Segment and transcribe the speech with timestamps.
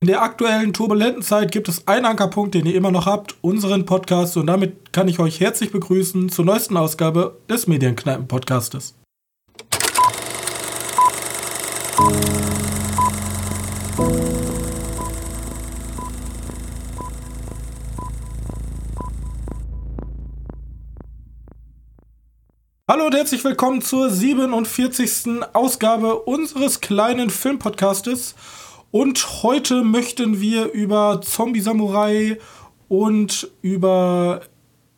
[0.00, 3.84] In der aktuellen turbulenten Zeit gibt es einen Ankerpunkt, den ihr immer noch habt, unseren
[3.84, 4.36] Podcast.
[4.36, 8.94] Und damit kann ich euch herzlich begrüßen zur neuesten Ausgabe des Medienkneipen-Podcastes.
[22.88, 25.42] Hallo und herzlich willkommen zur 47.
[25.54, 28.36] Ausgabe unseres kleinen Filmpodcastes.
[28.90, 32.38] Und heute möchten wir über Zombie Samurai
[32.88, 34.40] und über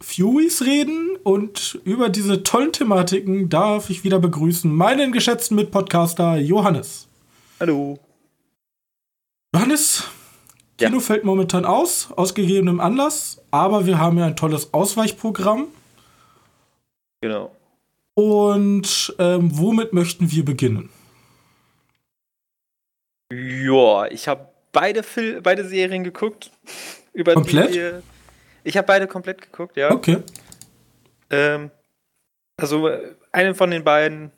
[0.01, 1.16] Furies reden.
[1.24, 7.09] Und über diese tollen Thematiken darf ich wieder begrüßen meinen geschätzten Mitpodcaster Johannes.
[7.59, 7.98] Hallo.
[9.55, 10.04] Johannes,
[10.79, 11.01] Kino ja.
[11.01, 15.66] fällt momentan aus, aus gegebenem Anlass, aber wir haben ja ein tolles Ausweichprogramm.
[17.20, 17.51] Genau.
[18.15, 20.88] Und ähm, womit möchten wir beginnen?
[23.33, 25.02] Ja, ich habe beide,
[25.43, 26.51] beide Serien geguckt.
[27.12, 27.75] Über komplett?
[27.75, 27.91] Die,
[28.65, 29.91] ich habe beide komplett geguckt, ja.
[29.91, 30.18] Okay.
[31.30, 31.71] Ähm,
[32.57, 32.88] also
[33.32, 34.30] eine von den beiden,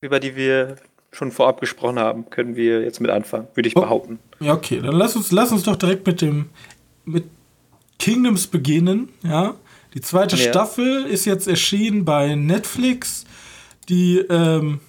[0.00, 0.76] über die wir
[1.12, 3.82] schon vorab gesprochen haben, können wir jetzt mit anfangen, würde ich oh.
[3.82, 4.18] behaupten.
[4.40, 4.80] Ja, okay.
[4.80, 6.50] Dann lass uns, lass uns doch direkt mit dem
[7.04, 7.24] mit
[7.98, 9.54] Kingdoms beginnen, ja.
[9.94, 10.48] Die zweite ja.
[10.48, 13.24] Staffel ist jetzt erschienen bei Netflix.
[13.88, 14.80] Die ähm,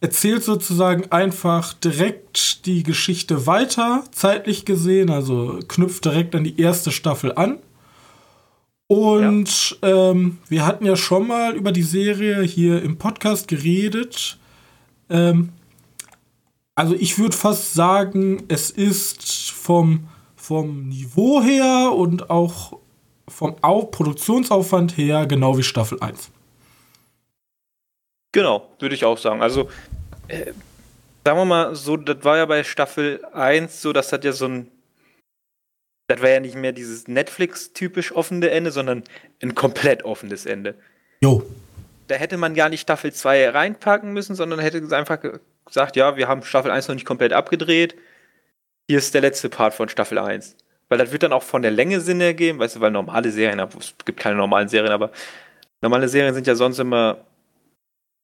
[0.00, 6.90] erzählt sozusagen einfach direkt die Geschichte weiter, zeitlich gesehen, also knüpft direkt an die erste
[6.90, 7.58] Staffel an.
[8.86, 10.10] Und ja.
[10.10, 14.38] ähm, wir hatten ja schon mal über die Serie hier im Podcast geredet.
[15.08, 15.50] Ähm,
[16.74, 22.78] also ich würde fast sagen, es ist vom, vom Niveau her und auch
[23.28, 26.30] vom Au Produktionsaufwand her genau wie Staffel 1.
[28.32, 29.42] Genau, würde ich auch sagen.
[29.42, 29.68] Also,
[30.30, 30.52] äh,
[31.24, 34.46] sagen wir mal so, das war ja bei Staffel 1 so, das hat ja so
[34.46, 34.70] ein.
[36.08, 39.04] Das war ja nicht mehr dieses Netflix-typisch offene Ende, sondern
[39.42, 40.74] ein komplett offenes Ende.
[41.20, 41.44] Jo.
[42.08, 45.18] Da hätte man gar nicht Staffel 2 reinpacken müssen, sondern hätte einfach
[45.64, 47.94] gesagt, ja, wir haben Staffel 1 noch nicht komplett abgedreht.
[48.88, 50.56] Hier ist der letzte Part von Staffel 1.
[50.88, 53.60] Weil das wird dann auch von der Länge Sinn ergeben, weißt du, weil normale Serien,
[53.60, 55.12] es gibt keine normalen Serien, aber
[55.80, 57.24] normale Serien sind ja sonst immer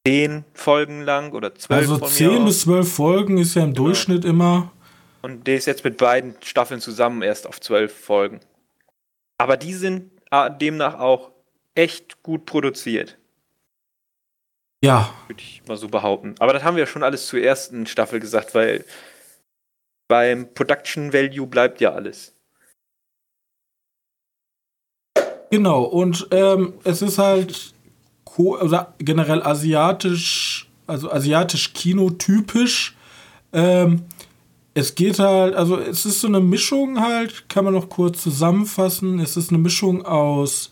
[0.07, 1.89] zehn Folgen lang oder zwölf.
[1.89, 3.87] Also zehn bis zwölf Folgen ist ja im genau.
[3.87, 4.71] Durchschnitt immer.
[5.21, 8.39] Und der ist jetzt mit beiden Staffeln zusammen erst auf zwölf Folgen.
[9.37, 11.31] Aber die sind ah, demnach auch
[11.75, 13.17] echt gut produziert.
[14.81, 15.13] Ja.
[15.27, 16.35] Würde ich mal so behaupten.
[16.39, 18.85] Aber das haben wir schon alles zur ersten Staffel gesagt, weil
[20.07, 22.33] beim Production Value bleibt ja alles.
[25.49, 27.73] Genau, und ähm, es ist halt
[28.37, 32.95] oder generell asiatisch, also asiatisch kinotypisch.
[33.53, 34.03] Ähm,
[34.73, 39.19] es geht halt, also es ist so eine Mischung halt, kann man noch kurz zusammenfassen.
[39.19, 40.71] Es ist eine Mischung aus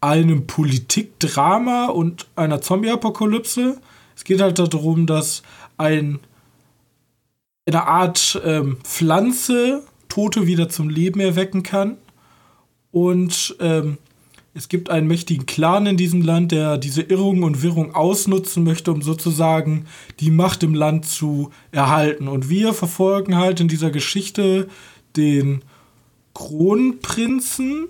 [0.00, 3.80] einem Politikdrama und einer Zombie-Apokalypse.
[4.14, 5.42] Es geht halt darum, dass
[5.78, 6.20] ein
[7.66, 11.96] eine Art ähm, Pflanze Tote wieder zum Leben erwecken kann.
[12.90, 13.98] Und ähm,
[14.52, 18.90] es gibt einen mächtigen Clan in diesem Land, der diese Irrung und Wirrung ausnutzen möchte,
[18.90, 19.86] um sozusagen
[20.18, 22.26] die Macht im Land zu erhalten.
[22.26, 24.68] Und wir verfolgen halt in dieser Geschichte
[25.16, 25.62] den
[26.34, 27.86] Kronprinzen.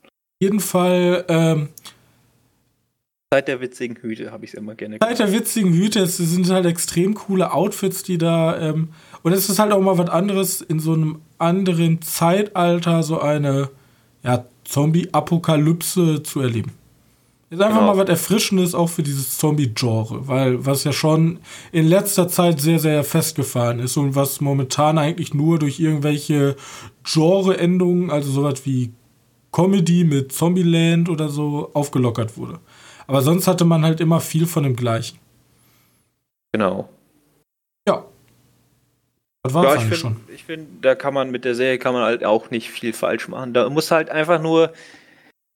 [0.05, 0.11] Auf
[0.41, 1.25] jeden Fall.
[1.27, 1.71] Ähm,
[3.33, 5.17] Seit der witzigen Hüte habe ich es immer gerne gemacht.
[5.17, 8.57] Seit der witzigen Hüte, es sind halt extrem coole Outfits, die da.
[8.57, 8.91] Ähm,
[9.25, 13.71] und es ist halt auch mal was anderes in so einem anderen Zeitalter, so eine
[14.23, 16.84] ja, Zombie-Apokalypse zu erleben.
[17.51, 17.95] Ist einfach genau.
[17.95, 21.41] mal was Erfrischendes auch für dieses Zombie-Genre, weil was ja schon
[21.73, 26.57] in letzter Zeit sehr, sehr festgefahren ist und was momentan eigentlich nur durch irgendwelche
[27.05, 28.93] Genre-Endungen, also sowas wie
[29.53, 32.59] Comedy mit Zombieland oder so, aufgelockert wurde.
[33.07, 35.19] Aber sonst hatte man halt immer viel von dem Gleichen.
[36.53, 36.89] Genau.
[37.87, 38.05] Ja.
[39.43, 42.03] Das war ja, ich finde, ich find, da kann man mit der Serie kann man
[42.03, 43.53] halt auch nicht viel falsch machen.
[43.53, 44.73] Da muss halt einfach nur,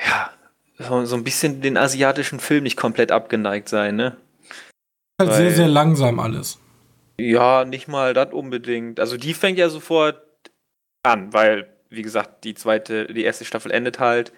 [0.01, 0.31] ja,
[0.79, 4.17] so, so ein bisschen den asiatischen Film nicht komplett abgeneigt sein, ne?
[5.21, 6.59] Halt Weil, sehr, sehr langsam alles.
[7.21, 9.01] Ja, nicht mal das unbedingt.
[9.01, 10.23] Also die fängt ja sofort
[11.03, 14.33] an, weil, wie gesagt, die zweite, die erste Staffel endet halt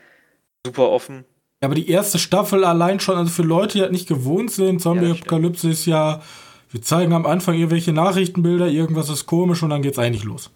[0.67, 1.25] super offen.
[1.63, 4.81] Ja, aber die erste Staffel allein schon, also für Leute, die halt nicht gewohnt sind,
[4.81, 6.23] Zombie-Apokalypse ja, ist ja,
[6.71, 10.51] wir zeigen am Anfang irgendwelche Nachrichtenbilder, irgendwas ist komisch und dann geht's eigentlich los.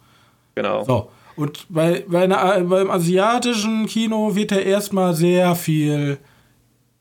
[0.55, 0.85] Genau.
[0.85, 1.11] So.
[1.37, 6.19] Und bei, bei einer, beim asiatischen Kino wird ja erstmal sehr viel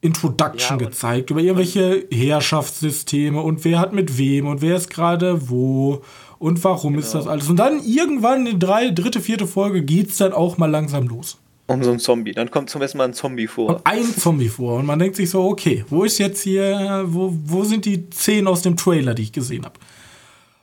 [0.01, 5.49] Introduction ja, gezeigt über irgendwelche Herrschaftssysteme und wer hat mit wem und wer ist gerade
[5.49, 6.01] wo
[6.39, 7.05] und warum genau.
[7.05, 7.49] ist das alles.
[7.49, 11.37] Und dann irgendwann in drei, dritte, vierte Folge geht es dann auch mal langsam los.
[11.67, 12.33] Um so ein Zombie.
[12.33, 13.69] Dann kommt zum ersten Mal ein Zombie vor.
[13.69, 14.79] Und ein Zombie vor.
[14.79, 18.47] Und man denkt sich so, okay, wo ist jetzt hier, wo, wo sind die Szenen
[18.47, 19.79] aus dem Trailer, die ich gesehen habe?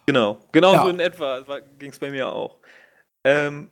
[0.05, 0.83] Genau, genau ja.
[0.83, 1.41] so in etwa
[1.79, 2.57] ging es bei mir auch.
[3.25, 3.71] Ähm,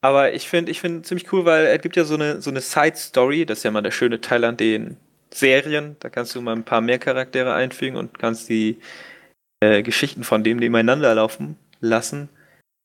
[0.00, 2.60] aber ich finde ich find ziemlich cool, weil es gibt ja so eine, so eine
[2.60, 4.96] Side-Story, das ist ja mal der schöne Teil an den
[5.32, 5.96] Serien.
[6.00, 8.78] Da kannst du mal ein paar mehr Charaktere einfügen und kannst die
[9.60, 12.28] äh, Geschichten von dem nebeneinander laufen lassen.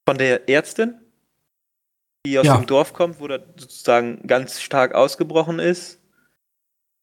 [0.08, 0.96] Von der Ärztin,
[2.26, 2.58] die aus ja.
[2.58, 6.00] dem Dorf kommt, wo das sozusagen ganz stark ausgebrochen ist,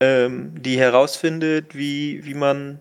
[0.02, 2.80] ähm, die herausfindet, wie, wie man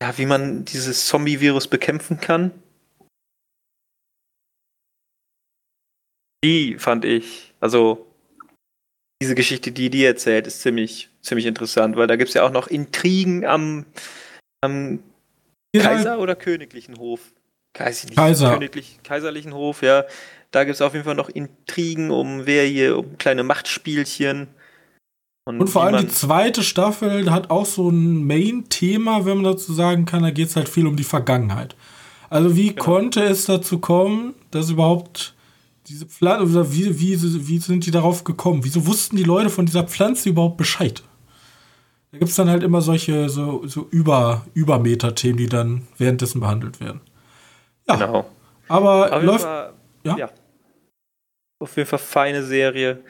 [0.00, 2.52] ja, wie man dieses Zombie-Virus bekämpfen kann
[6.44, 8.06] die fand ich, also
[9.22, 12.52] diese Geschichte, die die erzählt, ist ziemlich, ziemlich interessant, weil da gibt es ja auch
[12.52, 13.86] noch Intrigen am,
[14.60, 15.00] am.
[15.76, 17.20] Kaiser oder königlichen Hof.
[17.78, 18.54] Weiß Kaiser.
[18.54, 20.04] Königlich, kaiserlichen Hof, ja.
[20.50, 24.48] Da gibt es auf jeden Fall noch Intrigen um wer hier, um kleine Machtspielchen.
[25.44, 29.72] Und, und vor allem die zweite Staffel hat auch so ein Main-Thema, wenn man dazu
[29.72, 31.76] sagen kann, da geht es halt viel um die Vergangenheit.
[32.30, 32.82] Also wie genau.
[32.82, 35.35] konnte es dazu kommen, dass überhaupt
[35.86, 38.64] diese Pflanze, wie, wie, wie sind die darauf gekommen?
[38.64, 41.02] Wieso wussten die Leute von dieser Pflanze überhaupt Bescheid?
[42.10, 46.80] Da gibt es dann halt immer solche so, so Über, Übermeter-Themen, die dann währenddessen behandelt
[46.80, 47.00] werden.
[47.88, 47.96] Ja.
[47.96, 48.30] Genau.
[48.68, 49.44] Aber auf läuft.
[49.44, 49.72] Fall,
[50.04, 50.16] ja?
[50.16, 50.30] ja.
[51.58, 53.02] Auf jeden Fall feine Serie.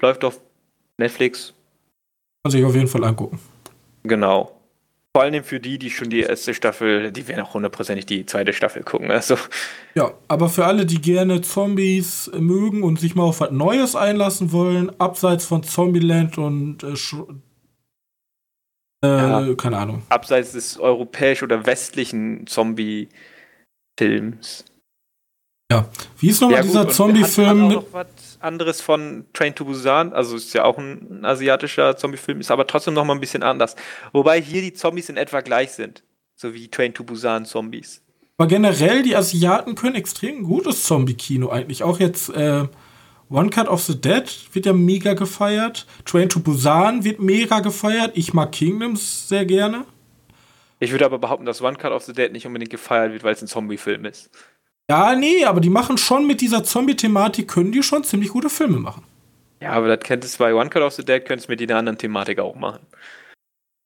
[0.00, 0.40] Läuft auf
[0.98, 1.54] Netflix.
[2.42, 3.38] Kann sich auf jeden Fall angucken.
[4.02, 4.60] Genau.
[5.16, 8.52] Vor allem für die, die schon die erste Staffel, die werden auch hundertprozentig die zweite
[8.52, 9.12] Staffel gucken.
[9.12, 9.36] Also.
[9.94, 14.50] Ja, aber für alle, die gerne Zombies mögen und sich mal auf was Neues einlassen
[14.50, 16.96] wollen, abseits von Zombieland und äh,
[19.04, 20.02] äh, ja, keine Ahnung.
[20.08, 23.14] Abseits des europäisch oder westlichen Zombie-Films.
[25.70, 25.88] Ja,
[26.18, 27.84] wie ist nochmal ja, dieser Zombie-Film?
[28.44, 32.94] Anderes von Train to Busan, also ist ja auch ein asiatischer Zombie-Film, ist aber trotzdem
[32.94, 33.76] noch mal ein bisschen anders.
[34.12, 36.02] Wobei hier die Zombies in etwa gleich sind,
[36.34, 38.02] so wie Train to Busan Zombies.
[38.36, 41.84] Aber generell, die Asiaten können extrem gutes Zombie-Kino eigentlich.
[41.84, 42.66] Auch jetzt äh,
[43.30, 45.86] One Cut of the Dead wird ja mega gefeiert.
[46.04, 48.12] Train to Busan wird mega gefeiert.
[48.14, 49.84] Ich mag Kingdoms sehr gerne.
[50.80, 53.32] Ich würde aber behaupten, dass One Cut of the Dead nicht unbedingt gefeiert wird, weil
[53.32, 54.30] es ein Zombie-Film ist.
[54.90, 58.78] Ja, nee, aber die machen schon mit dieser Zombie-Thematik, können die schon ziemlich gute Filme
[58.78, 59.04] machen.
[59.60, 61.78] Ja, aber das könntest du bei One Cut of the Dead, könntest du mit einer
[61.78, 62.86] anderen Thematik auch machen.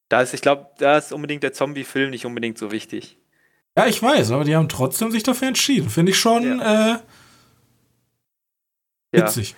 [0.09, 3.17] Da ist, ich glaube, da ist unbedingt der Zombie-Film nicht unbedingt so wichtig.
[3.77, 5.89] Ja, ich weiß, aber die haben trotzdem sich dafür entschieden.
[5.89, 6.97] Finde ich schon ja.
[6.97, 6.99] äh,
[9.13, 9.55] witzig.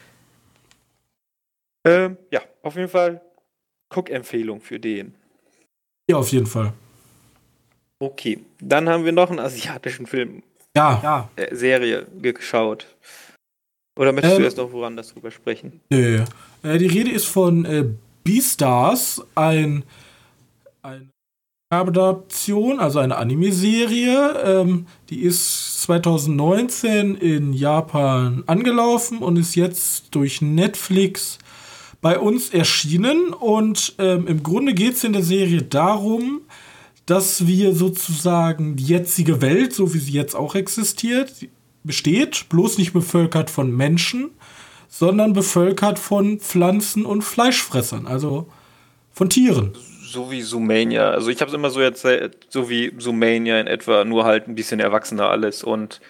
[1.87, 1.93] Ja.
[1.93, 3.23] Ähm, ja, auf jeden Fall
[3.89, 5.15] Guck-Empfehlung für den.
[6.11, 6.75] Ja, auf jeden Fall.
[7.99, 10.43] Okay, dann haben wir noch einen asiatischen Film
[10.77, 11.01] ja.
[11.03, 11.31] ja.
[11.37, 12.87] Äh, Serie geschaut.
[13.99, 15.81] Oder möchtest ähm, du erst noch woanders drüber sprechen?
[15.91, 16.25] Nö.
[16.63, 17.85] Äh, die Rede ist von äh,
[18.25, 19.85] Beastars, ein,
[20.83, 21.11] eine
[21.71, 24.35] Adaption, also eine Anime-Serie.
[24.45, 31.39] Ähm, die ist 2019 in Japan angelaufen und ist jetzt durch Netflix
[32.01, 33.33] bei uns erschienen.
[33.33, 36.43] Und ähm, im Grunde geht es in der Serie darum,
[37.07, 41.33] dass wir sozusagen die jetzige Welt, so wie sie jetzt auch existiert,
[41.83, 44.31] besteht, bloß nicht bevölkert von Menschen,
[44.89, 48.49] sondern bevölkert von Pflanzen und Fleischfressern, also
[49.13, 49.73] von Tieren.
[50.03, 51.11] So wie Zoomania.
[51.11, 52.07] Also ich habe es immer so jetzt
[52.49, 56.01] so wie Zoomania in etwa, nur halt ein bisschen erwachsener alles und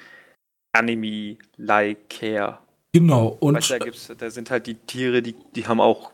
[0.72, 2.58] Anime-like care.
[2.92, 3.36] Genau.
[3.40, 6.12] Und weißt, da, gibt's, da sind halt die Tiere, die, die haben auch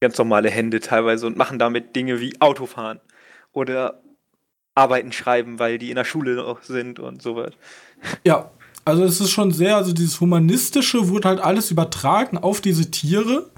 [0.00, 3.00] ganz normale Hände teilweise und machen damit Dinge wie Autofahren
[3.52, 4.01] oder
[4.74, 7.52] Arbeiten schreiben, weil die in der Schule noch sind und sowas.
[8.24, 8.50] Ja,
[8.84, 13.50] also es ist schon sehr, also dieses Humanistische wurde halt alles übertragen auf diese Tiere.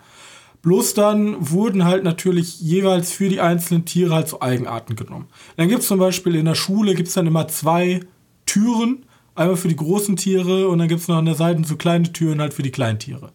[0.62, 5.28] Bloß dann wurden halt natürlich jeweils für die einzelnen Tiere halt so Eigenarten genommen.
[5.56, 8.00] Dann gibt es zum Beispiel in der Schule gibt es dann immer zwei
[8.47, 9.04] Türen,
[9.35, 12.12] einmal für die großen Tiere und dann gibt es noch an der Seite so kleine
[12.12, 13.33] Türen halt für die kleinen Tiere.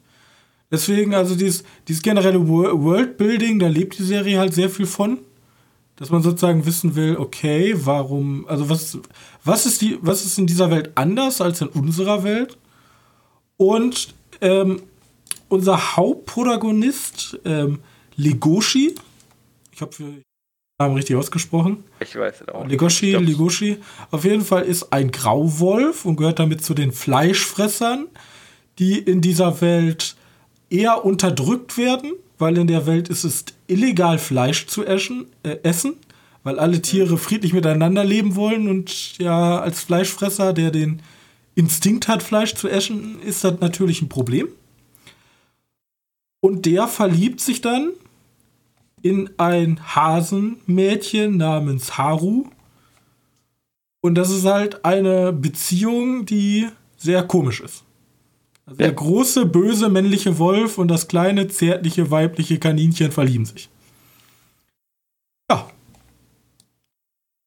[0.72, 5.20] Deswegen, also dieses, dieses generelle Worldbuilding, da lebt die Serie halt sehr viel von
[6.00, 8.98] dass man sozusagen wissen will, okay, warum, also was,
[9.44, 12.58] was, ist, die, was ist in dieser Welt anders als in unserer Welt?
[13.58, 14.82] Und ähm,
[15.50, 17.80] unser Hauptprotagonist, ähm,
[18.16, 18.96] Legoshi,
[19.74, 20.24] ich habe den
[20.80, 21.84] Namen richtig ausgesprochen.
[22.00, 22.66] Ich weiß es auch.
[22.66, 23.80] Legoshi, Legoshi,
[24.10, 28.08] auf jeden Fall ist ein Grauwolf und gehört damit zu den Fleischfressern,
[28.78, 30.16] die in dieser Welt
[30.70, 35.96] eher unterdrückt werden weil in der Welt ist es illegal, Fleisch zu essen, äh, essen,
[36.44, 41.02] weil alle Tiere friedlich miteinander leben wollen und ja, als Fleischfresser, der den
[41.54, 44.48] Instinkt hat, Fleisch zu essen, ist das natürlich ein Problem.
[46.40, 47.92] Und der verliebt sich dann
[49.02, 52.46] in ein Hasenmädchen namens Haru.
[54.02, 57.84] Und das ist halt eine Beziehung, die sehr komisch ist.
[58.70, 58.88] Also ja.
[58.88, 63.68] Der große, böse männliche Wolf und das kleine, zärtliche, weibliche Kaninchen verlieben sich.
[65.50, 65.68] Ja.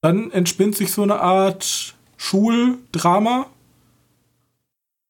[0.00, 3.46] Dann entspinnt sich so eine Art Schuldrama.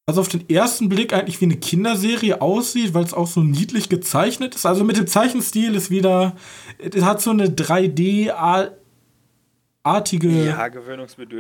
[0.04, 3.88] Was auf den ersten Blick eigentlich wie eine Kinderserie aussieht, weil es auch so niedlich
[3.88, 4.66] gezeichnet ist.
[4.66, 6.36] Also mit dem Zeichenstil ist wieder,
[6.78, 8.74] es hat so eine 3D-artige
[10.46, 10.68] ja,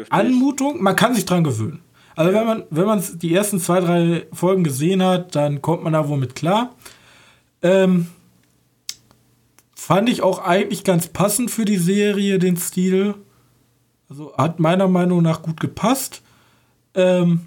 [0.08, 0.82] Anmutung.
[0.82, 1.82] Man kann sich dran gewöhnen.
[2.14, 5.92] Also wenn man, wenn man die ersten zwei, drei Folgen gesehen hat, dann kommt man
[5.92, 6.74] da wohl mit klar.
[7.62, 8.08] Ähm,
[9.74, 13.14] fand ich auch eigentlich ganz passend für die Serie, den Stil.
[14.08, 16.22] Also hat meiner Meinung nach gut gepasst.
[16.94, 17.46] Ähm,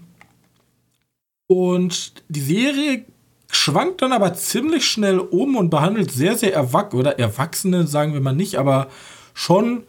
[1.48, 3.06] und die Serie
[3.52, 8.22] schwankt dann aber ziemlich schnell um und behandelt sehr, sehr erwachsene, oder Erwachsene, sagen wir
[8.22, 8.88] mal nicht, aber
[9.34, 9.84] schon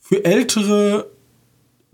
[0.00, 1.10] für ältere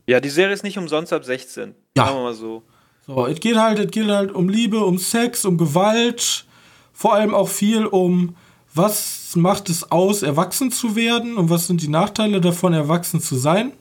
[0.07, 1.75] ja, die Serie ist nicht umsonst ab 16.
[1.97, 2.07] Ja.
[2.07, 2.63] Sagen wir mal so.
[3.07, 6.47] So, es geht halt, es geht halt um Liebe, um Sex, um Gewalt,
[6.93, 8.35] vor allem auch viel um
[8.75, 13.37] was macht es aus, erwachsen zu werden und was sind die Nachteile davon, erwachsen zu
[13.37, 13.73] sein.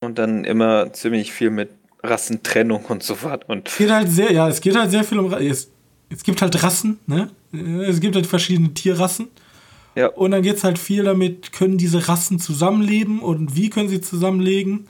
[0.00, 1.70] Und dann immer ziemlich viel mit
[2.02, 3.48] Rassentrennung und so weiter.
[3.48, 5.32] Und es geht halt sehr, ja, es geht halt sehr viel um.
[5.32, 5.70] Es,
[6.08, 7.30] es gibt halt Rassen, ne?
[7.86, 9.28] Es gibt halt verschiedene Tierrassen.
[9.94, 10.08] Ja.
[10.08, 14.00] Und dann geht es halt viel damit, können diese Rassen zusammenleben und wie können sie
[14.00, 14.86] zusammenleben.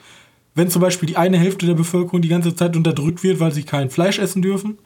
[0.54, 3.62] Wenn zum Beispiel die eine Hälfte der Bevölkerung die ganze Zeit unterdrückt wird, weil sie
[3.62, 4.78] kein Fleisch essen dürfen.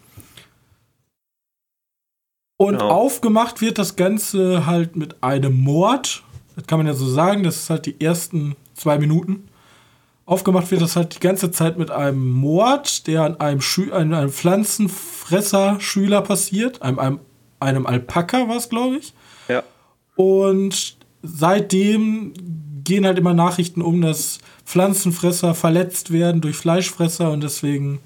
[2.56, 2.88] Und genau.
[2.90, 6.22] aufgemacht wird das Ganze halt mit einem Mord.
[6.54, 9.48] Das kann man ja so sagen, das ist halt die ersten zwei Minuten.
[10.26, 14.14] Aufgemacht wird das halt die ganze Zeit mit einem Mord, der an einem, Schü an
[14.14, 16.80] einem Pflanzenfresser-Schüler passiert.
[16.80, 17.20] Einem, einem,
[17.60, 19.12] einem Alpaka war es, glaube ich.
[20.16, 22.34] Und seitdem
[22.84, 28.00] gehen halt immer Nachrichten um, dass Pflanzenfresser verletzt werden durch Fleischfresser und deswegen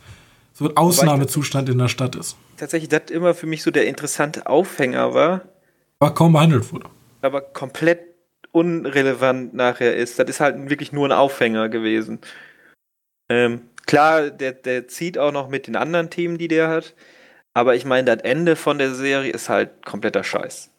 [0.54, 2.36] so ein Ausnahmezustand in der Stadt ist.
[2.56, 5.42] Tatsächlich, das immer für mich so der interessante Aufhänger war.
[6.00, 6.86] Aber kaum behandelt wurde.
[7.22, 8.00] Aber komplett
[8.52, 10.18] unrelevant nachher ist.
[10.18, 12.20] Das ist halt wirklich nur ein Aufhänger gewesen.
[13.28, 16.94] Ähm, klar, der, der zieht auch noch mit den anderen Themen, die der hat.
[17.54, 20.70] Aber ich meine, das Ende von der Serie ist halt kompletter Scheiß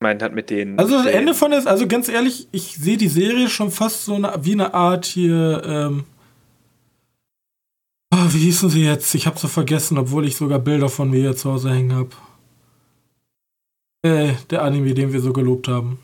[0.00, 0.78] meint hat mit denen.
[0.78, 4.14] Also das Ende von ist, also ganz ehrlich, ich sehe die Serie schon fast so
[4.14, 6.04] eine, wie eine Art hier, ähm,
[8.12, 9.14] oh, wie hießen sie jetzt?
[9.14, 12.10] Ich habe so vergessen, obwohl ich sogar Bilder von mir hier zu Hause hängen habe.
[14.02, 15.98] Äh, der Anime, den wir so gelobt haben.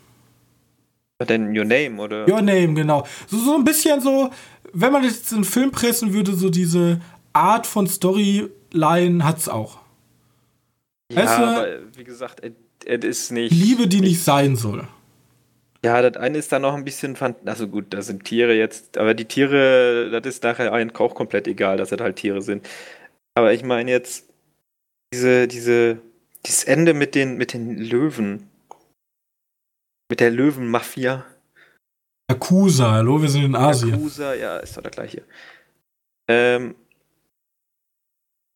[1.27, 2.29] Denn Your Name, oder?
[2.29, 3.07] Your Name, genau.
[3.25, 4.29] So, so ein bisschen so,
[4.73, 7.01] wenn man jetzt einen Film pressen würde, so diese
[7.33, 9.79] Art von Storyline hat's auch.
[11.11, 12.41] Ja, weißt du, aber wie gesagt,
[12.87, 13.51] es ist nicht.
[13.51, 14.87] Liebe, die nicht sein soll.
[15.83, 17.15] Ja, das eine ist dann noch ein bisschen,
[17.45, 21.47] also gut, da sind Tiere jetzt, aber die Tiere, das ist nachher ein auch komplett
[21.47, 22.67] egal, dass das halt Tiere sind.
[23.35, 24.27] Aber ich meine jetzt,
[25.13, 25.99] diese, diese,
[26.45, 28.49] dieses Ende mit den, mit den Löwen.
[30.09, 31.25] Mit der Löwenmafia.
[32.31, 33.91] Yakuza, hallo, wir sind in Asien.
[33.91, 35.23] Yakuza, ja, ist doch der gleiche.
[36.27, 36.75] Ähm,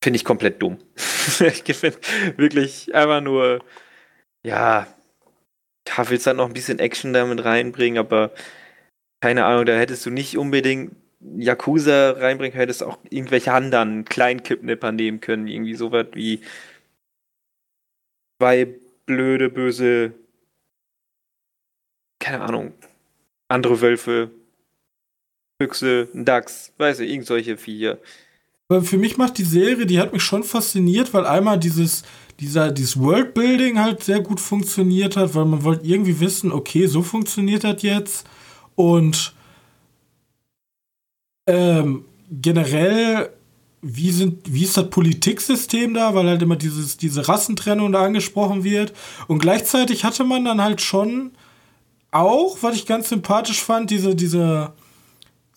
[0.03, 0.79] Finde ich komplett dumm.
[0.95, 1.99] ich finde
[2.37, 3.63] wirklich einfach nur
[4.43, 4.87] ja,
[5.85, 8.31] da willst du halt noch ein bisschen Action damit reinbringen, aber
[9.21, 14.91] keine Ahnung, da hättest du nicht unbedingt Yakuza reinbringen, hättest auch irgendwelche anderen kleinen Kippnipper
[14.91, 16.41] nehmen können, irgendwie sowas wie
[18.39, 18.67] zwei
[19.05, 20.13] blöde, böse,
[22.19, 22.73] keine Ahnung,
[23.49, 24.31] andere Wölfe,
[25.61, 27.99] Füchse, ein Dachs, weiß ich, irgend solche Viecher.
[28.81, 32.03] Für mich macht die Serie, die hat mich schon fasziniert, weil einmal dieses,
[32.39, 37.01] dieser, dieses Worldbuilding halt sehr gut funktioniert hat, weil man wollte irgendwie wissen, okay, so
[37.01, 38.25] funktioniert das jetzt.
[38.75, 39.33] Und
[41.47, 43.31] ähm, generell,
[43.81, 48.63] wie, sind, wie ist das Politiksystem da, weil halt immer dieses, diese Rassentrennung da angesprochen
[48.63, 48.93] wird.
[49.27, 51.31] Und gleichzeitig hatte man dann halt schon
[52.11, 54.73] auch, was ich ganz sympathisch fand, diese, diese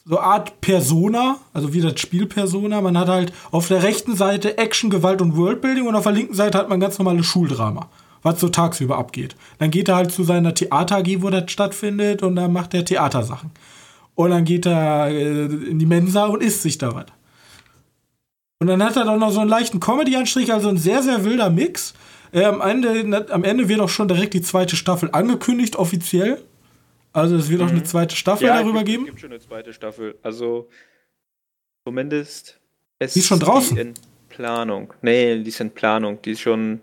[0.05, 2.81] so Art Persona, also wie das Spiel Persona.
[2.81, 6.35] Man hat halt auf der rechten Seite Action, Gewalt und Worldbuilding und auf der linken
[6.35, 7.89] Seite hat man ganz normales Schuldrama,
[8.23, 9.35] was so tagsüber abgeht.
[9.59, 12.85] Dann geht er halt zu seiner Theater AG, wo das stattfindet und dann macht er
[12.85, 13.51] Theatersachen.
[14.15, 17.07] Und dann geht er äh, in die Mensa und isst sich da was.
[18.61, 21.51] Und dann hat er doch noch so einen leichten Comedy-Anstrich, also ein sehr, sehr wilder
[21.51, 21.95] Mix.
[22.33, 26.43] Äh, am, Ende, am Ende wird auch schon direkt die zweite Staffel angekündigt, offiziell.
[27.15, 27.67] Also es wird mhm.
[27.67, 29.03] auch eine zweite Staffel ja, darüber gibt, geben.
[29.05, 30.19] Es gibt schon eine zweite Staffel.
[30.23, 30.69] Also
[31.87, 32.61] zumindest
[32.99, 33.77] es die ist schon draußen.
[33.77, 33.95] in
[34.29, 34.93] Planung.
[35.01, 36.21] Nee, die ist in Planung.
[36.23, 36.81] Die ist schon.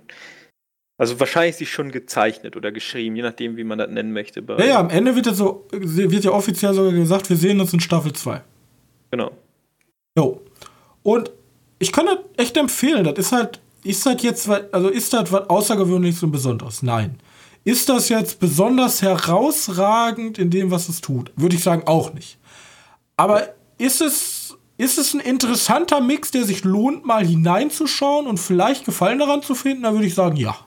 [0.97, 4.43] Also wahrscheinlich ist sie schon gezeichnet oder geschrieben, je nachdem, wie man das nennen möchte.
[4.47, 7.73] Ja, ja, am Ende wird ja so, wird ja offiziell sogar gesagt, wir sehen uns
[7.73, 8.41] in Staffel 2.
[9.09, 9.31] Genau.
[10.15, 10.41] Jo.
[11.01, 11.31] Und
[11.79, 13.03] ich kann das echt empfehlen.
[13.03, 16.83] Das ist halt, ist das jetzt, also ist das was Außergewöhnliches und Besonderes?
[16.83, 17.19] Nein.
[17.63, 21.31] Ist das jetzt besonders herausragend in dem, was es tut?
[21.35, 22.39] Würde ich sagen, auch nicht.
[23.17, 28.85] Aber ist es, ist es ein interessanter Mix, der sich lohnt, mal hineinzuschauen und vielleicht
[28.85, 29.83] Gefallen daran zu finden?
[29.83, 30.57] Da würde ich sagen, ja.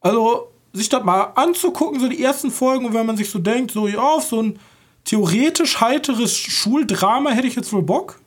[0.00, 3.72] Also, sich das mal anzugucken, so die ersten Folgen, und wenn man sich so denkt,
[3.72, 4.58] so, ja, auf so ein
[5.04, 8.20] theoretisch heiteres Schuldrama hätte ich jetzt wohl Bock,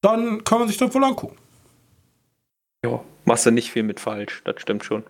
[0.00, 1.36] dann kann man sich das wohl angucken.
[2.84, 5.02] Ja, machst du nicht viel mit falsch, das stimmt schon.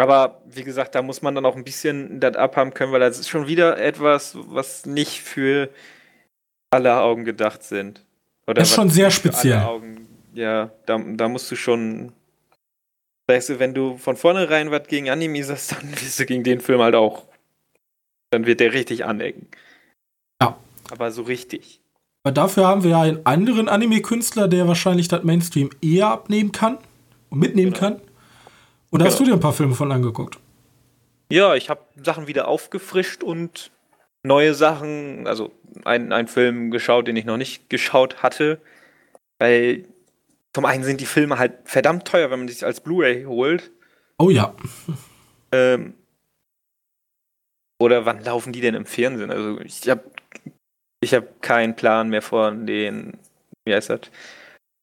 [0.00, 3.18] Aber wie gesagt, da muss man dann auch ein bisschen das abhaben können, weil das
[3.18, 5.70] ist schon wieder etwas, was nicht für
[6.70, 8.04] alle Augen gedacht sind.
[8.46, 9.58] Oder das ist schon sehr speziell.
[9.58, 12.12] Augen, ja, da, da musst du schon.
[13.28, 16.60] Weißt du, wenn du von vornherein was gegen Anime sagst, dann wirst du gegen den
[16.60, 17.26] Film halt auch.
[18.30, 19.48] Dann wird der richtig anecken.
[20.40, 20.56] Ja.
[20.90, 21.80] Aber so richtig.
[22.22, 26.78] Aber dafür haben wir ja einen anderen Anime-Künstler, der wahrscheinlich das Mainstream eher abnehmen kann
[27.30, 27.80] und mitnehmen genau.
[27.80, 28.00] kann.
[28.90, 30.38] Und hast du dir ein paar Filme von angeguckt?
[31.30, 33.70] Ja, ich habe Sachen wieder aufgefrischt und
[34.22, 35.52] neue Sachen, also
[35.84, 38.60] einen Film geschaut, den ich noch nicht geschaut hatte.
[39.38, 39.86] Weil
[40.52, 43.70] zum einen sind die Filme halt verdammt teuer, wenn man sich als Blu-ray holt.
[44.18, 44.54] Oh ja.
[45.52, 45.94] Ähm,
[47.80, 49.30] oder wann laufen die denn im Fernsehen?
[49.30, 50.02] Also ich habe
[51.00, 53.16] ich hab keinen Plan mehr von den,
[53.64, 54.00] wie heißt das,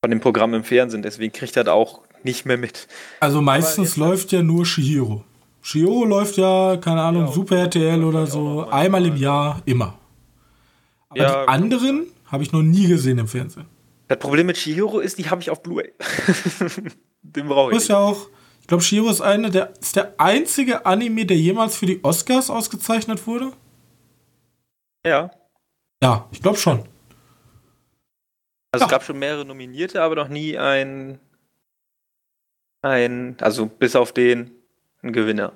[0.03, 1.03] von dem Programm im Fernsehen.
[1.03, 2.87] Deswegen kriegt das auch nicht mehr mit.
[3.19, 5.23] Also meistens läuft ja nur Shihiro.
[5.61, 9.97] Shihiro läuft ja, keine Ahnung, ja, Super RTL oder so, einmal im Jahr, immer.
[11.09, 13.65] Aber ja, die anderen habe ich noch nie gesehen im Fernsehen.
[14.07, 15.93] Das Problem mit Shihiro ist, die habe ich auf Blu-ray.
[17.21, 17.77] Den brauche ich.
[17.77, 18.27] Ist ja auch,
[18.61, 22.49] ich glaube, Shihiro ist, eine der, ist der einzige Anime, der jemals für die Oscars
[22.49, 23.51] ausgezeichnet wurde.
[25.05, 25.31] Ja.
[26.01, 26.83] Ja, ich glaube schon.
[28.71, 28.85] Also ja.
[28.85, 31.19] es gab schon mehrere Nominierte, aber noch nie ein
[32.81, 34.51] ein, also bis auf den,
[35.01, 35.53] ein Gewinner.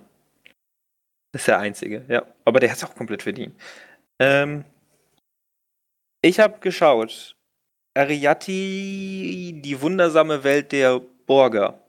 [1.32, 2.26] Das ist der einzige, ja.
[2.46, 3.56] Aber der hat es auch komplett verdient.
[4.20, 4.66] Ähm,
[6.22, 7.36] ich habe geschaut.
[7.94, 11.82] Ariati, die wundersame Welt der Borger.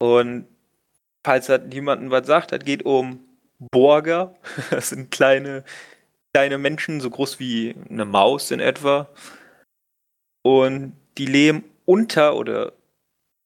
[0.00, 0.48] Und
[1.24, 3.20] falls das niemandem was sagt, das geht um
[3.58, 4.34] Borger.
[4.70, 5.64] Das sind kleine,
[6.32, 9.08] kleine Menschen, so groß wie eine Maus in etwa.
[10.42, 12.72] Und die leben unter oder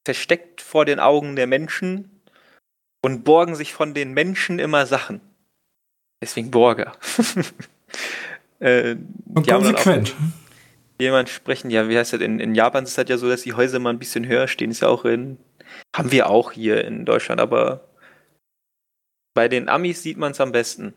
[0.07, 2.21] versteckt vor den Augen der Menschen
[3.01, 5.19] und borgen sich von den Menschen immer Sachen.
[6.21, 6.93] Deswegen Borger.
[8.59, 8.95] äh,
[9.35, 10.15] und konsequent.
[10.97, 12.21] Jemand sprechen, ja, wie heißt das?
[12.21, 14.47] In, in Japan ist es halt ja so, dass die Häuser mal ein bisschen höher
[14.47, 14.71] stehen.
[14.71, 15.37] Ist ja auch in.
[15.93, 17.89] Haben wir auch hier in Deutschland, aber
[19.35, 20.93] bei den Amis sieht man es am besten.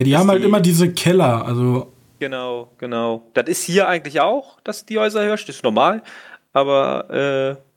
[0.00, 1.92] Ja, die haben halt die, immer diese Keller, also.
[2.20, 3.28] Genau, genau.
[3.34, 5.48] Das ist hier eigentlich auch, dass die Häuser höher stehen.
[5.48, 6.04] Das ist normal.
[6.52, 7.71] Aber äh,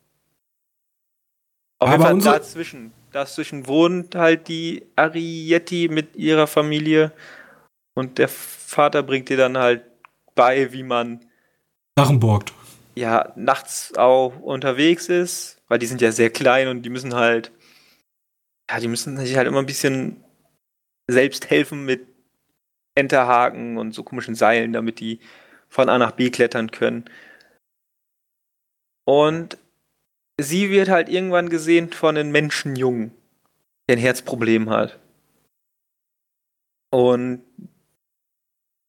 [1.80, 2.92] auf jeden Fall dazwischen.
[3.12, 7.14] Dazwischen wohnt halt die Arietti mit ihrer Familie
[7.94, 9.84] und der Vater bringt ihr dann halt
[10.36, 11.26] bei, wie man
[11.98, 12.54] Sachen borgt.
[12.96, 17.52] Ja, nachts auch unterwegs ist, weil die sind ja sehr klein und die müssen halt,
[18.70, 20.24] ja, die müssen sich halt immer ein bisschen
[21.10, 22.08] selbst helfen mit
[22.96, 25.20] Enterhaken und so komischen Seilen, damit die
[25.70, 27.06] von A nach B klettern können.
[29.06, 29.58] Und
[30.40, 33.12] sie wird halt irgendwann gesehen von einem Menschenjungen,
[33.88, 35.00] der ein Herzproblem hat.
[36.92, 37.44] Und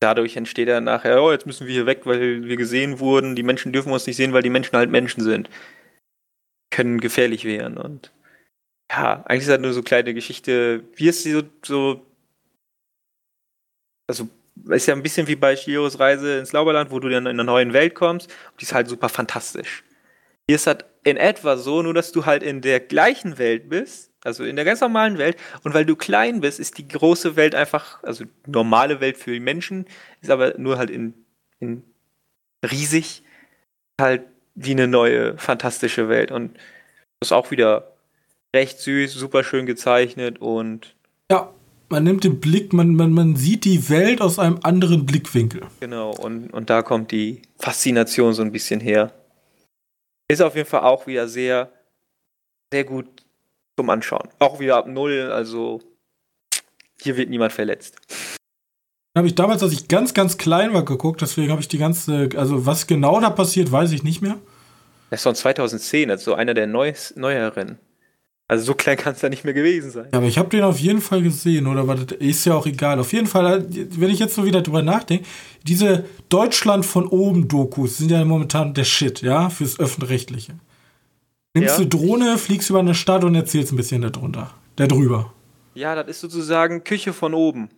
[0.00, 3.36] dadurch entsteht dann nachher, oh, jetzt müssen wir hier weg, weil wir gesehen wurden.
[3.36, 5.50] Die Menschen dürfen uns nicht sehen, weil die Menschen halt Menschen sind.
[6.70, 7.78] Können gefährlich werden.
[7.78, 8.12] Und
[8.90, 12.06] ja, eigentlich ist das nur so eine kleine Geschichte, wie es so, so
[14.08, 14.28] also
[14.68, 17.44] ist ja ein bisschen wie bei Shiros Reise ins Lauberland, wo du dann in eine
[17.44, 18.30] neue Welt kommst.
[18.52, 19.84] Und die ist halt super fantastisch.
[20.48, 24.10] Hier ist das in etwa so, nur dass du halt in der gleichen Welt bist,
[24.24, 25.36] also in der ganz normalen Welt.
[25.62, 29.38] Und weil du klein bist, ist die große Welt einfach, also normale Welt für die
[29.38, 29.86] Menschen,
[30.20, 31.14] ist aber nur halt in,
[31.60, 31.84] in
[32.68, 33.22] riesig,
[34.00, 34.24] halt
[34.56, 36.32] wie eine neue, fantastische Welt.
[36.32, 36.56] Und
[37.20, 37.92] das ist auch wieder
[38.54, 40.96] recht süß, super schön gezeichnet und.
[41.30, 41.54] Ja,
[41.88, 45.60] man nimmt den Blick, man, man, man sieht die Welt aus einem anderen Blickwinkel.
[45.78, 49.12] Genau, und, und da kommt die Faszination so ein bisschen her.
[50.28, 51.72] Ist auf jeden Fall auch wieder sehr,
[52.72, 53.06] sehr gut
[53.76, 54.28] zum Anschauen.
[54.38, 55.80] Auch wieder ab Null, also
[57.00, 57.98] hier wird niemand verletzt.
[59.16, 62.28] Habe ich damals, als ich ganz, ganz klein war, geguckt, deswegen habe ich die ganze,
[62.36, 64.38] also was genau da passiert, weiß ich nicht mehr.
[65.10, 67.78] Das ist von 2010, also einer der Neues, neueren.
[68.48, 70.06] Also so klein kann es ja nicht mehr gewesen sein.
[70.12, 72.02] Ja, aber ich habe den auf jeden Fall gesehen, oder was?
[72.18, 73.00] Ist ja auch egal.
[73.00, 75.26] Auf jeden Fall, wenn ich jetzt so wieder drüber nachdenke,
[75.64, 80.52] diese Deutschland von oben Dokus sind ja momentan der Shit, ja, fürs öffentlich-rechtliche.
[81.54, 81.84] Nimmst ja.
[81.84, 85.32] du Drohne, fliegst über eine Stadt und erzählst ein bisschen darunter, darüber.
[85.74, 87.68] Ja, das ist sozusagen Küche von oben.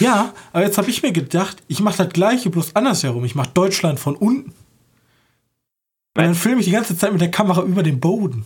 [0.00, 3.24] Ja, aber jetzt habe ich mir gedacht, ich mache das gleiche, bloß andersherum.
[3.24, 4.50] Ich mache Deutschland von unten.
[4.50, 4.54] Und
[6.24, 8.44] dann filme ich die ganze Zeit mit der Kamera über den Boden.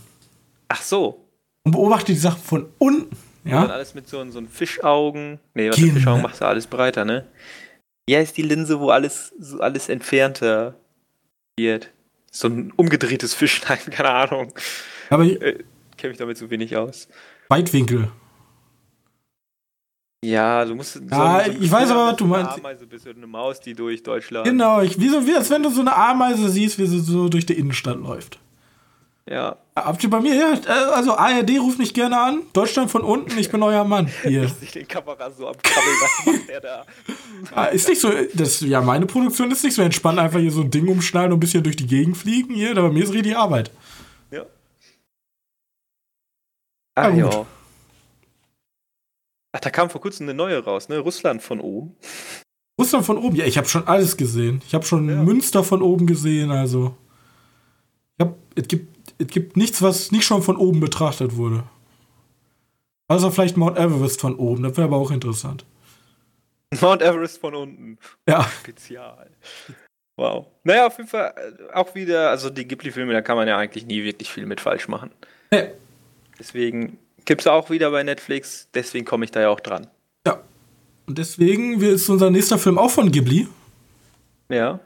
[0.68, 1.29] Ach so
[1.64, 3.16] und beobachte die Sachen von unten.
[3.44, 3.64] Ja.
[3.64, 5.38] Und alles mit so, so Fischaugen.
[5.54, 5.94] Nee, was genau.
[5.94, 7.26] Fischaugen macht ja alles breiter, ne?
[8.08, 10.74] Ja, ist die Linse, wo alles, so alles entfernter
[11.58, 11.90] wird.
[12.30, 14.52] So ein umgedrehtes Fischlein, keine Ahnung.
[15.08, 15.58] Aber ich äh,
[15.96, 17.08] kenne mich damit so wenig aus.
[17.48, 18.10] Weitwinkel.
[20.22, 21.00] Ja, du musst.
[21.10, 22.52] Ja, so, so ich weiß aber, was du meinst.
[22.52, 24.46] Eine Ameise bist du eine Maus, die durch Deutschland.
[24.46, 27.28] Genau, ich, wie, so, wie als wenn du so eine Ameise siehst, wie sie so
[27.28, 28.38] durch die Innenstadt läuft.
[29.30, 29.56] Ja.
[29.76, 30.34] Habt ihr bei mir?
[30.34, 32.42] Ja, äh, also ARD ruft mich gerne an.
[32.52, 34.10] Deutschland von unten, ich bin euer Mann.
[34.24, 34.42] Hier.
[34.42, 36.86] Ich sehe den Kamera so am Krabbeln, was macht der da?
[37.54, 40.60] Ah, ist nicht so, das, ja, meine Produktion ist nicht so entspannt, einfach hier so
[40.60, 43.34] ein Ding umschneiden und ein bisschen durch die Gegend fliegen hier, aber mir ist richtig
[43.34, 43.70] Arbeit.
[44.30, 44.44] Ja.
[46.96, 47.46] Ach ja.
[49.52, 50.98] Ach, da kam vor kurzem eine neue raus, ne?
[50.98, 51.96] Russland von oben.
[52.78, 54.60] Russland von oben, ja, ich habe schon alles gesehen.
[54.66, 55.22] Ich habe schon ja.
[55.22, 56.94] Münster von oben gesehen, also.
[58.18, 61.64] Ich hab, es gibt es gibt nichts, was nicht schon von oben betrachtet wurde.
[63.06, 65.64] Also vielleicht Mount Everest von oben, das wäre aber auch interessant.
[66.80, 67.98] Mount Everest von unten.
[68.28, 68.44] Ja.
[68.44, 69.30] Spezial.
[70.16, 70.46] Wow.
[70.64, 73.86] Naja, auf jeden Fall äh, auch wieder, also die Ghibli-Filme, da kann man ja eigentlich
[73.86, 75.10] nie wirklich viel mit falsch machen.
[75.52, 75.64] Ja.
[76.38, 79.88] Deswegen gibt es auch wieder bei Netflix, deswegen komme ich da ja auch dran.
[80.26, 80.40] Ja.
[81.06, 83.48] Und deswegen ist unser nächster Film auch von Ghibli.
[84.48, 84.78] Ja.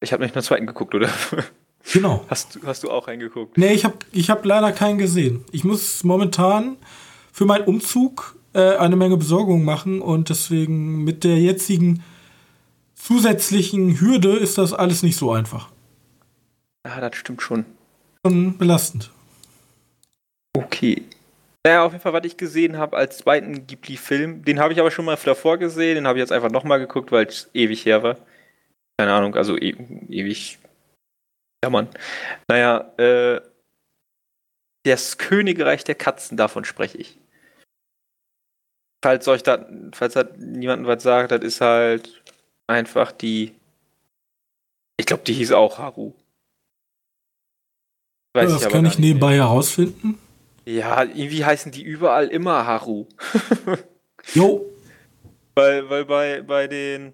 [0.00, 1.08] Ich habe nicht nur zweiten geguckt, oder?
[1.92, 2.24] Genau.
[2.28, 3.58] Hast, hast du auch reingeguckt?
[3.58, 5.44] Nee, ich habe ich hab leider keinen gesehen.
[5.52, 6.76] Ich muss momentan
[7.32, 12.02] für meinen Umzug äh, eine Menge Besorgung machen und deswegen mit der jetzigen
[12.94, 15.70] zusätzlichen Hürde ist das alles nicht so einfach.
[16.86, 17.64] Ja, das stimmt schon.
[18.24, 19.10] Schon belastend.
[20.56, 21.02] Okay.
[21.64, 24.90] Naja, auf jeden Fall, was ich gesehen habe als zweiten Ghibli-Film, den habe ich aber
[24.90, 28.02] schon mal davor gesehen, den habe ich jetzt einfach nochmal geguckt, weil es ewig her
[28.02, 28.16] war.
[28.98, 29.74] Keine Ahnung, also e
[30.08, 30.58] ewig
[31.62, 31.88] ja, Mann.
[32.48, 33.40] Naja, äh,
[34.84, 37.18] das Königreich der Katzen, davon spreche ich.
[39.04, 42.22] Falls euch da, falls da niemandem was sagt, das ist halt
[42.66, 43.54] einfach die.
[44.96, 46.12] Ich glaube, die hieß auch Haru.
[48.34, 49.44] Weiß ja, das ich kann ich nebenbei mehr.
[49.44, 50.18] herausfinden.
[50.64, 53.06] Ja, irgendwie heißen die überall immer Haru.
[54.34, 54.64] jo.
[55.54, 57.12] Weil, weil bei, bei den.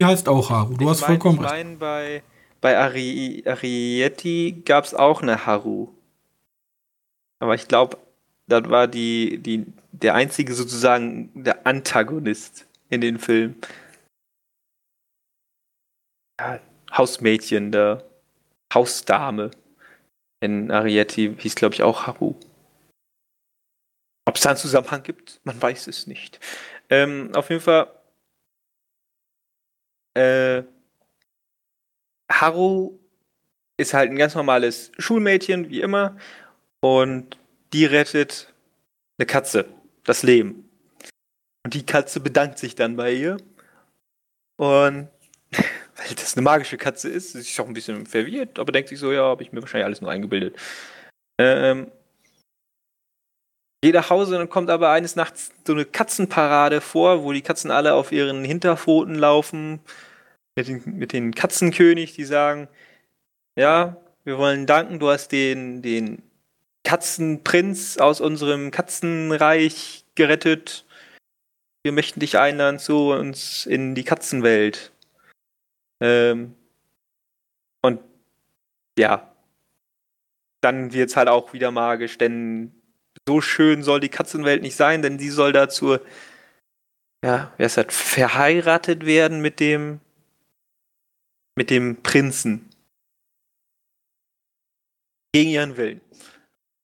[0.00, 1.54] Die heißt auch Haru, du hast mein, vollkommen recht.
[1.54, 2.22] Ich meine, bei,
[2.64, 5.94] bei Ari Arietti gab es auch eine Haru.
[7.38, 7.98] Aber ich glaube,
[8.46, 13.60] das war die, die, der einzige sozusagen der Antagonist in den Film.
[16.40, 16.58] Ja,
[16.90, 18.02] Hausmädchen, der
[18.72, 19.50] Hausdame.
[20.40, 22.34] In Arietti hieß, glaube ich, auch Haru.
[24.26, 26.40] Ob es da einen Zusammenhang gibt, man weiß es nicht.
[26.88, 27.92] Ähm, auf jeden Fall
[30.14, 30.62] äh,
[32.30, 32.98] Haru
[33.76, 36.16] ist halt ein ganz normales Schulmädchen, wie immer.
[36.80, 37.38] Und
[37.72, 38.52] die rettet
[39.18, 39.66] eine Katze,
[40.04, 40.68] das Leben.
[41.64, 43.36] Und die Katze bedankt sich dann bei ihr.
[44.56, 45.08] Und
[45.96, 47.32] weil das eine magische Katze ist.
[47.32, 49.86] Sie ist auch ein bisschen verwirrt, aber denkt sich so, ja, habe ich mir wahrscheinlich
[49.86, 50.56] alles nur eingebildet.
[51.38, 51.90] Ähm,
[53.82, 57.42] geht nach Hause und dann kommt aber eines Nachts so eine Katzenparade vor, wo die
[57.42, 59.80] Katzen alle auf ihren Hinterpfoten laufen.
[60.56, 62.68] Mit den, mit den Katzenkönig, die sagen,
[63.56, 66.22] ja, wir wollen danken, du hast den, den
[66.84, 70.86] Katzenprinz aus unserem Katzenreich gerettet.
[71.82, 74.92] Wir möchten dich einladen zu uns in die Katzenwelt.
[76.00, 76.54] Ähm,
[77.82, 78.00] und
[78.98, 79.34] ja,
[80.60, 82.72] dann wird es halt auch wieder magisch, denn
[83.26, 85.98] so schön soll die Katzenwelt nicht sein, denn sie soll dazu,
[87.24, 90.00] ja, wer ist das, verheiratet werden mit dem,
[91.56, 92.68] mit dem Prinzen.
[95.32, 96.00] Gegen ihren Willen.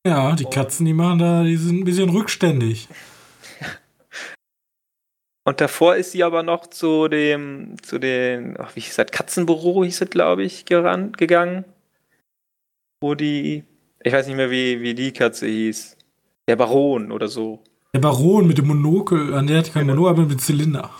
[0.06, 2.88] Ja, die Katzen, die machen da, die sind ein bisschen rückständig.
[5.44, 9.84] Und davor ist sie aber noch zu dem, zu den, ach, wie hieß das, Katzenbüro
[9.84, 11.64] hieß es, glaube ich, gerannt, gegangen.
[13.02, 13.64] Wo die,
[14.02, 15.96] ich weiß nicht mehr, wie, wie die Katze hieß.
[16.48, 17.62] Der Baron oder so.
[17.94, 20.90] Der Baron mit dem Monokel, an der hat kein Monokel, aber mit Zylinder.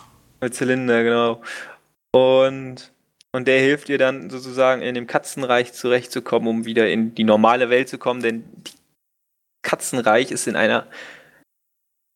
[0.41, 1.43] Mit Zylinder, genau.
[2.13, 2.93] Und,
[3.33, 7.71] und der hilft ihr dann sozusagen in dem Katzenreich zurechtzukommen, um wieder in die normale
[7.71, 8.73] Welt zu kommen, denn die
[9.63, 10.87] Katzenreich ist in einer,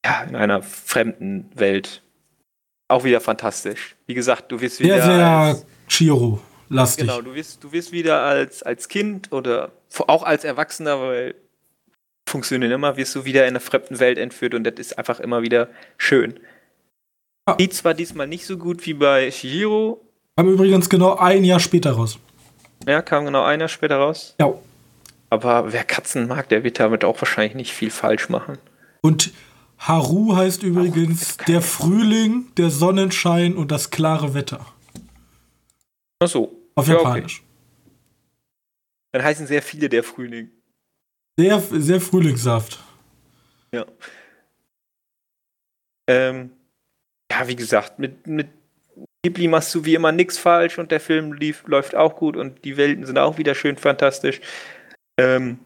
[0.05, 2.03] ja, in einer fremden Welt.
[2.89, 3.97] Auch wieder fantastisch.
[4.07, 5.03] Wie gesagt, du wirst wieder.
[5.03, 7.07] Sehr, sehr Chiro lastig.
[7.07, 9.73] Genau, du wirst, du wirst wieder als, als Kind oder
[10.07, 11.35] auch als Erwachsener, weil
[12.29, 15.43] funktionieren immer, wirst du wieder in einer fremden Welt entführt und das ist einfach immer
[15.43, 16.41] wieder schön.
[17.49, 17.57] Ja.
[17.59, 20.01] Sieht zwar diesmal nicht so gut wie bei Shihiro.
[20.37, 22.19] Kam übrigens genau ein Jahr später raus.
[22.87, 24.35] Ja, kam genau ein Jahr später raus.
[24.41, 24.53] Ja.
[25.31, 28.59] Aber wer Katzen mag, der wird damit auch wahrscheinlich nicht viel falsch machen.
[29.01, 29.33] Und
[29.79, 34.65] Haru heißt übrigens der Frühling, der Sonnenschein und das klare Wetter.
[36.21, 36.57] Ach so.
[36.75, 37.41] Auf ja, Japanisch.
[37.41, 37.49] Okay.
[39.13, 40.51] Dann heißen sehr viele der Frühling.
[41.37, 42.83] Sehr, sehr Frühlingssaft.
[43.73, 43.87] Ja.
[46.09, 46.51] Ähm,
[47.31, 48.49] ja, wie gesagt, mit, mit
[49.25, 52.63] Ghibli machst du wie immer nichts falsch und der Film lief, läuft auch gut und
[52.63, 54.43] die Welten sind auch wieder schön fantastisch.
[55.19, 55.59] Ähm,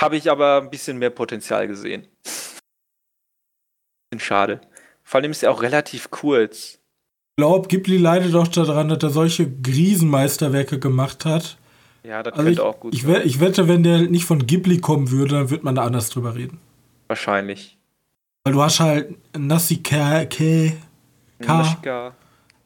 [0.00, 2.06] Habe ich aber ein bisschen mehr Potenzial gesehen.
[4.10, 4.60] Bisschen schade.
[5.02, 6.74] Vor allem ist er auch relativ kurz.
[6.74, 11.58] Ich glaube, Ghibli leidet auch daran, dass er solche Riesenmeisterwerke gemacht hat.
[12.04, 13.22] Ja, das also könnte ich, auch gut ich, sein.
[13.24, 16.36] Ich wette, wenn der nicht von Ghibli kommen würde, dann würde man da anders drüber
[16.36, 16.60] reden.
[17.08, 17.76] Wahrscheinlich.
[18.44, 20.74] Weil du hast halt Nasika, Ke,
[21.40, 22.20] Ka,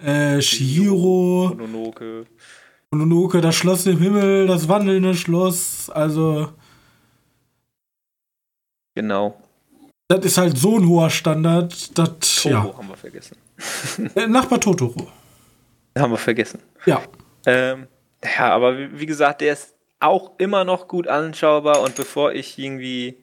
[0.05, 2.27] äh, Shihiro, Mononoke.
[2.91, 6.53] Mononoke, das Schloss im Himmel, das wandelnde Schloss, also.
[8.95, 9.41] Genau.
[10.09, 12.43] Das ist halt so ein hoher Standard, dass.
[12.43, 12.77] Toro ja.
[12.77, 13.37] haben wir vergessen.
[14.17, 15.09] Äh, Nachbar Totoro.
[15.97, 16.61] Haben wir vergessen.
[16.85, 17.03] Ja.
[17.47, 17.87] Ähm,
[18.25, 22.59] ja, aber wie, wie gesagt, der ist auch immer noch gut anschaubar und bevor ich
[22.59, 23.23] irgendwie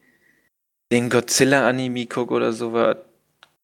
[0.92, 2.98] den Godzilla-Anime gucke oder sowas.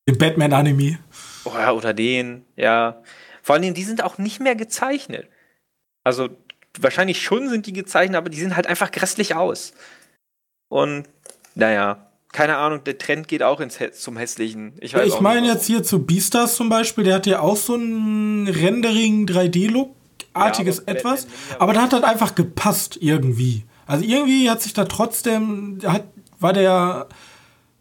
[0.07, 0.99] Den Batman-Anime.
[1.45, 3.01] Oder, oder den, ja.
[3.41, 5.29] Vor allem, die sind auch nicht mehr gezeichnet.
[6.03, 6.29] Also,
[6.79, 9.73] wahrscheinlich schon sind die gezeichnet, aber die sehen halt einfach grässlich aus.
[10.67, 11.05] Und,
[11.53, 14.73] naja, keine Ahnung, der Trend geht auch ins, zum Hässlichen.
[14.81, 17.75] Ich, ja, ich meine jetzt hier zu Beastars zum Beispiel, der hat ja auch so
[17.75, 19.95] ein Rendering 3D-Look
[20.33, 21.27] artiges ja, etwas,
[21.59, 23.63] aber da hat halt einfach gepasst irgendwie.
[23.87, 26.03] Also irgendwie hat sich da trotzdem, hat,
[26.39, 27.07] war der,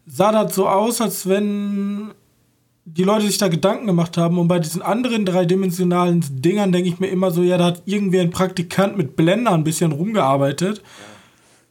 [0.05, 2.13] sah das so aus, als wenn
[2.85, 4.37] die Leute sich da Gedanken gemacht haben.
[4.37, 8.21] Und bei diesen anderen dreidimensionalen Dingern denke ich mir immer so, ja, da hat irgendwer
[8.21, 10.83] ein Praktikant mit Blender ein bisschen rumgearbeitet.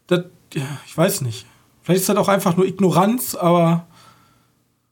[0.08, 1.46] Das, ja, ich weiß nicht.
[1.82, 3.86] Vielleicht ist das auch einfach nur Ignoranz, aber.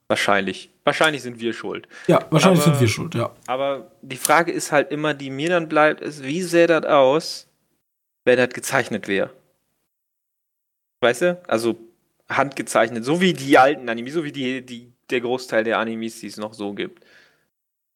[0.06, 0.70] Wahrscheinlich.
[0.84, 1.88] Wahrscheinlich sind wir schuld.
[2.06, 3.30] Ja, wahrscheinlich aber, sind wir schuld, ja.
[3.46, 7.48] Aber die Frage ist halt immer, die mir dann bleibt, ist, wie sähe das aus,
[8.24, 9.30] wenn das gezeichnet wäre?
[11.00, 11.42] Weißt du?
[11.48, 11.76] Also
[12.28, 16.26] handgezeichnet, so wie die alten Anime, so wie die, die, der Großteil der Animes, die
[16.26, 17.04] es noch so gibt.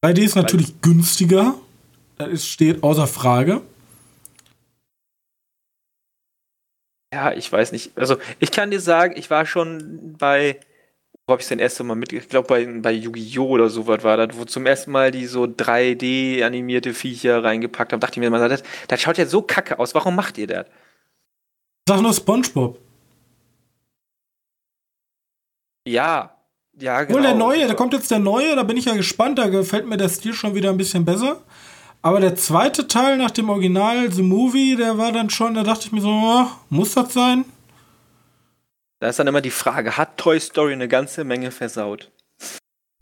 [0.05, 1.55] 3D ist natürlich Weil, günstiger.
[2.19, 3.63] Das steht außer Frage.
[7.13, 7.97] Ja, ich weiß nicht.
[7.97, 10.61] Also, ich kann dir sagen, ich war schon bei
[11.27, 12.13] wo habe ich das erste Mal mit?
[12.13, 13.49] Ich glaube, bei, bei Yu-Gi-Oh!
[13.49, 17.99] oder sowas war das, wo zum ersten Mal die so 3D-animierte Viecher reingepackt haben.
[17.99, 19.93] Dachte ich mir mal, das, das schaut ja so kacke aus.
[19.95, 20.67] Warum macht ihr das?
[21.89, 22.79] Sag nur Spongebob.
[25.85, 26.36] Ja,
[26.79, 27.19] ja, genau.
[27.19, 29.87] Und der neue, da kommt jetzt der neue, da bin ich ja gespannt, da gefällt
[29.87, 31.43] mir der Stil schon wieder ein bisschen besser.
[32.03, 35.87] Aber der zweite Teil nach dem Original, The Movie, der war dann schon, da dachte
[35.87, 37.45] ich mir so, oh, muss das sein?
[39.01, 42.11] Da ist dann immer die Frage, hat Toy Story eine ganze Menge versaut?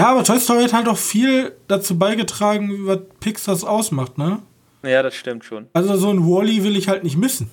[0.00, 4.40] Ja, aber Toy Story hat halt auch viel dazu beigetragen, was Pixar ausmacht, ne?
[4.82, 5.68] Ja, das stimmt schon.
[5.72, 7.50] Also so ein Wally will ich halt nicht missen.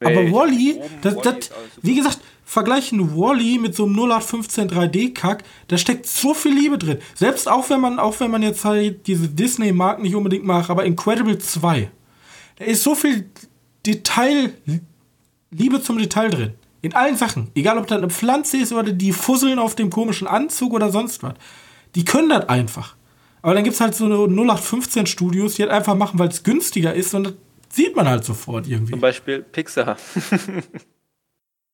[0.00, 2.18] Nee, aber Wally, das, das, wie gesagt,
[2.52, 6.98] vergleichen Wally mit so einem 0815 3D-Kack, da steckt so viel Liebe drin.
[7.14, 10.84] Selbst auch wenn man, auch wenn man jetzt halt diese Disney-Mark nicht unbedingt macht, aber
[10.84, 11.90] Incredible 2,
[12.56, 13.30] da ist so viel
[13.86, 14.52] Detail,
[15.50, 16.52] Liebe zum Detail drin.
[16.82, 17.50] In allen Sachen.
[17.54, 21.22] Egal, ob das eine Pflanze ist oder die fusseln auf dem komischen Anzug oder sonst
[21.22, 21.34] was.
[21.94, 22.96] Die können das einfach.
[23.40, 26.92] Aber dann gibt es halt so 0815 Studios, die halt einfach machen, weil es günstiger
[26.92, 27.34] ist und das
[27.70, 28.92] sieht man halt sofort irgendwie.
[28.92, 29.96] Zum Beispiel Pixar.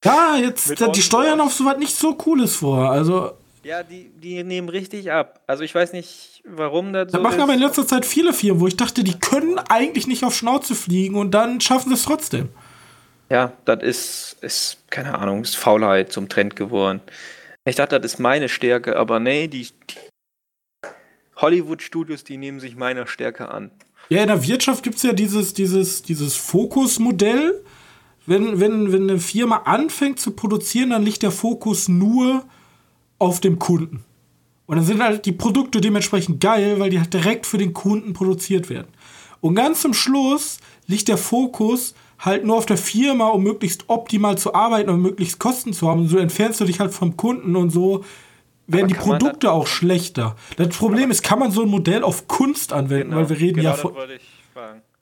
[0.05, 2.91] ja, jetzt, die steuern auf sowas nicht so Cooles vor.
[2.91, 3.33] Also.
[3.65, 5.41] Ja, die, die nehmen richtig ab.
[5.47, 7.19] Also ich weiß nicht, warum das so.
[7.19, 7.43] Da machen ist.
[7.43, 10.75] aber in letzter Zeit viele Firmen, wo ich dachte, die können eigentlich nicht auf Schnauze
[10.75, 12.49] fliegen und dann schaffen sie es trotzdem.
[13.31, 17.03] Ja, das ist, ist, keine Ahnung, ist Faulheit zum Trend geworden.
[17.67, 19.97] Ich dachte, das ist meine Stärke, aber nee, die, die
[21.37, 23.71] Hollywood-Studios, die nehmen sich meiner Stärke an.
[24.09, 27.63] Ja, in der Wirtschaft gibt es ja dieses, dieses, dieses Fokusmodell.
[28.29, 32.45] Wenn, wenn, wenn eine Firma anfängt zu produzieren, dann liegt der Fokus nur
[33.19, 34.05] auf dem Kunden.
[34.67, 38.13] Und dann sind halt die Produkte dementsprechend geil, weil die halt direkt für den Kunden
[38.13, 38.89] produziert werden.
[39.41, 44.37] Und ganz zum Schluss liegt der Fokus halt nur auf der Firma, um möglichst optimal
[44.37, 46.01] zu arbeiten und möglichst Kosten zu haben.
[46.01, 48.05] Und so entfernst du dich halt vom Kunden und so
[48.67, 50.37] werden die Produkte auch schlechter.
[50.57, 53.57] Das Problem ist, kann man so ein Modell auf Kunst anwenden, genau, weil wir reden
[53.57, 53.95] genau ja von.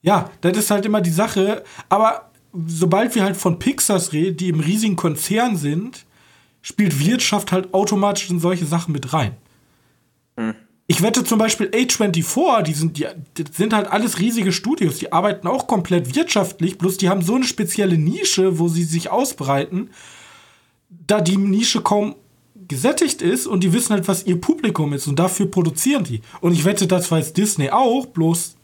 [0.03, 1.65] Ja, das ist halt immer die Sache.
[1.89, 2.31] Aber
[2.67, 6.07] sobald wir halt von Pixars reden, die im riesigen Konzern sind,
[6.63, 9.37] spielt Wirtschaft halt automatisch in solche Sachen mit rein.
[10.37, 10.55] Hm.
[10.89, 15.13] Ich wette zum Beispiel A24, die sind, die, die sind halt alles riesige Studios, die
[15.13, 19.91] arbeiten auch komplett wirtschaftlich, bloß die haben so eine spezielle Nische, wo sie sich ausbreiten,
[20.89, 22.15] da die Nische kaum
[22.69, 26.21] gesättigt ist und die wissen halt, was ihr Publikum ist und dafür produzieren die.
[26.41, 28.57] Und ich wette, das weiß Disney auch, bloß.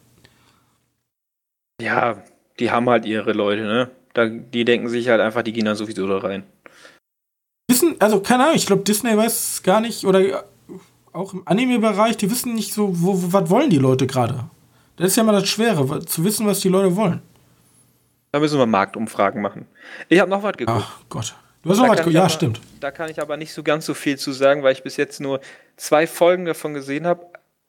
[1.81, 2.23] Ja,
[2.59, 3.91] die haben halt ihre Leute, ne?
[4.15, 6.45] Da, die denken sich halt einfach, die gehen dann sowieso da rein.
[7.69, 10.45] Wissen, also keine Ahnung, ich glaube, Disney weiß gar nicht, oder
[11.13, 14.45] auch im Anime-Bereich, die wissen nicht so, wo, wo, was wollen die Leute gerade.
[14.97, 17.23] Das ist ja mal das Schwere, zu wissen, was die Leute wollen.
[18.31, 19.67] Da müssen wir Marktumfragen machen.
[20.09, 20.83] Ich habe noch was geguckt.
[20.83, 21.35] Ach Gott.
[21.63, 22.61] Du hast noch was geguckt, ja, aber, stimmt.
[22.81, 25.21] Da kann ich aber nicht so ganz so viel zu sagen, weil ich bis jetzt
[25.21, 25.41] nur
[25.77, 27.27] zwei Folgen davon gesehen habe.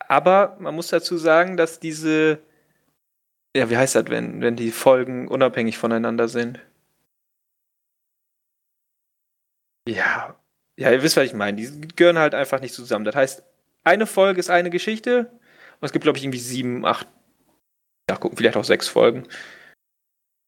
[0.07, 2.39] Aber man muss dazu sagen, dass diese,
[3.55, 6.59] ja, wie heißt das, wenn, wenn die Folgen unabhängig voneinander sind?
[9.87, 10.39] Ja,
[10.77, 11.57] ja, ihr wisst, was ich meine.
[11.57, 13.05] Die gehören halt einfach nicht zusammen.
[13.05, 13.43] Das heißt,
[13.83, 15.29] eine Folge ist eine Geschichte
[15.79, 17.07] und es gibt, glaube ich, irgendwie sieben, acht,
[18.09, 19.27] ja, gucken, vielleicht auch sechs Folgen.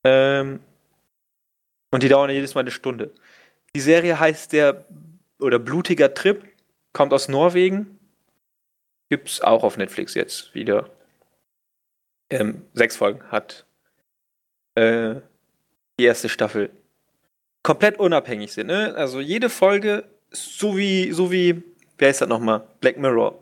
[0.05, 0.61] Ähm,
[1.91, 3.13] und die dauern jedes Mal eine Stunde.
[3.75, 4.85] Die Serie heißt der,
[5.39, 6.43] oder Blutiger Trip,
[6.93, 7.99] kommt aus Norwegen.
[9.09, 10.89] Gibt's auch auf Netflix jetzt wieder.
[12.29, 13.65] Ähm, sechs Folgen hat
[14.75, 15.15] äh,
[15.99, 16.71] die erste Staffel
[17.63, 18.67] komplett unabhängig sind.
[18.67, 18.93] Ne?
[18.95, 21.63] Also jede Folge so wie, so wie,
[21.97, 22.67] wer ist das nochmal?
[22.79, 23.39] Black Mirror.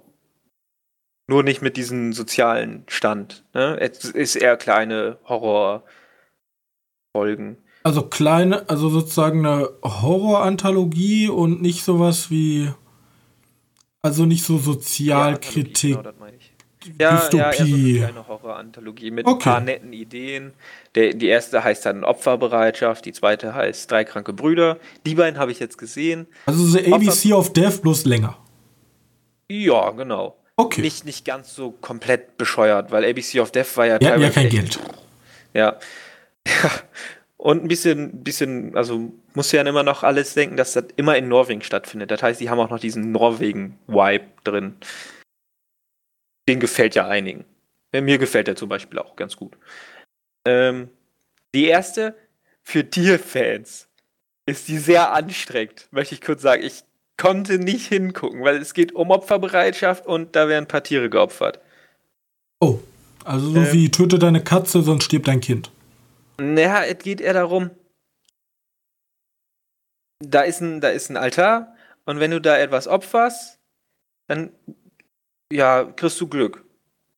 [1.28, 3.44] Nur nicht mit diesem sozialen Stand.
[3.54, 3.78] Ne?
[3.80, 5.84] Es ist eher kleine Horrorfolgen.
[7.84, 12.72] Also kleine, also sozusagen eine Horror-Anthologie und nicht sowas wie,
[14.02, 15.96] also nicht so Sozialkritik.
[15.96, 16.14] Ja,
[17.00, 17.98] Ja, Dystopie.
[17.98, 19.36] ja, eher so eine Horror-Anthologie mit okay.
[19.36, 20.54] ein paar netten Ideen.
[20.96, 24.78] Der, die erste heißt dann Opferbereitschaft, die zweite heißt Drei kranke Brüder.
[25.06, 26.28] Die beiden habe ich jetzt gesehen.
[26.46, 28.38] Also so ABC of Death bloß länger.
[29.50, 30.38] Ja, genau.
[30.56, 30.82] Okay.
[30.82, 34.24] Nicht, nicht ganz so komplett bescheuert, weil ABC of Death war ja teilweise.
[34.24, 34.80] Ja, kein Geld.
[35.54, 35.80] Ja.
[36.48, 36.72] ja.
[37.38, 41.28] Und ein bisschen, bisschen, also muss ja immer noch alles denken, dass das immer in
[41.28, 42.10] Norwegen stattfindet.
[42.10, 44.76] Das heißt, die haben auch noch diesen Norwegen-Vibe drin.
[46.48, 47.46] Den gefällt ja einigen.
[47.92, 49.56] Mir gefällt der zum Beispiel auch ganz gut.
[50.46, 50.90] Ähm,
[51.54, 52.16] die erste,
[52.64, 53.88] für Tierfans
[54.46, 56.64] ist die sehr anstrengend, möchte ich kurz sagen.
[56.64, 56.84] Ich
[57.18, 61.60] konnte nicht hingucken, weil es geht um Opferbereitschaft und da werden ein paar Tiere geopfert.
[62.60, 62.80] Oh,
[63.24, 65.72] also so ähm, wie töte deine Katze, sonst stirbt dein Kind.
[66.40, 67.70] Naja, es geht eher darum,
[70.20, 71.76] da ist, ein, da ist ein Altar
[72.06, 73.60] und wenn du da etwas opferst,
[74.28, 74.52] dann
[75.54, 76.66] ja, kriegst du Glück.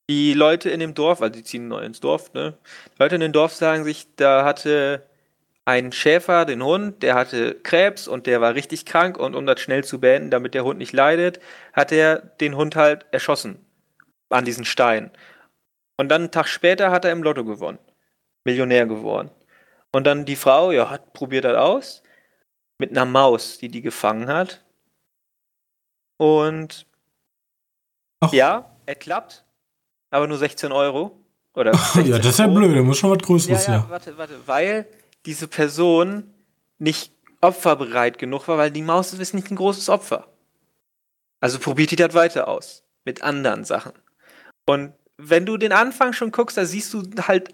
[0.10, 2.58] Die Leute in dem Dorf, also die ziehen neu ins Dorf, ne?
[2.96, 5.04] Die Leute in dem Dorf sagen sich, da hatte
[5.66, 9.60] ein Schäfer den Hund, der hatte Krebs und der war richtig krank und um das
[9.60, 11.40] schnell zu beenden, damit der Hund nicht leidet,
[11.74, 13.66] hat er den Hund halt erschossen
[14.30, 15.12] an diesen Stein.
[15.98, 17.80] Und dann einen Tag später hat er im Lotto gewonnen.
[18.44, 19.32] Millionär geworden.
[19.92, 22.04] Und dann die Frau, ja, hat probiert das aus
[22.78, 24.64] mit einer Maus, die die gefangen hat.
[26.18, 26.86] Und
[28.20, 28.34] Ach.
[28.34, 29.46] Ja, er klappt,
[30.10, 31.20] aber nur 16 Euro.
[31.54, 31.72] Oder
[32.04, 34.88] ja, das ist ja blöd, da muss schon was Größeres ja, ja, warte, warte, weil
[35.26, 36.34] diese Person
[36.80, 40.28] nicht opferbereit genug war, weil die Maus ist nicht ein großes Opfer.
[41.40, 42.84] Also probiert die das weiter aus.
[43.06, 43.94] Mit anderen Sachen.
[44.66, 47.54] Und wenn du den Anfang schon guckst, da siehst du halt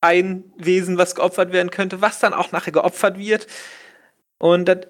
[0.00, 3.46] ein Wesen, was geopfert werden könnte, was dann auch nachher geopfert wird.
[4.38, 4.80] Und das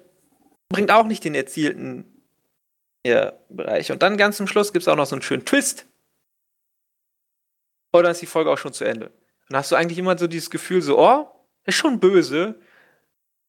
[0.68, 2.09] bringt auch nicht den erzielten
[3.04, 3.90] ja, Bereich.
[3.92, 5.86] Und dann ganz zum Schluss gibt es auch noch so einen schönen Twist.
[7.92, 9.10] Und dann ist die Folge auch schon zu Ende.
[9.48, 11.26] Dann hast du eigentlich immer so dieses Gefühl, so, oh,
[11.64, 12.54] ist schon böse.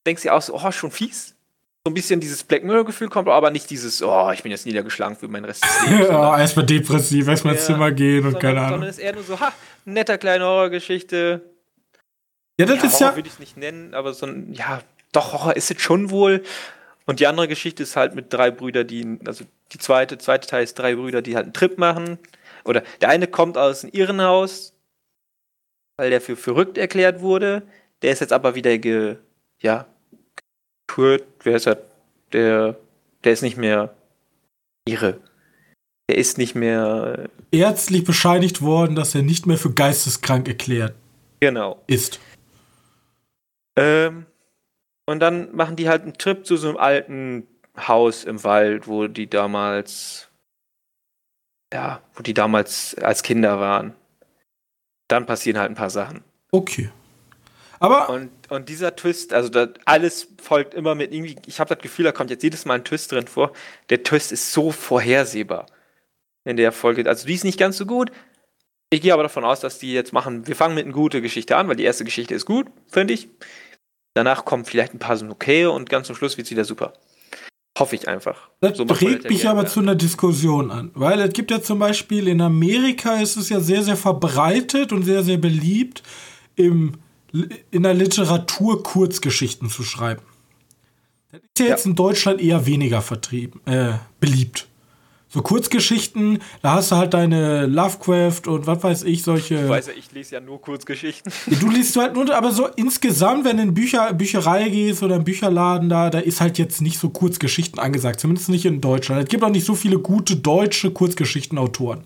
[0.05, 1.35] Denkst dir auch so, oh, schon fies.
[1.83, 5.17] So ein bisschen dieses Black Mirror-Gefühl kommt, aber nicht dieses, oh, ich bin jetzt niedergeschlagen
[5.17, 6.09] für meinen Rest des Lebens.
[6.09, 8.71] ja, erstmal depressiv, erstmal ins Zimmer gehen und sondern, keine Ahnung.
[8.71, 9.51] Sondern ist eher nur so, ha,
[9.85, 11.41] netter kleine Horrorgeschichte.
[12.59, 13.15] Ja, das ja, ist Horror ja.
[13.15, 14.81] würde ich es nicht nennen, aber so ein, ja,
[15.11, 16.43] doch, Horror ist es schon wohl.
[17.05, 20.63] Und die andere Geschichte ist halt mit drei Brüdern, die, also die zweite, zweite Teil
[20.63, 22.19] ist drei Brüder, die halt einen Trip machen.
[22.63, 24.73] Oder der eine kommt aus einem Irrenhaus,
[25.97, 27.63] weil der für verrückt erklärt wurde.
[28.01, 29.17] Der ist jetzt aber wieder ge,
[29.61, 29.87] ja,
[30.87, 31.25] gekürt.
[31.43, 31.77] Wer ist er?
[32.33, 32.77] Der,
[33.23, 33.93] der ist nicht mehr
[34.85, 35.19] irre.
[36.09, 37.29] Der ist nicht mehr.
[37.51, 40.95] Ärztlich bescheinigt worden, dass er nicht mehr für geisteskrank erklärt
[41.39, 41.83] genau.
[41.87, 42.19] ist.
[43.75, 44.25] Ähm,
[45.11, 47.47] und dann machen die halt einen Trip zu so einem alten
[47.77, 50.29] Haus im Wald, wo die damals,
[51.73, 53.93] ja, wo die damals als Kinder waren.
[55.07, 56.23] Dann passieren halt ein paar Sachen.
[56.51, 56.89] Okay.
[57.79, 58.09] Aber.
[58.09, 62.05] Und, und dieser Twist, also das, alles folgt immer mit irgendwie, ich habe das Gefühl,
[62.05, 63.53] da kommt jetzt jedes Mal ein Twist drin vor.
[63.89, 65.65] Der Twist ist so vorhersehbar
[66.43, 67.07] in der Folge.
[67.09, 68.11] Also die ist nicht ganz so gut.
[68.91, 71.55] Ich gehe aber davon aus, dass die jetzt machen, wir fangen mit einer guten Geschichte
[71.55, 73.29] an, weil die erste Geschichte ist gut, finde ich.
[74.13, 76.93] Danach kommen vielleicht ein paar so okay und ganz zum Schluss wird es wieder super.
[77.77, 78.49] Hoffe ich einfach.
[78.59, 80.91] Das so regt mich aber zu einer Diskussion an.
[80.93, 85.03] Weil es gibt ja zum Beispiel in Amerika ist es ja sehr, sehr verbreitet und
[85.03, 86.03] sehr, sehr beliebt,
[86.55, 86.95] im,
[87.71, 90.21] in der Literatur Kurzgeschichten zu schreiben.
[91.31, 91.91] Das ist ja jetzt ja.
[91.91, 94.67] in Deutschland eher weniger vertrieben, äh, beliebt
[95.33, 99.55] so Kurzgeschichten, da hast du halt deine Lovecraft und was weiß ich, solche.
[99.55, 101.31] Ich weiß ja, ich lese ja nur Kurzgeschichten.
[101.61, 105.23] Du liest halt nur, aber so insgesamt, wenn du in Bücher, Bücherei gehst oder einen
[105.23, 109.23] Bücherladen da, da ist halt jetzt nicht so Kurzgeschichten angesagt, zumindest nicht in Deutschland.
[109.23, 112.03] Es gibt auch nicht so viele gute deutsche Kurzgeschichtenautoren.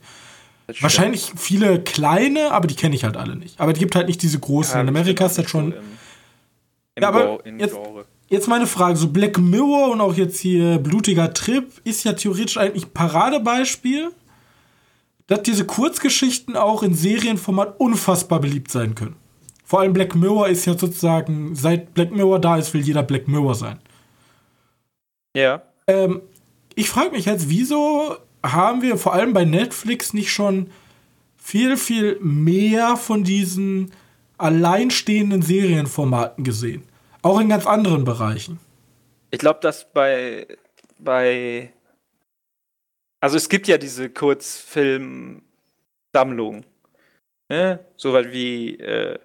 [0.79, 3.59] Wahrscheinlich viele kleine, aber die kenne ich halt alle nicht.
[3.59, 4.75] Aber es gibt halt nicht diese großen.
[4.75, 5.71] Ja, in Amerika ist das schon.
[5.71, 5.77] Im,
[6.95, 8.05] im ja, aber jetzt, Genre.
[8.27, 12.57] Jetzt meine Frage, so Black Mirror und auch jetzt hier Blutiger Trip ist ja theoretisch
[12.57, 14.11] eigentlich Paradebeispiel,
[15.27, 19.15] dass diese Kurzgeschichten auch in Serienformat unfassbar beliebt sein können.
[19.63, 23.27] Vor allem Black Mirror ist ja sozusagen, seit Black Mirror da ist, will jeder Black
[23.27, 23.79] Mirror sein.
[25.35, 25.63] Ja.
[25.87, 26.21] Ähm,
[26.75, 30.69] ich frage mich jetzt, wieso haben wir vor allem bei Netflix nicht schon
[31.37, 33.91] viel, viel mehr von diesen
[34.37, 36.83] alleinstehenden Serienformaten gesehen?
[37.25, 38.59] Auch in ganz anderen Bereichen.
[39.31, 40.45] Ich glaube, dass bei,
[40.99, 41.73] bei.
[43.19, 46.65] Also es gibt ja diese Kurzfilm-Sammlung.
[47.49, 47.79] Ne?
[47.97, 49.17] So was wie äh,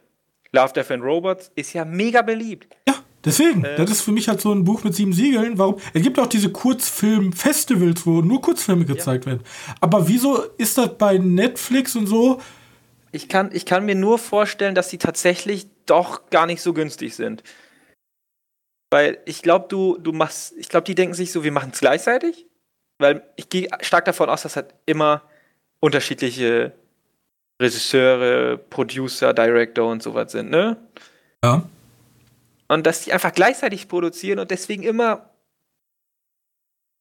[0.51, 2.74] Love, Death and Robots ist ja mega beliebt.
[2.88, 3.64] Ja, deswegen.
[3.64, 5.59] Äh, das ist für mich halt so ein Buch mit sieben Siegeln.
[5.59, 5.78] Warum?
[5.92, 9.32] Es gibt auch diese Kurzfilm-Festivals, wo nur Kurzfilme gezeigt ja.
[9.32, 9.44] werden.
[9.82, 12.40] Aber wieso ist das bei Netflix und so?
[13.12, 17.14] Ich kann, ich kann mir nur vorstellen, dass sie tatsächlich doch gar nicht so günstig
[17.14, 17.42] sind.
[18.91, 21.80] Weil ich glaube, du, du machst, ich glaube, die denken sich so, wir machen es
[21.80, 22.47] gleichzeitig.
[22.99, 25.22] Weil ich gehe stark davon aus, dass halt immer
[25.78, 26.72] unterschiedliche
[27.61, 30.76] Regisseure, Producer, Director und sowas sind, ne?
[31.43, 31.62] Ja.
[32.68, 35.30] Und dass die einfach gleichzeitig produzieren und deswegen immer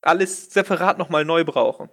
[0.02, 1.90] alles separat nochmal neu brauchen.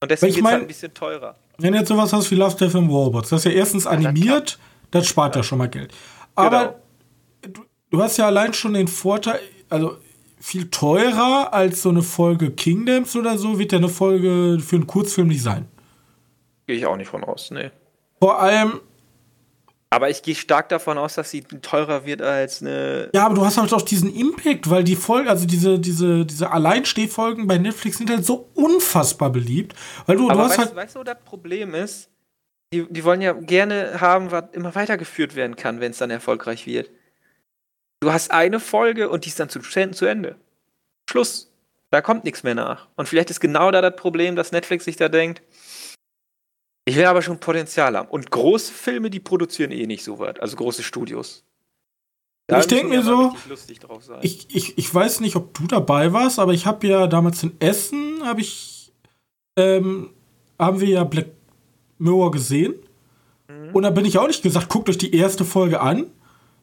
[0.00, 1.36] Und deswegen ist es halt ein bisschen teurer.
[1.58, 4.58] Wenn du jetzt sowas hast wie Love, Death and Robots, das ist ja erstens animiert,
[4.90, 5.40] das, das spart ja.
[5.40, 5.92] ja schon mal Geld.
[6.34, 6.81] Aber genau
[7.92, 9.98] du hast ja allein schon den Vorteil, also
[10.40, 14.88] viel teurer als so eine Folge Kingdoms oder so, wird ja eine Folge für einen
[14.88, 15.68] Kurzfilm nicht sein.
[16.66, 17.70] Gehe ich auch nicht von aus, nee.
[18.18, 18.80] Vor allem.
[19.90, 23.10] Aber ich gehe stark davon aus, dass sie teurer wird als eine.
[23.14, 26.50] Ja, aber du hast halt auch diesen Impact, weil die Folge, also diese, diese, diese
[26.50, 29.74] Alleinstehfolgen bei Netflix sind halt so unfassbar beliebt.
[30.06, 30.76] Weil du, aber du hast weißt, halt.
[30.76, 32.08] Weißt du, das Problem ist,
[32.72, 36.66] die, die wollen ja gerne haben, was immer weitergeführt werden kann, wenn es dann erfolgreich
[36.66, 36.90] wird.
[38.02, 40.34] Du hast eine Folge und die ist dann zu, zu Ende.
[41.08, 41.52] Schluss.
[41.90, 42.88] Da kommt nichts mehr nach.
[42.96, 45.40] Und vielleicht ist genau da das Problem, dass Netflix sich da denkt,
[46.84, 48.08] ich will aber schon Potenzial haben.
[48.08, 50.40] Und große Filme, die produzieren eh nicht so weit.
[50.40, 51.44] Also große Studios.
[52.48, 53.36] Da ich denke mir so,
[54.20, 57.54] ich, ich, ich weiß nicht, ob du dabei warst, aber ich habe ja damals in
[57.60, 58.92] Essen, habe ich
[59.56, 60.10] ähm,
[60.58, 61.28] haben wir ja Black
[61.98, 62.74] Mirror gesehen.
[63.46, 63.70] Mhm.
[63.72, 66.10] Und da bin ich auch nicht gesagt, guckt euch die erste Folge an,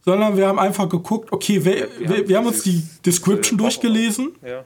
[0.06, 4.36] sondern wir haben einfach geguckt, okay, wir, wir, wir, wir haben uns die Description durchgelesen.
[4.46, 4.64] Ja.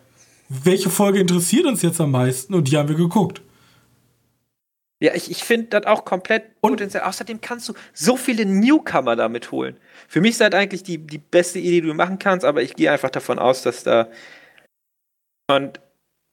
[0.49, 2.53] Welche Folge interessiert uns jetzt am meisten?
[2.53, 3.41] Und die haben wir geguckt.
[5.03, 7.03] Ja, ich, ich finde das auch komplett und potenziell.
[7.03, 9.77] Außerdem kannst du so viele Newcomer damit holen.
[10.07, 12.73] Für mich ist das eigentlich die, die beste Idee, die du machen kannst, aber ich
[12.75, 14.07] gehe einfach davon aus, dass da.
[15.51, 15.81] Und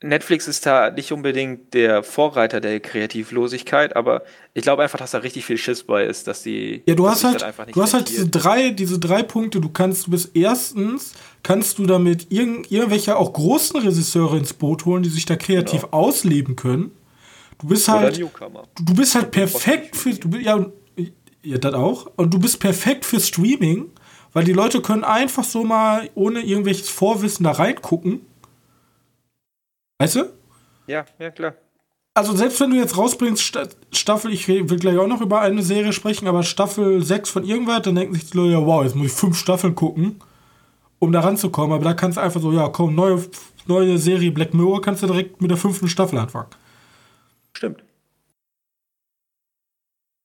[0.03, 4.23] Netflix ist da nicht unbedingt der Vorreiter der Kreativlosigkeit, aber
[4.55, 6.83] ich glaube einfach, dass da richtig viel Schiss bei ist, dass die.
[6.87, 9.61] Ja, du hast halt, halt du hast halt diese drei, diese drei Punkte.
[9.61, 14.87] Du kannst, du bist erstens, kannst du damit irgend, irgendwelche auch großen Regisseure ins Boot
[14.87, 15.93] holen, die sich da kreativ genau.
[15.93, 16.93] ausleben können.
[17.61, 20.65] Du bist halt, du bist halt perfekt für, du, ja,
[21.43, 22.11] ja, das auch.
[22.17, 23.91] Und du bist perfekt für Streaming,
[24.33, 28.23] weil die Leute können einfach so mal ohne irgendwelches Vorwissen da reingucken.
[30.01, 30.33] Weißt du?
[30.87, 31.55] Ja, ja, klar.
[32.15, 33.59] Also selbst wenn du jetzt rausbringst,
[33.93, 37.83] Staffel, ich will gleich auch noch über eine Serie sprechen, aber Staffel 6 von irgendwas,
[37.83, 40.17] dann denken sich die Leute, ja, wow, jetzt muss ich fünf Staffeln gucken,
[41.01, 41.73] um da ranzukommen.
[41.73, 43.23] Aber da kannst du einfach so, ja, komm, neue,
[43.67, 46.49] neue Serie Black Mirror, kannst du direkt mit der fünften Staffel anfangen.
[47.53, 47.85] Stimmt.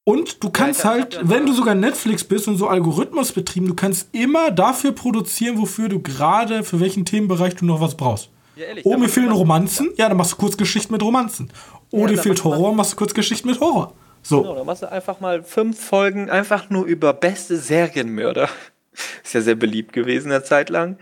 [0.06, 3.76] Und du kannst ja, halt, wenn du sogar Netflix bist und so Algorithmus betrieben, du
[3.76, 8.30] kannst immer dafür produzieren, wofür du gerade, für welchen Themenbereich du noch was brauchst.
[8.56, 11.52] Ja, ehrlich, oh, mir fehlen Romanzen, ja, dann machst du Kurzgeschichten mit Romanzen.
[11.92, 13.94] Oh, dir fehlt Horror, machst du Kurzgeschichten mit Horror.
[14.22, 14.42] So.
[14.42, 18.50] Genau, dann machst du einfach mal fünf Folgen einfach nur über beste Serienmörder.
[19.24, 20.98] Ist ja sehr beliebt gewesen eine Zeit lang.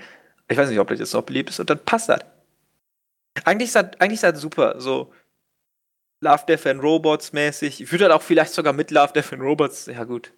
[0.49, 2.19] Ich weiß nicht, ob das jetzt noch beliebt ist und dann passt das.
[3.45, 4.79] Eigentlich ist das, eigentlich ist das super.
[4.79, 5.11] So,
[6.21, 7.81] Love, Death and Robots mäßig.
[7.81, 10.33] Ich würde halt auch vielleicht sogar mit Love, Death and Robots, ja gut.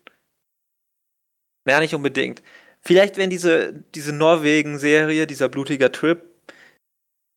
[1.68, 2.43] Ja, nicht unbedingt.
[2.82, 6.24] Vielleicht, wenn diese, diese Norwegen-Serie, dieser blutiger Trip,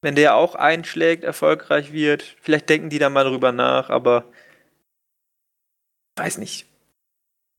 [0.02, 4.24] wenn der auch einschlägt, erfolgreich wird, vielleicht denken die da mal drüber nach, aber
[6.16, 6.66] weiß nicht.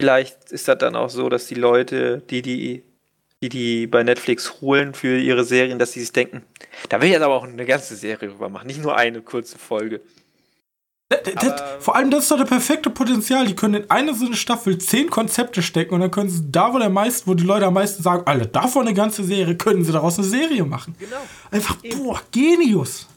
[0.02, 2.84] Vielleicht ist das dann auch so, dass die Leute, die die,
[3.44, 6.46] die, die bei Netflix holen für ihre Serien, dass sie sich denken,
[6.88, 9.58] da will ich jetzt aber auch eine ganze Serie drüber machen, nicht nur eine kurze
[9.58, 10.02] Folge.
[11.10, 13.48] Das, das, vor allem, das ist doch der perfekte Potenzial.
[13.48, 16.72] Die können in eine so eine Staffel zehn Konzepte stecken und dann können sie da,
[16.72, 19.84] wo der meisten, wo die Leute am meisten sagen, Alter, davon eine ganze Serie, können
[19.84, 20.96] sie daraus eine Serie machen.
[21.00, 21.18] Genau.
[21.50, 22.04] Einfach, Eben.
[22.04, 23.08] boah, Genius.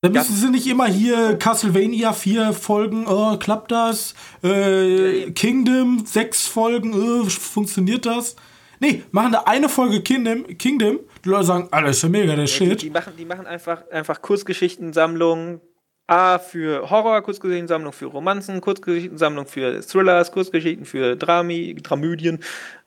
[0.00, 4.14] Dann müssen sie nicht immer hier Castlevania vier Folgen, oh, klappt das?
[4.44, 8.36] Äh, Kingdom sechs Folgen, oh, funktioniert das?
[8.78, 12.44] Nee, machen da eine Folge Kingdom, Kingdom, die Leute sagen, alles ist ja mega, der
[12.44, 12.82] ja, Shit.
[12.82, 15.60] Die, die, machen, die machen einfach, einfach Kurzgeschichtensammlungen,
[16.06, 22.38] A für Horror, Kurzgeschichtensammlung für Romanzen, Kurzgeschichtensammlung für Thrillers, Kurzgeschichten für Drami, Dramödien.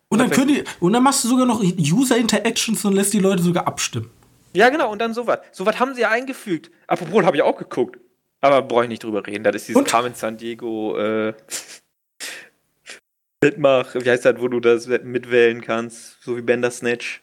[0.07, 3.19] Und dann, können die, und dann machst du sogar noch User Interactions und lässt die
[3.19, 4.09] Leute sogar abstimmen.
[4.53, 5.39] Ja, genau, und dann sowas.
[5.51, 6.71] Sowas haben sie ja eingefügt.
[6.87, 7.99] Apropos, habe ich auch geguckt.
[8.41, 9.43] Aber brauche ich nicht drüber reden.
[9.43, 9.87] Das ist dieses und?
[9.87, 11.33] Carmen San Diego äh,
[13.43, 17.21] Mitmach, wie heißt das, wo du das mitwählen kannst, so wie Bender Snatch.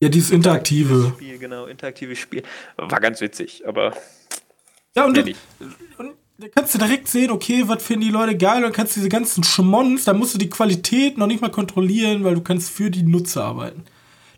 [0.00, 1.12] Ja, dieses interaktive.
[1.16, 2.42] Spiel, genau, interaktives Spiel.
[2.76, 3.92] War ganz witzig, aber
[4.96, 8.62] ja, und, und da kannst du direkt sehen, okay, was finden die Leute geil, und
[8.62, 12.24] dann kannst du diese ganzen Schmons, da musst du die Qualität noch nicht mal kontrollieren,
[12.24, 13.84] weil du kannst für die Nutzer arbeiten.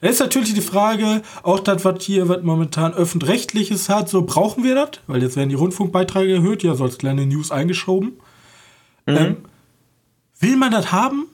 [0.00, 4.64] Da ist natürlich die Frage, auch das, was hier was momentan öffentlich-rechtliches hat, so brauchen
[4.64, 5.00] wir das?
[5.06, 8.14] Weil jetzt werden die Rundfunkbeiträge erhöht, ja, so als kleine News eingeschoben.
[9.06, 9.16] Mhm.
[9.16, 9.36] Ähm,
[10.40, 11.26] will man das haben?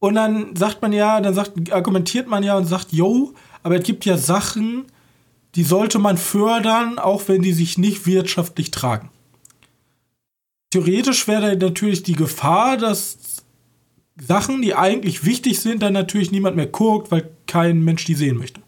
[0.00, 3.84] Und dann sagt man ja, dann sagt, argumentiert man ja und sagt, yo, aber es
[3.84, 4.86] gibt ja Sachen,
[5.54, 9.10] die sollte man fördern, auch wenn die sich nicht wirtschaftlich tragen.
[10.70, 13.18] Theoretisch wäre natürlich die Gefahr, dass
[14.16, 18.38] Sachen, die eigentlich wichtig sind, dann natürlich niemand mehr guckt, weil kein Mensch die sehen
[18.38, 18.60] möchte.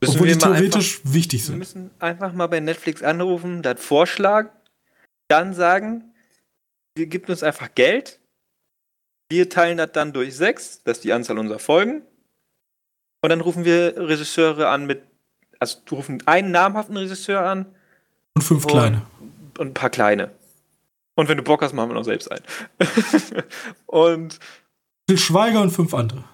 [0.00, 1.54] Müssen Obwohl die theoretisch einfach, wichtig sind.
[1.54, 4.48] Wir müssen einfach mal bei Netflix anrufen, das vorschlagen,
[5.28, 6.04] dann sagen,
[6.96, 8.18] wir geben uns einfach Geld,
[9.30, 12.02] wir teilen das dann durch sechs, das ist die Anzahl unserer Folgen,
[13.20, 15.02] und dann rufen wir Regisseure an mit
[15.58, 17.66] also rufst einen namhaften Regisseur an.
[18.34, 19.02] Und fünf und, kleine.
[19.58, 20.30] Und ein paar kleine.
[21.14, 22.44] Und wenn du Bock hast, machen wir noch selbst einen.
[23.86, 24.38] und.
[25.06, 26.24] Till Schweiger und fünf andere.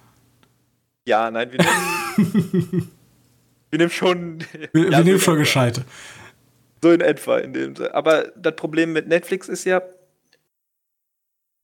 [1.07, 2.91] Ja, nein, wir nehmen.
[3.71, 4.43] wir nehmen schon.
[4.73, 5.85] Wir, ja, wir nehmen schon Gescheite.
[6.83, 7.39] So in etwa.
[7.39, 9.81] In dem, aber das Problem mit Netflix ist ja,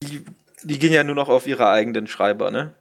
[0.02, 0.24] die,
[0.64, 2.74] die gehen ja nur noch auf ihre eigenen Schreiber, ne?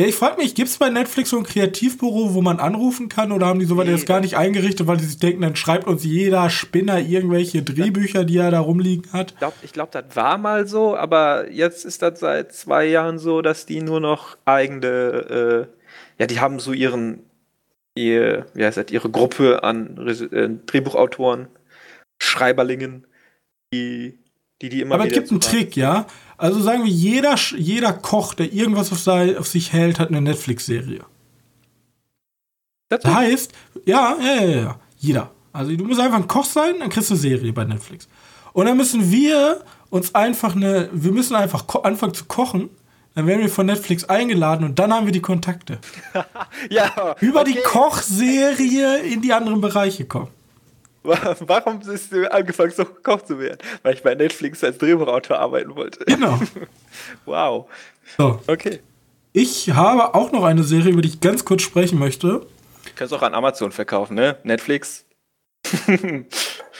[0.00, 3.30] Ja, ich frage mich, gibt es bei Netflix so ein Kreativbüro, wo man anrufen kann
[3.30, 3.92] oder haben die sowas nee.
[3.92, 8.24] jetzt gar nicht eingerichtet, weil sie sich denken, dann schreibt uns jeder Spinner irgendwelche Drehbücher,
[8.24, 9.34] die er da rumliegen hat?
[9.34, 13.40] Ich glaube, glaub, das war mal so, aber jetzt ist das seit zwei Jahren so,
[13.40, 15.66] dass die nur noch eigene, äh,
[16.18, 17.20] ja, die haben so ihren
[17.94, 21.46] ihr, wie heißt das, ihre Gruppe an äh, Drehbuchautoren,
[22.18, 23.06] Schreiberlingen,
[23.72, 24.18] die
[24.62, 26.06] die, die immer Aber es gibt einen Trick, ja.
[26.36, 30.20] Also sagen wir, jeder, jeder Koch, der irgendwas auf, sei, auf sich hält, hat eine
[30.20, 31.04] Netflix-Serie.
[32.88, 33.52] Das heißt,
[33.86, 35.30] ja, ja, ja, ja, jeder.
[35.52, 38.08] Also du musst einfach ein Koch sein, dann kriegst du eine Serie bei Netflix.
[38.52, 42.70] Und dann müssen wir uns einfach eine, wir müssen einfach anfangen zu kochen.
[43.14, 45.78] Dann werden wir von Netflix eingeladen und dann haben wir die Kontakte.
[46.70, 47.14] ja.
[47.20, 47.52] Über okay.
[47.52, 50.30] die Kochserie in die anderen Bereiche kommen.
[51.04, 53.58] Warum bist du angefangen, so Koch zu werden?
[53.82, 56.04] Weil ich bei Netflix als Drehbuchautor arbeiten wollte.
[56.06, 56.40] Genau.
[57.26, 57.68] wow.
[58.16, 58.40] So.
[58.46, 58.80] Okay.
[59.32, 62.28] Ich habe auch noch eine Serie, über die ich ganz kurz sprechen möchte.
[62.28, 64.38] Du kannst auch an Amazon verkaufen, ne?
[64.44, 65.04] Netflix.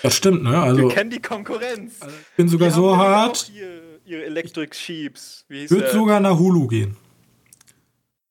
[0.03, 0.59] das stimmt, ne?
[0.59, 2.01] Also, Wir kennen die Konkurrenz.
[2.01, 3.51] Also ich bin sogar so hart.
[3.55, 5.45] Ihr, ihre Electric Sheeps.
[5.49, 6.97] Wie hieß Wird sogar nach Hulu gehen.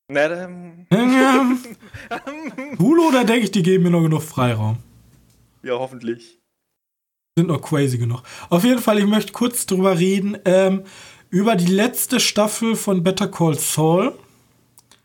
[0.08, 0.88] Na dann.
[2.80, 4.78] Hulu, da denke ich, die geben mir noch genug Freiraum.
[5.64, 6.39] Ja, hoffentlich.
[7.38, 8.22] Sind noch crazy genug.
[8.49, 10.38] Auf jeden Fall, ich möchte kurz drüber reden.
[10.45, 10.84] Ähm,
[11.30, 14.14] über die letzte Staffel von Better Call Saul.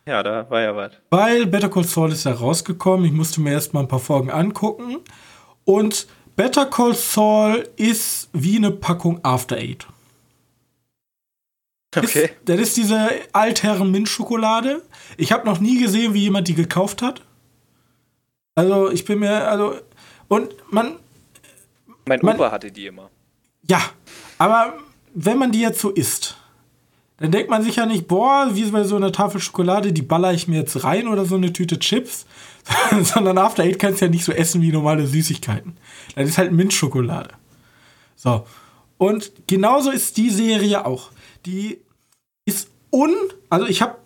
[0.06, 0.92] Ja, da war ja was.
[1.11, 3.06] Weil Better Call Saul ist ja rausgekommen.
[3.06, 4.98] Ich musste mir erst mal ein paar Folgen angucken.
[5.64, 6.06] Und
[6.36, 9.86] Better Call Saul ist wie eine Packung After Eight.
[11.96, 12.24] Okay.
[12.24, 14.82] Ist, das ist diese altherren Minzschokolade.
[15.16, 17.22] Ich habe noch nie gesehen, wie jemand die gekauft hat.
[18.54, 19.76] Also, ich bin mir, also,
[20.28, 20.96] und man.
[22.06, 23.10] Mein man, Opa hatte die immer.
[23.66, 23.80] Ja,
[24.38, 24.74] aber
[25.14, 26.36] wenn man die jetzt so isst,
[27.18, 30.32] dann denkt man sich ja nicht, boah, wie bei so einer Tafel Schokolade, die baller
[30.32, 32.26] ich mir jetzt rein oder so eine Tüte Chips,
[33.02, 35.76] sondern After Eight kannst du ja nicht so essen wie normale Süßigkeiten.
[36.14, 37.30] Das ist halt Minzschokolade.
[38.14, 38.46] So.
[38.98, 41.10] Und genauso ist die Serie auch.
[41.44, 41.80] Die
[42.44, 43.14] ist un,
[43.50, 43.96] also ich habe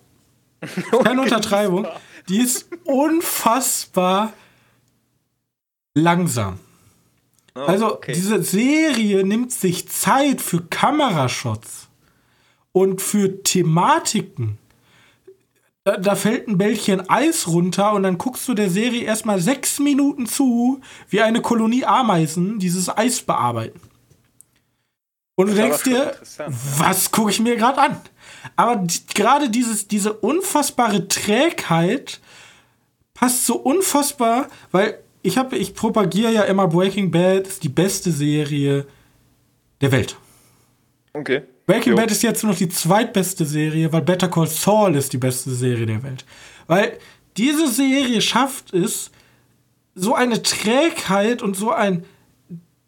[1.03, 1.87] keine Untertreibung,
[2.29, 4.33] die ist unfassbar
[5.93, 6.59] langsam.
[7.55, 8.13] Oh, also okay.
[8.13, 11.87] diese Serie nimmt sich Zeit für Kamerashots
[12.71, 14.57] und für Thematiken.
[15.83, 19.79] Da, da, fällt ein Bällchen Eis runter und dann guckst du der Serie erstmal sechs
[19.79, 20.79] Minuten zu,
[21.09, 23.81] wie eine Kolonie Ameisen dieses Eis bearbeiten.
[25.35, 26.15] Und du denkst dir,
[26.77, 28.01] was gucke ich mir gerade an?
[28.55, 32.21] Aber die, gerade dieses, diese unfassbare Trägheit
[33.13, 38.11] passt so unfassbar, weil ich habe, ich propagiere ja immer Breaking Bad ist die beste
[38.11, 38.85] Serie
[39.81, 40.17] der Welt.
[41.13, 41.43] Okay.
[41.65, 41.97] Breaking jo.
[41.97, 45.51] Bad ist jetzt nur noch die zweitbeste Serie, weil Better Call Saul ist die beste
[45.51, 46.25] Serie der Welt.
[46.67, 46.99] Weil
[47.37, 49.09] diese Serie schafft es,
[49.95, 52.03] so eine Trägheit und so ein.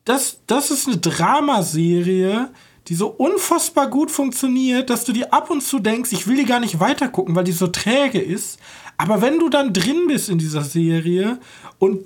[0.04, 2.50] Das, das ist eine Dramaserie,
[2.88, 6.46] die so unfassbar gut funktioniert, dass du dir ab und zu denkst, ich will die
[6.46, 8.60] gar nicht weitergucken, weil die so träge ist.
[8.98, 11.40] Aber wenn du dann drin bist in dieser Serie
[11.80, 12.06] und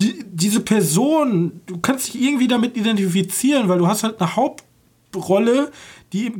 [0.00, 5.70] die, diese Person, du kannst dich irgendwie damit identifizieren, weil du hast halt eine Hauptrolle,
[6.12, 6.32] die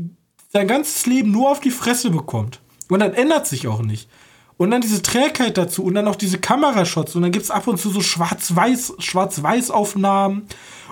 [0.52, 2.60] sein ganzes Leben nur auf die Fresse bekommt.
[2.88, 4.08] Und dann ändert sich auch nicht.
[4.56, 7.66] Und dann diese Trägheit dazu und dann auch diese Kamerashots und dann gibt es ab
[7.66, 10.42] und zu so Schwarz-Weiß, Schwarz-Weiß-Aufnahmen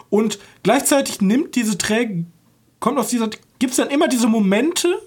[0.09, 2.25] und gleichzeitig nimmt diese Träge,
[2.81, 4.99] kommt aus dieser, gibt es dann immer diese Momente,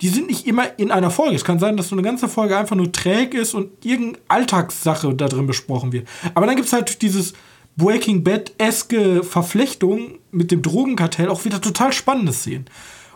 [0.00, 1.36] die sind nicht immer in einer Folge.
[1.36, 5.14] Es kann sein, dass so eine ganze Folge einfach nur träg ist und irgendeine Alltagssache
[5.14, 6.08] da drin besprochen wird.
[6.34, 7.34] Aber dann gibt es halt dieses
[7.76, 12.66] Breaking Bad-eske Verflechtung mit dem Drogenkartell auch wieder total spannende Szenen.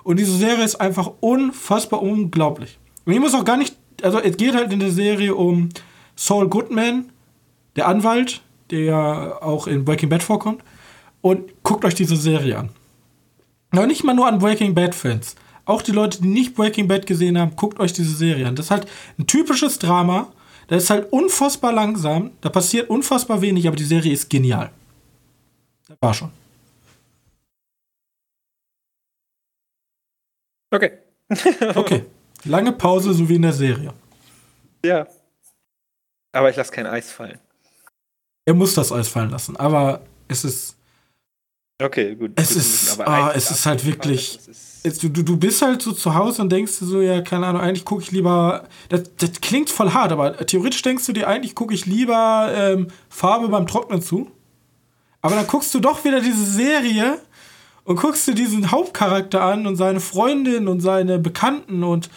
[0.02, 2.78] Und diese Serie ist einfach unfassbar unglaublich.
[3.06, 5.70] Und ich muss auch gar nicht, also es geht halt in der Serie um
[6.16, 7.06] Saul Goodman,
[7.76, 10.62] der Anwalt, der ja auch in Breaking Bad vorkommt.
[11.22, 12.68] Und guckt euch diese Serie an.
[13.70, 15.36] Aber nicht mal nur an Breaking Bad-Fans
[15.66, 18.56] auch die Leute, die nicht Breaking Bad gesehen haben, guckt euch diese Serie an.
[18.56, 18.86] Das ist halt
[19.18, 20.32] ein typisches Drama.
[20.68, 22.32] Das ist halt unfassbar langsam.
[22.40, 24.70] Da passiert unfassbar wenig, aber die Serie ist genial.
[25.88, 26.30] Das war schon.
[30.70, 30.98] Okay.
[31.74, 32.04] okay.
[32.44, 33.92] Lange Pause, so wie in der Serie.
[34.84, 35.06] Ja.
[36.32, 37.38] Aber ich lasse kein Eis fallen.
[38.44, 40.76] Er muss das Eis fallen lassen, aber es ist.
[41.80, 42.32] Okay, gut.
[42.36, 44.38] Es ist, ah, es ist halt wirklich.
[44.46, 47.62] Ist du, du bist halt so zu Hause und denkst du so, ja, keine Ahnung,
[47.62, 48.68] eigentlich gucke ich lieber.
[48.90, 52.88] Das, das klingt voll hart, aber theoretisch denkst du dir, eigentlich gucke ich lieber ähm,
[53.08, 54.30] Farbe beim Trocknen zu.
[55.22, 57.18] Aber dann guckst du doch wieder diese Serie
[57.84, 62.10] und guckst dir diesen Hauptcharakter an und seine Freundin und seine Bekannten und,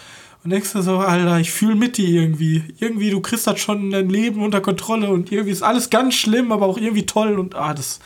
[0.43, 2.63] und denkst du so, Alter, ich fühle mit dir irgendwie.
[2.79, 6.51] Irgendwie, du kriegst das schon dein Leben unter Kontrolle und irgendwie ist alles ganz schlimm,
[6.51, 7.99] aber auch irgendwie toll und ah, das,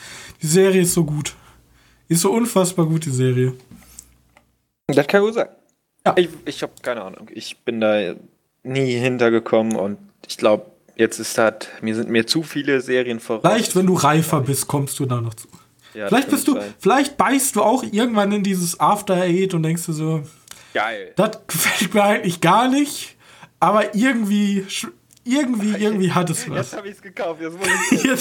[0.44, 1.34] die Serie ist so gut.
[2.08, 3.54] Ist so unfassbar gut, die Serie.
[4.96, 5.50] Das kann gut sein.
[6.06, 6.14] Ja.
[6.18, 7.30] Ich, ich habe keine Ahnung.
[7.34, 8.16] Ich bin da
[8.64, 10.66] nie hintergekommen und ich glaube,
[10.96, 13.42] jetzt ist das, mir sind mir zu viele Serien voraus.
[13.44, 15.48] Vielleicht, wenn du reifer bist, kommst du da noch zu.
[15.94, 16.74] Ja, vielleicht bist du, sein.
[16.80, 20.24] vielleicht beißt du auch irgendwann in dieses After Eight und denkst du so,
[20.74, 21.12] geil.
[21.16, 23.18] Das gefällt mir eigentlich gar nicht,
[23.60, 24.66] aber irgendwie,
[25.26, 26.72] irgendwie, irgendwie hat es was.
[26.72, 27.42] Jetzt habe ich es gekauft.
[27.42, 27.58] Jetzt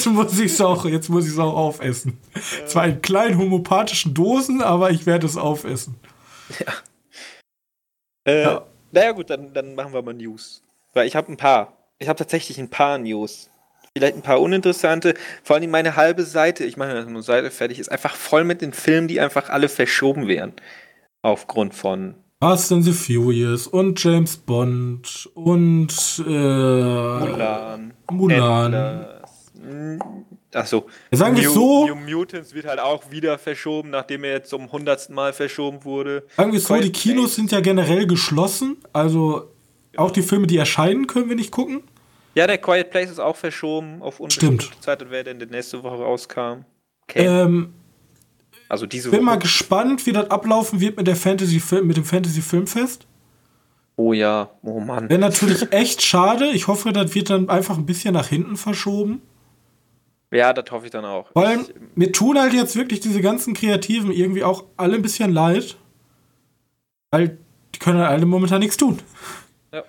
[0.06, 2.18] muss ich es auch, jetzt muss ich es auch aufessen.
[2.34, 2.66] Ja.
[2.66, 5.94] Zwar in kleinen homöopathischen Dosen, aber ich werde es aufessen.
[6.58, 6.72] Ja.
[8.24, 8.66] Äh, ja.
[8.92, 10.62] Naja gut, dann, dann machen wir mal News.
[10.92, 11.76] Weil ich habe ein paar.
[11.98, 13.50] Ich habe tatsächlich ein paar News
[13.96, 15.14] vielleicht ein paar uninteressante.
[15.42, 18.72] Vor allem meine halbe Seite, ich meine, eine Seite fertig, ist einfach voll mit den
[18.72, 20.52] Filmen, die einfach alle verschoben werden.
[21.22, 22.14] Aufgrund von.
[22.42, 27.92] Fast and the Furious und James Bond und äh, Mulan.
[28.10, 29.06] Mulan.
[30.52, 30.88] Achso.
[31.12, 31.86] Sagen wir so.
[31.86, 36.24] New Mutants wird halt auch wieder verschoben, nachdem er jetzt zum hundertsten Mal verschoben wurde.
[36.36, 38.78] Sagen wir so, die Kinos sind ja generell geschlossen.
[38.92, 39.50] Also
[39.96, 41.82] auch die Filme, die erscheinen, können wir nicht gucken.
[42.34, 44.82] Ja, der Quiet Place ist auch verschoben auf unbestimmte Stimmt.
[44.82, 46.64] Zeit, wer denn nächste Woche rauskam.
[47.08, 47.26] Okay.
[47.26, 47.74] Ähm,
[48.68, 49.26] also diese bin Woche.
[49.26, 53.06] mal gespannt, wie das ablaufen wird mit der Fantasy mit dem Fantasy Filmfest.
[53.96, 55.10] Oh ja, oh Mann.
[55.10, 56.46] Wäre natürlich echt schade.
[56.52, 59.20] Ich hoffe, das wird dann einfach ein bisschen nach hinten verschoben.
[60.32, 61.28] Ja, das hoffe ich dann auch.
[61.34, 65.32] Weil ich, mir tun halt jetzt wirklich diese ganzen Kreativen irgendwie auch alle ein bisschen
[65.32, 65.76] leid.
[67.10, 67.38] Weil
[67.74, 69.00] die können halt alle momentan nichts tun.
[69.72, 69.82] Ja.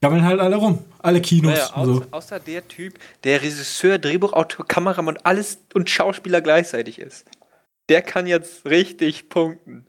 [0.00, 0.84] Gammeln halt alle rum.
[1.00, 1.52] Alle Kinos.
[1.52, 2.04] Naja, außer, so.
[2.12, 2.94] außer der Typ,
[3.24, 7.26] der Regisseur, Drehbuchautor, Kameramann und alles und Schauspieler gleichzeitig ist.
[7.88, 9.86] Der kann jetzt richtig punkten.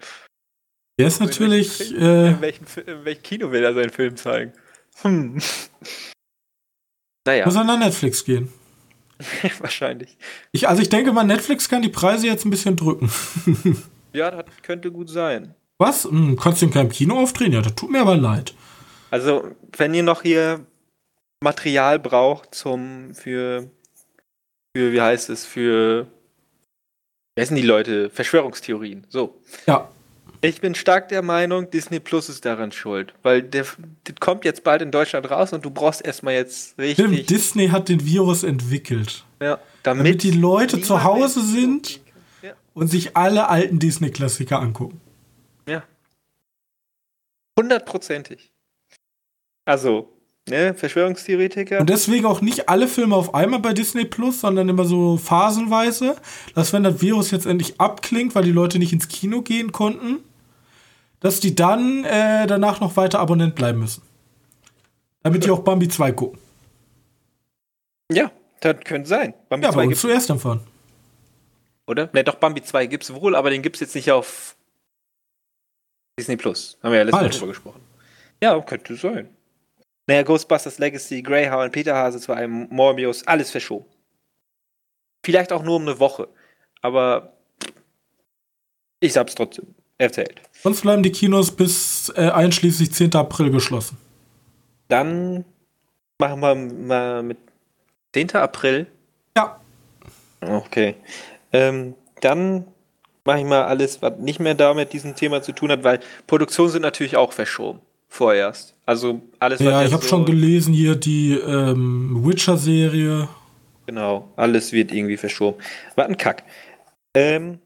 [0.97, 1.91] Der ist natürlich.
[1.91, 4.53] In welchem, äh, in, welchem, in welchem Kino will er seinen Film zeigen?
[5.01, 5.39] Hm.
[7.27, 7.45] Naja.
[7.45, 8.51] Muss er nach Netflix gehen.
[9.59, 10.17] Wahrscheinlich.
[10.51, 13.11] Ich, also ich denke mal, Netflix kann die Preise jetzt ein bisschen drücken.
[14.13, 15.55] ja, das könnte gut sein.
[15.77, 16.05] Was?
[16.05, 17.53] Hm, kannst du in keinem Kino aufdrehen?
[17.53, 18.53] Ja, das tut mir aber leid.
[19.11, 20.65] Also, wenn ihr noch hier
[21.41, 23.69] Material braucht zum für
[24.75, 26.07] für wie heißt es für
[27.35, 29.89] wer sind die Leute Verschwörungstheorien so ja
[30.41, 33.65] ich bin stark der Meinung Disney Plus ist daran schuld weil der,
[34.07, 37.67] der kommt jetzt bald in Deutschland raus und du brauchst erstmal jetzt richtig Stimmt, Disney
[37.69, 39.25] hat den Virus entwickelt.
[39.41, 41.99] Ja damit, damit die Leute zu Hause sind
[42.41, 42.53] ja.
[42.73, 44.99] und sich alle alten Disney Klassiker angucken.
[45.67, 45.83] Ja.
[47.57, 48.51] Hundertprozentig.
[49.65, 50.13] Also
[50.47, 51.79] Ne, Verschwörungstheoretiker.
[51.79, 56.15] Und deswegen auch nicht alle Filme auf einmal bei Disney Plus, sondern immer so phasenweise,
[56.55, 60.23] dass wenn das Virus jetzt endlich abklingt, weil die Leute nicht ins Kino gehen konnten,
[61.19, 64.01] dass die dann äh, danach noch weiter Abonnent bleiben müssen.
[65.23, 66.39] Damit die auch Bambi 2 gucken.
[68.11, 69.33] Ja, das könnte sein.
[69.49, 70.61] Bambi ja, 2 aber zuerst davon.
[71.87, 72.09] Oder?
[72.13, 74.55] Ne, doch, Bambi 2 gibt es wohl, aber den gibt es jetzt nicht auf
[76.17, 76.77] Disney Plus.
[76.81, 77.81] Haben wir ja letztes Mal drüber gesprochen.
[78.41, 79.29] Ja, könnte sein.
[80.07, 83.85] Naja, Ghostbusters Legacy, Greyhound, Peter Hase zu einem Morbius, alles verschoben.
[85.23, 86.29] Vielleicht auch nur um eine Woche.
[86.81, 87.33] Aber
[89.01, 90.41] ich hab's trotzdem erzählt.
[90.63, 93.15] Sonst bleiben die Kinos bis äh, einschließlich 10.
[93.15, 93.97] April geschlossen.
[94.87, 95.45] Dann
[96.17, 97.37] machen wir mal mit
[98.13, 98.31] 10.
[98.35, 98.87] April.
[99.37, 99.59] Ja.
[100.41, 100.95] Okay.
[101.53, 102.65] Ähm, dann
[103.25, 105.99] mache ich mal alles, was nicht mehr da mit diesem Thema zu tun hat, weil
[106.25, 108.75] Produktionen sind natürlich auch verschoben vorerst.
[108.85, 109.59] Also alles.
[109.59, 113.29] Ja, ich habe so schon gelesen hier die ähm, Witcher-Serie.
[113.85, 115.61] Genau, alles wird irgendwie verschoben.
[115.95, 116.43] Was ein Kack.
[117.13, 117.59] Ähm,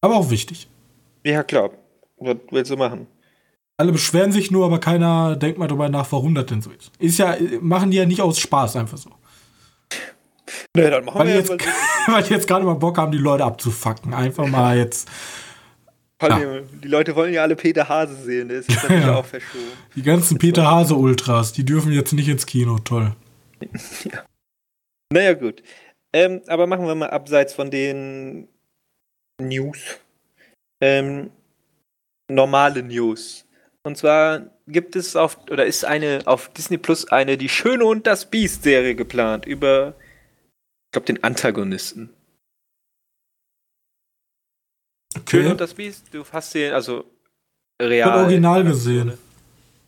[0.00, 0.68] aber auch wichtig.
[1.24, 1.70] Ja, klar.
[2.18, 3.06] Was willst du machen?
[3.76, 6.92] Alle beschweren sich nur, aber keiner denkt mal darüber nach, warum das denn so ist.
[6.98, 9.10] Ist ja, machen die ja nicht aus Spaß einfach so.
[10.76, 11.50] Nee, dann machen weil wir jetzt,
[12.06, 14.12] Weil die jetzt gerade mal Bock haben, die Leute abzufacken.
[14.12, 15.08] Einfach mal jetzt
[16.28, 16.60] ja.
[16.60, 19.16] Die Leute wollen ja alle Peter Hase sehen, der ist jetzt natürlich ja.
[19.16, 19.64] auch verschoben.
[19.96, 23.14] Die ganzen Peter Hase Ultras, die dürfen jetzt nicht ins Kino, toll.
[24.04, 24.24] ja.
[25.12, 25.62] Naja, gut.
[26.12, 28.48] Ähm, aber machen wir mal abseits von den
[29.40, 29.78] News.
[30.80, 31.30] Ähm,
[32.28, 33.46] normale News.
[33.82, 38.06] Und zwar gibt es auf, oder ist eine auf Disney Plus eine Die Schöne und
[38.06, 39.94] das Biest Serie geplant über,
[40.86, 42.10] ich glaube, den Antagonisten.
[45.16, 45.42] Okay.
[45.42, 47.04] Schön und das Biest, du hast den, also
[47.80, 47.92] real.
[47.92, 49.18] Ich habe Original gesehen.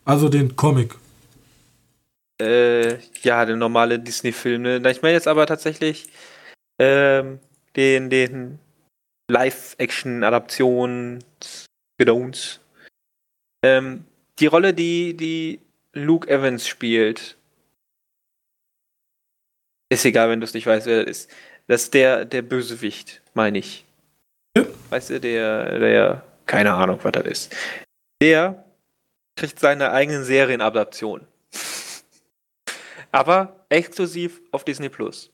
[0.05, 0.97] Also den Comic.
[2.41, 4.63] Äh, ja, der normale Disney-Film.
[4.63, 4.91] Ne?
[4.91, 6.09] Ich meine jetzt aber tatsächlich
[6.81, 7.39] ähm,
[7.77, 8.59] den, den
[9.33, 11.25] Live-Action-Adaption
[11.99, 12.61] Gedöns.
[13.65, 14.05] Ähm,
[14.39, 15.61] die Rolle, die, die
[15.95, 17.39] Luke Evans spielt,
[19.89, 21.31] ist egal, wenn du es nicht weißt, wer das ist.
[21.67, 23.87] Das ist der, der Bösewicht, meine ich.
[24.91, 27.57] Weißt du, der, der, keine Ahnung, was das ist.
[28.21, 28.63] Der
[29.37, 31.27] kriegt seine eigenen Serienadaptionen.
[33.13, 35.32] Aber exklusiv auf Disney Plus.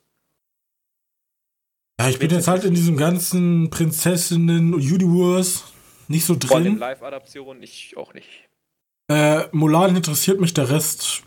[2.00, 5.64] Ja, ich bin jetzt halt in diesem ganzen Prinzessinnen-Universe
[6.08, 6.78] nicht so Von den drin.
[6.78, 8.28] Live-Adaptionen ich auch nicht.
[9.10, 11.22] Äh, Mulan interessiert mich der Rest.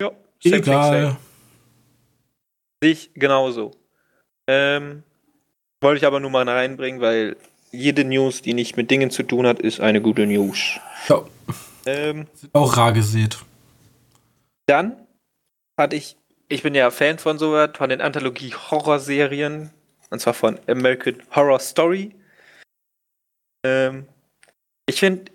[0.00, 0.10] Ja,
[0.42, 1.02] same Egal.
[1.02, 1.16] same.
[2.82, 3.72] Ich genauso.
[4.46, 5.02] Ähm,
[5.80, 7.36] wollte ich aber nur mal reinbringen, weil
[7.72, 10.78] jede News, die nicht mit Dingen zu tun hat, ist eine gute News.
[11.08, 11.22] Ja,
[11.86, 13.38] Ähm, sind auch rar gesät.
[14.66, 14.96] dann
[15.78, 16.16] hatte ich,
[16.48, 19.70] ich bin ja Fan von sowas, von den Anthologie-Horrorserien,
[20.10, 22.14] und zwar von American Horror Story.
[23.64, 24.06] Ähm,
[24.86, 25.32] ich finde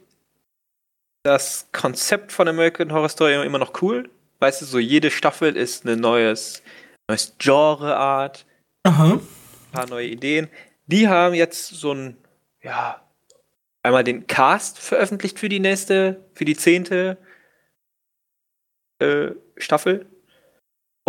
[1.24, 4.10] das Konzept von American Horror Story immer noch cool.
[4.40, 6.64] Weißt du, so jede Staffel ist eine neues,
[7.10, 8.46] neues Genreart,
[8.84, 9.14] Aha.
[9.14, 9.28] ein
[9.72, 10.50] paar neue Ideen.
[10.86, 12.18] Die haben jetzt so ein,
[12.62, 13.06] ja,
[13.84, 17.18] einmal den Cast veröffentlicht für die nächste, für die zehnte
[19.00, 20.06] äh, Staffel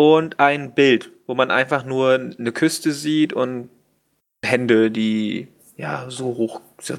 [0.01, 3.69] und ein Bild, wo man einfach nur eine Küste sieht und
[4.43, 6.95] Hände, die ja so hoch, so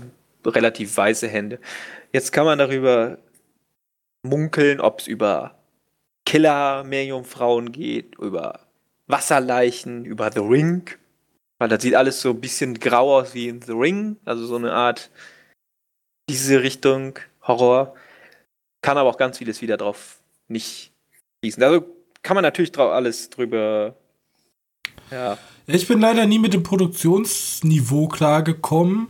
[0.45, 1.59] relativ weiße Hände.
[2.13, 3.17] Jetzt kann man darüber
[4.21, 5.55] munkeln, ob es über
[6.27, 8.67] Killer-Meerjungfrauen geht, über
[9.07, 10.87] Wasserleichen, über The Ring.
[11.57, 14.57] Weil das sieht alles so ein bisschen grau aus wie in The Ring, also so
[14.57, 15.09] eine Art
[16.29, 17.95] diese Richtung Horror.
[18.83, 20.93] Kann aber auch ganz vieles wieder drauf nicht
[21.39, 21.63] schließen.
[21.63, 23.95] Also kann man natürlich drauf alles drüber.
[25.09, 25.37] Ja.
[25.67, 29.09] Ich bin leider nie mit dem Produktionsniveau klargekommen.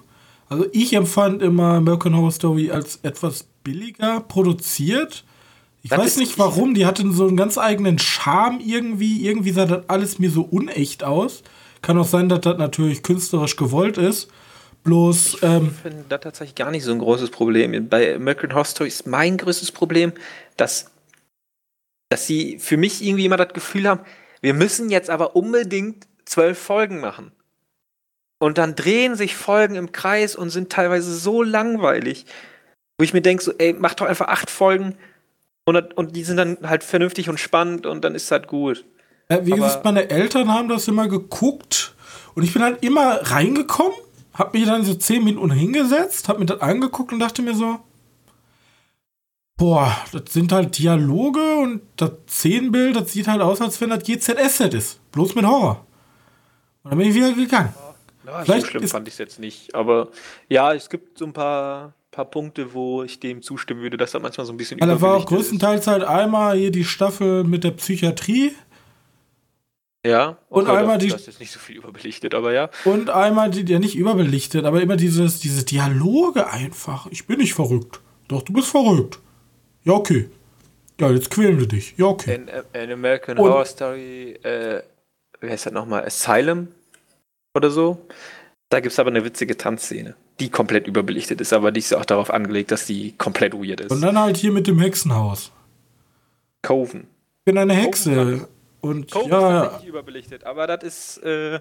[0.50, 5.24] Also ich empfand immer American Horror Story als etwas billiger produziert.
[5.84, 9.26] Ich Das weiß nicht warum, die hatten so einen ganz eigenen Charme irgendwie.
[9.26, 11.42] Irgendwie sah das alles mir so unecht aus.
[11.82, 14.30] Kann auch sein, dass das natürlich künstlerisch gewollt ist.
[14.84, 17.88] Bloß, ähm, Ich finde das tatsächlich gar nicht so ein großes Problem.
[17.88, 20.12] Bei American Horror Story ist mein größtes Problem,
[20.58, 20.91] dass,
[22.12, 24.02] dass sie für mich irgendwie immer das Gefühl haben,
[24.42, 27.32] wir müssen jetzt aber unbedingt zwölf Folgen machen.
[28.40, 32.26] Und dann drehen sich Folgen im Kreis und sind teilweise so langweilig,
[32.98, 34.96] wo ich mir denke, so, ey, mach doch einfach acht Folgen
[35.66, 38.84] und, und die sind dann halt vernünftig und spannend und dann ist das gut.
[39.30, 41.96] äh, wie aber- gesagt, meine Eltern haben das immer geguckt.
[42.34, 43.94] Und ich bin halt immer reingekommen,
[44.34, 47.80] hab mich dann so zehn Minuten hingesetzt, hab mir das angeguckt und dachte mir so,
[49.62, 54.04] boah, das sind halt Dialoge und das Szenenbild, das sieht halt aus, als wenn das
[54.04, 55.12] GZSZ ist.
[55.12, 55.86] Bloß mit Horror.
[56.84, 57.72] Und dann bin ich wieder gegangen.
[58.26, 59.76] Ja, Vielleicht so schlimm ist- fand ich es jetzt nicht.
[59.76, 60.08] Aber
[60.50, 64.20] ja, es gibt so ein paar, paar Punkte, wo ich dem zustimmen würde, dass da
[64.20, 67.64] manchmal so ein bisschen Ja, da war auch größtenteils halt einmal hier die Staffel mit
[67.64, 68.54] der Psychiatrie.
[70.04, 72.72] Ja, Und einmal die- Das ist nicht so viel überbelichtet, aber ja.
[72.86, 77.06] und einmal die, ja nicht überbelichtet, aber immer dieses, diese Dialoge einfach.
[77.12, 78.00] Ich bin nicht verrückt.
[78.28, 79.20] Doch, du bist verrückt.
[79.84, 80.30] Ja, okay.
[81.00, 81.96] Ja, jetzt quälen wir dich.
[81.98, 82.36] Ja, okay.
[82.36, 84.82] In, in American Und- Horror Story, äh,
[85.40, 86.06] wie heißt das nochmal?
[86.06, 86.68] Asylum
[87.56, 88.06] oder so.
[88.70, 92.06] Da gibt es aber eine witzige Tanzszene, die komplett überbelichtet ist, aber die ist auch
[92.06, 93.92] darauf angelegt, dass die komplett weird ist.
[93.92, 95.52] Und dann halt hier mit dem Hexenhaus.
[96.62, 97.08] Coven.
[97.40, 98.48] Ich bin eine Hexe.
[98.82, 101.60] Und Coven ist ja, tatsächlich überbelichtet, aber das ist, äh,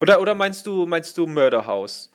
[0.00, 2.10] oder, oder meinst du, meinst du Murder House?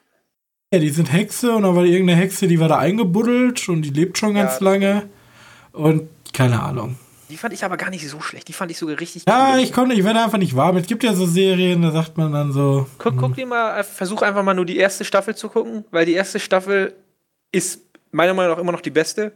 [0.74, 3.90] Ja, die sind Hexe und dann war irgendeine Hexe, die war da eingebuddelt und die
[3.90, 5.10] lebt schon Ja, ganz das lange.
[5.74, 6.98] Und keine Ahnung.
[7.30, 8.48] Die fand ich aber gar nicht so schlecht.
[8.48, 9.60] Die fand ich sogar richtig Ja, cool.
[9.62, 10.78] ich konnte, ich werde einfach nicht warm.
[10.78, 12.88] Es gibt ja so Serien, da sagt man dann so.
[12.98, 16.14] Guck, guck dir mal, versuch einfach mal nur die erste Staffel zu gucken, weil die
[16.14, 16.94] erste Staffel
[17.52, 19.34] ist meiner Meinung nach immer noch die beste.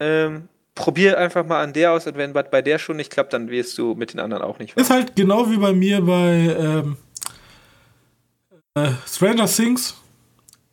[0.00, 3.50] Ähm, probier einfach mal an der aus und wenn bei der schon nicht klappt, dann
[3.50, 6.96] wirst du mit den anderen auch nicht Ist halt genau wie bei mir bei ähm,
[8.74, 9.94] äh, Stranger Things.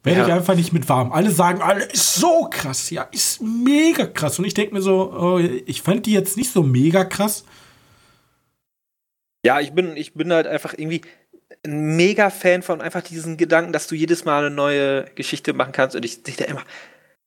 [0.04, 0.28] Werde Ja.
[0.28, 1.12] ich einfach nicht mit warm.
[1.12, 4.38] Alle sagen, alle ist so krass, ja, ist mega krass.
[4.38, 7.44] Und ich denke mir so, oh, ich fand die jetzt nicht so mega krass.
[9.44, 11.02] Ja, ich bin, ich bin halt einfach irgendwie
[11.66, 15.72] ein mega Fan von einfach diesen Gedanken, dass du jedes Mal eine neue Geschichte machen
[15.72, 16.64] kannst und ich sehe da immer.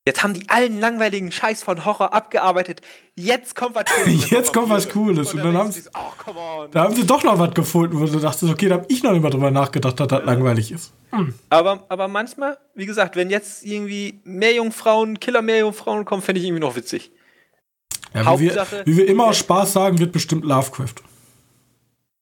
[0.07, 2.81] Jetzt haben die allen langweiligen Scheiß von Horror abgearbeitet.
[3.15, 4.29] Jetzt kommt was Cooles.
[4.31, 5.33] Jetzt kommt was Cooles.
[5.33, 6.67] Und dann haben du, oh.
[6.71, 9.11] Da haben sie doch noch was gefunden, wo du dachtest, okay, da habe ich noch
[9.11, 10.93] nicht mal drüber nachgedacht, dass das langweilig ist.
[11.49, 16.75] Aber, aber manchmal, wie gesagt, wenn jetzt irgendwie Meerjungfrauen, Killer-Meerjungfrauen kommen, fände ich irgendwie noch
[16.75, 17.11] witzig.
[18.13, 20.95] Ja, wie, wir, wie wir immer aus Spaß sagen, wird bestimmt Lovecraft.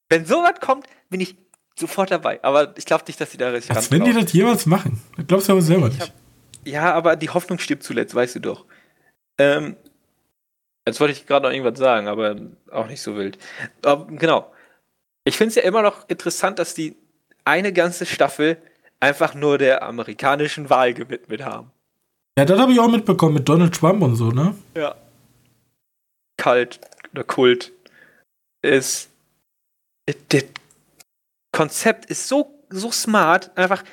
[0.09, 1.37] Wenn sowas kommt, bin ich
[1.79, 2.43] sofort dabei.
[2.43, 5.01] Aber ich glaube nicht, dass sie da richtig Als wenn die das jemals machen.
[5.15, 6.13] Das glaubst du aber selber Ich nicht.
[6.67, 8.65] Ja, aber die Hoffnung stirbt zuletzt, weißt du doch.
[9.37, 9.77] Ähm,
[10.85, 12.35] jetzt wollte ich gerade noch irgendwas sagen, aber
[12.71, 13.37] auch nicht so wild.
[13.83, 14.51] Aber, genau.
[15.23, 16.97] Ich finde es ja immer noch interessant, dass die
[17.45, 18.57] eine ganze Staffel
[18.99, 21.71] einfach nur der amerikanischen Wahl gewidmet haben.
[22.37, 24.53] Ja, das habe ich auch mitbekommen mit Donald Trump und so, ne?
[24.75, 24.95] Ja.
[26.35, 26.81] Kalt
[27.13, 27.71] oder Kult
[28.61, 29.09] ist.
[30.29, 30.43] Das
[31.53, 33.83] Konzept ist so, so smart, einfach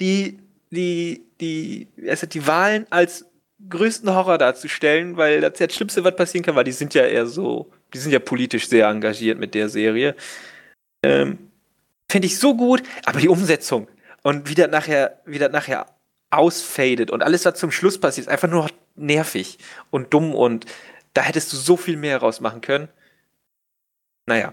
[0.00, 0.38] die,
[0.70, 3.26] die, die, also die Wahlen als
[3.68, 7.26] größten Horror darzustellen, weil das, das Schlimmste, was passieren kann, weil die sind ja eher
[7.26, 10.14] so, die sind ja politisch sehr engagiert mit der Serie.
[11.04, 11.50] Ähm,
[12.10, 13.88] Finde ich so gut, aber die Umsetzung
[14.22, 15.86] und wie das nachher, wie das nachher
[16.30, 19.58] ausfadet und alles, was zum Schluss passiert, ist einfach nur nervig
[19.90, 20.66] und dumm und
[21.14, 22.88] da hättest du so viel mehr rausmachen können.
[24.26, 24.52] Naja.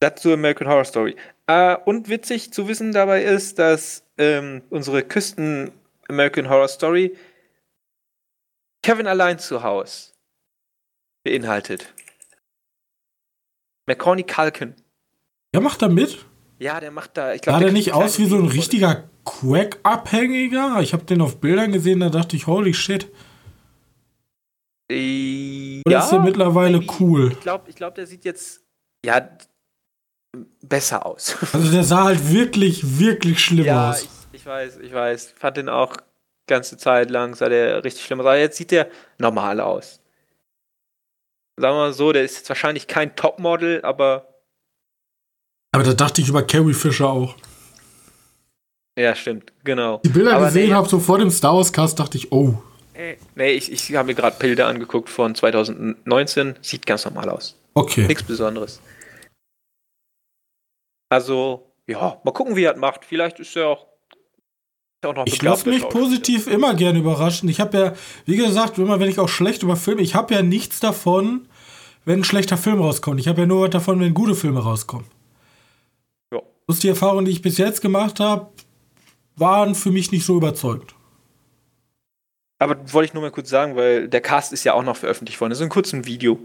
[0.00, 1.16] Das zur American Horror Story.
[1.46, 5.72] Äh, und witzig zu wissen dabei ist, dass ähm, unsere Küsten
[6.08, 7.16] American Horror Story
[8.82, 10.14] Kevin allein zu Haus
[11.24, 11.92] beinhaltet.
[13.86, 14.74] McCorny Culkin.
[15.52, 16.24] Der macht da mit?
[16.58, 17.34] Ja, der macht da.
[17.34, 20.80] Ich glaub, Sah der, der nicht aus wie so ein richtiger Quack-Abhängiger?
[20.80, 23.10] Ich habe den auf Bildern gesehen, da dachte ich, holy shit.
[24.88, 27.32] Äh, Oder ja, ist der mittlerweile cool?
[27.32, 28.62] Ich glaube, ich glaub, der sieht jetzt
[29.04, 29.28] ja
[30.62, 31.36] besser aus.
[31.52, 34.02] Also der sah halt wirklich, wirklich schlimm ja, aus.
[34.02, 35.34] Ich, ich weiß, ich weiß.
[35.38, 35.96] Fand den auch
[36.46, 38.26] ganze Zeit lang, sah der richtig schlimm aus.
[38.26, 40.00] Aber jetzt sieht der normal aus.
[41.58, 44.28] Sagen wir mal so, der ist jetzt wahrscheinlich kein Topmodel, aber
[45.76, 47.34] aber da dachte ich über Carrie Fisher auch.
[48.98, 50.00] Ja, stimmt, genau.
[50.04, 52.54] Die Bilder Aber gesehen nee, habe, so vor dem Star Wars Cast, dachte ich, oh.
[53.34, 56.54] Nee, ich, ich habe mir gerade Bilder angeguckt von 2019.
[56.62, 57.56] Sieht ganz normal aus.
[57.74, 58.06] Okay.
[58.06, 58.80] Nichts Besonderes.
[61.08, 63.04] Also, ja, mal gucken, wie er das macht.
[63.04, 63.86] Vielleicht ist er auch.
[65.24, 67.48] ich lasse mich positiv immer gerne überraschen.
[67.48, 67.92] Ich habe ja,
[68.24, 71.48] wie gesagt, immer wenn ich auch schlecht über Filme, ich habe ja nichts davon,
[72.04, 73.20] wenn ein schlechter Film rauskommt.
[73.20, 75.06] Ich habe ja nur was davon, wenn gute Filme rauskommen.
[76.66, 78.50] Bloß die Erfahrungen, die ich bis jetzt gemacht habe,
[79.36, 80.94] waren für mich nicht so überzeugt.
[82.58, 85.40] Aber wollte ich nur mal kurz sagen, weil der Cast ist ja auch noch veröffentlicht
[85.40, 85.50] worden.
[85.50, 86.40] Das ist ein kurzes Video.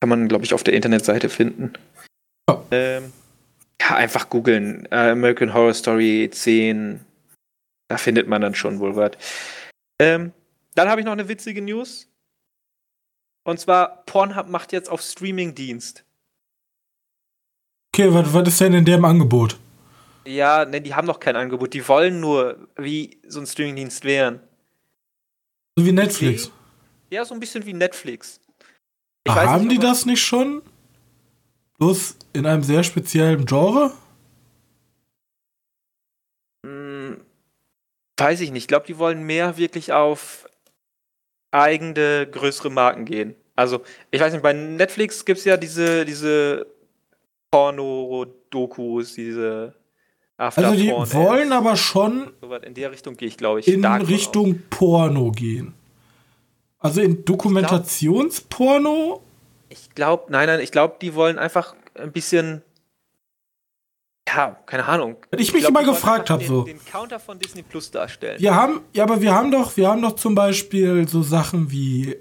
[0.00, 1.72] Kann man, glaube ich, auf der Internetseite finden.
[2.48, 3.12] Ja, ähm,
[3.84, 4.86] ja einfach googeln.
[4.90, 7.04] Äh, American Horror Story 10.
[7.88, 9.12] Da findet man dann schon wohl was.
[10.00, 10.32] Ähm,
[10.74, 12.08] dann habe ich noch eine witzige News.
[13.44, 16.04] Und zwar, Pornhub macht jetzt auf Streaming-Dienst.
[17.94, 19.58] Okay, was, ist denn in dem Angebot?
[20.26, 21.74] Ja, ne, die haben noch kein Angebot.
[21.74, 24.40] Die wollen nur, wie so ein Streamingdienst wären.
[25.76, 26.50] So wie Netflix.
[27.10, 28.40] Ja, so ein bisschen wie Netflix.
[29.24, 30.62] Ich haben nicht, die das nicht schon?
[31.78, 33.92] Bloß in einem sehr speziellen Genre?
[36.66, 37.20] Hm,
[38.18, 38.64] weiß ich nicht.
[38.64, 40.46] Ich glaube, die wollen mehr wirklich auf
[41.50, 43.34] eigene, größere Marken gehen.
[43.56, 46.66] Also, ich weiß nicht, bei Netflix gibt es ja diese, diese
[47.50, 49.74] Porno-Dokus, diese
[50.36, 52.32] After Also die wollen aber schon
[52.62, 53.68] in der Richtung gehe ich, glaube ich.
[53.68, 55.74] In Richtung Porno gehen.
[56.80, 59.22] Also in Dokumentationsporno?
[59.68, 62.62] Ich glaube, nein, nein, ich glaube, die wollen einfach ein bisschen
[64.26, 65.16] ja, keine Ahnung.
[65.30, 66.62] Wenn ich mich ich glaub, immer gefragt habe, so.
[66.62, 68.40] Den Counter von Disney Plus darstellen.
[68.40, 72.16] Wir haben, ja, aber wir haben doch, wir haben doch zum Beispiel so Sachen wie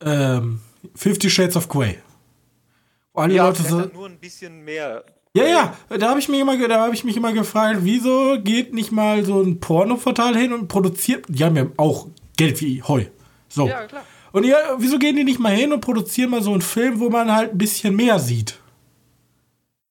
[0.00, 0.60] ähm,
[0.94, 1.98] Fifty Shades of Grey.
[3.12, 3.78] Alle ja, Leute so.
[3.92, 5.04] Nur ein bisschen mehr.
[5.36, 8.92] Ja, ja, da habe ich, mich immer, hab ich mich immer gefragt, wieso geht nicht
[8.92, 11.26] mal so ein Pornoportal hin und produziert.
[11.28, 12.06] Die haben ja auch
[12.36, 13.06] Geld wie Heu.
[13.48, 13.66] So.
[13.66, 14.04] Ja, klar.
[14.32, 17.10] Und ja, wieso gehen die nicht mal hin und produzieren mal so einen Film, wo
[17.10, 18.58] man halt ein bisschen mehr sieht?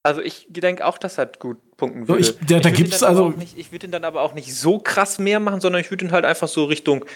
[0.04, 2.22] Also ich denke auch, dass das gut punkten würde.
[2.22, 3.30] So, ich, da, da ich gibt's also.
[3.30, 6.04] Nicht, ich würde ihn dann aber auch nicht so krass mehr machen, sondern ich würde
[6.04, 7.06] ihn halt einfach so Richtung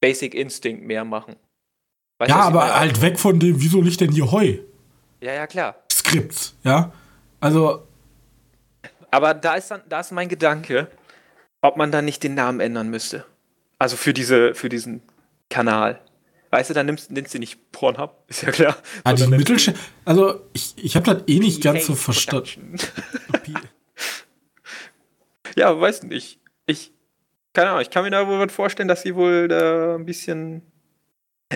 [0.00, 1.36] Basic Instinct mehr machen.
[2.18, 4.58] Weißt ja, aber halt weg von dem, wieso liegt denn hier Heu?
[5.22, 5.76] Ja, ja, klar.
[5.90, 6.92] Skripts, ja.
[7.40, 7.86] Also.
[9.10, 10.88] Aber da ist dann, da ist mein Gedanke,
[11.62, 13.24] ob man dann nicht den Namen ändern müsste.
[13.78, 15.02] Also für diese, für diesen
[15.48, 16.00] Kanal.
[16.52, 18.76] Weißt du, dann nimmst, nimmst du nicht Pornhub, ist ja klar.
[19.04, 19.82] Ah, die Mittelständler.
[20.04, 22.76] Also, ich, ich habe das eh nicht ganz so verstanden.
[25.56, 26.40] ja, weiß nicht.
[26.66, 26.92] Ich,
[27.54, 30.60] keine Ahnung, ich kann mir da wohl was vorstellen, dass sie wohl da ein bisschen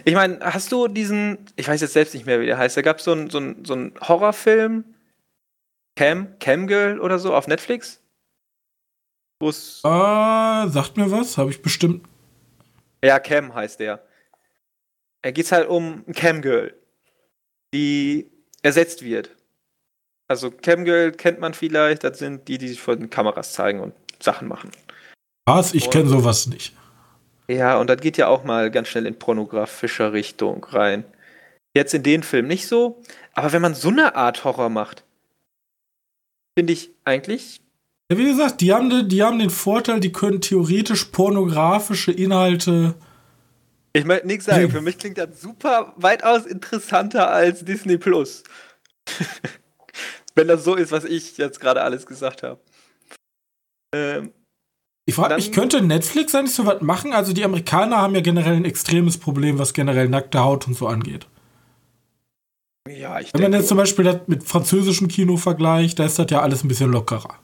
[0.04, 2.82] ich meine, hast du diesen, ich weiß jetzt selbst nicht mehr, wie der heißt, da
[2.82, 4.84] gab so es so einen so ein Horrorfilm,
[5.96, 8.02] Cam, Camgirl oder so auf Netflix?
[9.40, 12.06] Wo's ah, sagt mir was, habe ich bestimmt.
[13.02, 14.05] Ja, Cam heißt der.
[15.26, 16.72] Er geht halt um Camgirl,
[17.74, 18.30] die
[18.62, 19.34] ersetzt wird.
[20.28, 23.92] Also Camgirl kennt man vielleicht, das sind die, die sich vor den Kameras zeigen und
[24.22, 24.70] Sachen machen.
[25.44, 25.74] Was?
[25.74, 26.76] Ich kenne sowas nicht.
[27.48, 31.04] Ja, und das geht ja auch mal ganz schnell in pornografischer Richtung rein.
[31.74, 33.02] Jetzt in den Film nicht so,
[33.32, 35.02] aber wenn man so eine Art Horror macht,
[36.56, 37.60] finde ich eigentlich.
[38.12, 42.94] Ja, wie gesagt, die haben, die haben den Vorteil, die können theoretisch pornografische Inhalte
[43.96, 44.70] Ich möchte nichts sagen.
[44.70, 48.42] Für mich klingt das super weitaus interessanter als Disney Plus.
[50.34, 52.60] Wenn das so ist, was ich jetzt gerade alles gesagt habe.
[53.94, 54.32] Ähm,
[55.06, 57.14] ich frage mich, könnte Netflix eigentlich so was machen?
[57.14, 60.88] Also die Amerikaner haben ja generell ein extremes Problem, was generell nackte Haut und so
[60.88, 61.26] angeht.
[62.88, 66.30] Ja, ich Wenn man jetzt zum Beispiel das mit französischem Kino vergleicht, da ist das
[66.30, 67.38] ja alles ein bisschen lockerer.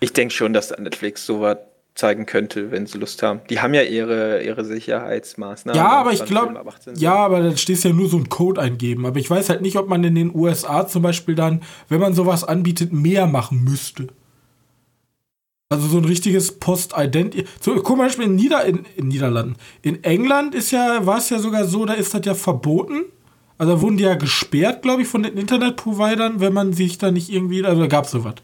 [0.00, 1.58] Ich denke schon, dass Netflix sowas
[1.94, 3.40] zeigen könnte, wenn sie Lust haben.
[3.50, 5.78] Die haben ja ihre, ihre Sicherheitsmaßnahmen.
[5.78, 6.58] Ja, aber ich glaube,
[6.96, 9.04] ja, aber da stehst ja nur so ein Code eingeben.
[9.04, 12.14] Aber ich weiß halt nicht, ob man in den USA zum Beispiel dann, wenn man
[12.14, 14.08] sowas anbietet, mehr machen müsste.
[15.68, 17.34] Also so ein richtiges Post-Ident.
[17.60, 19.56] So, guck mal, in, Nieder in, in Niederlanden.
[19.82, 23.04] In England ist ja, war es ja sogar so, da ist das ja verboten.
[23.58, 27.30] Also wurden die ja gesperrt, glaube ich, von den Internetprovidern, wenn man sich da nicht
[27.30, 28.34] irgendwie, also da gab es sowas.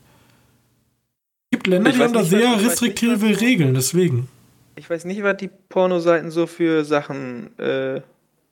[1.51, 4.29] Es gibt Länder, die haben da sehr was, restriktive nicht, Regeln, deswegen.
[4.77, 8.03] Ich weiß nicht, was die Pornoseiten so für Sachen äh,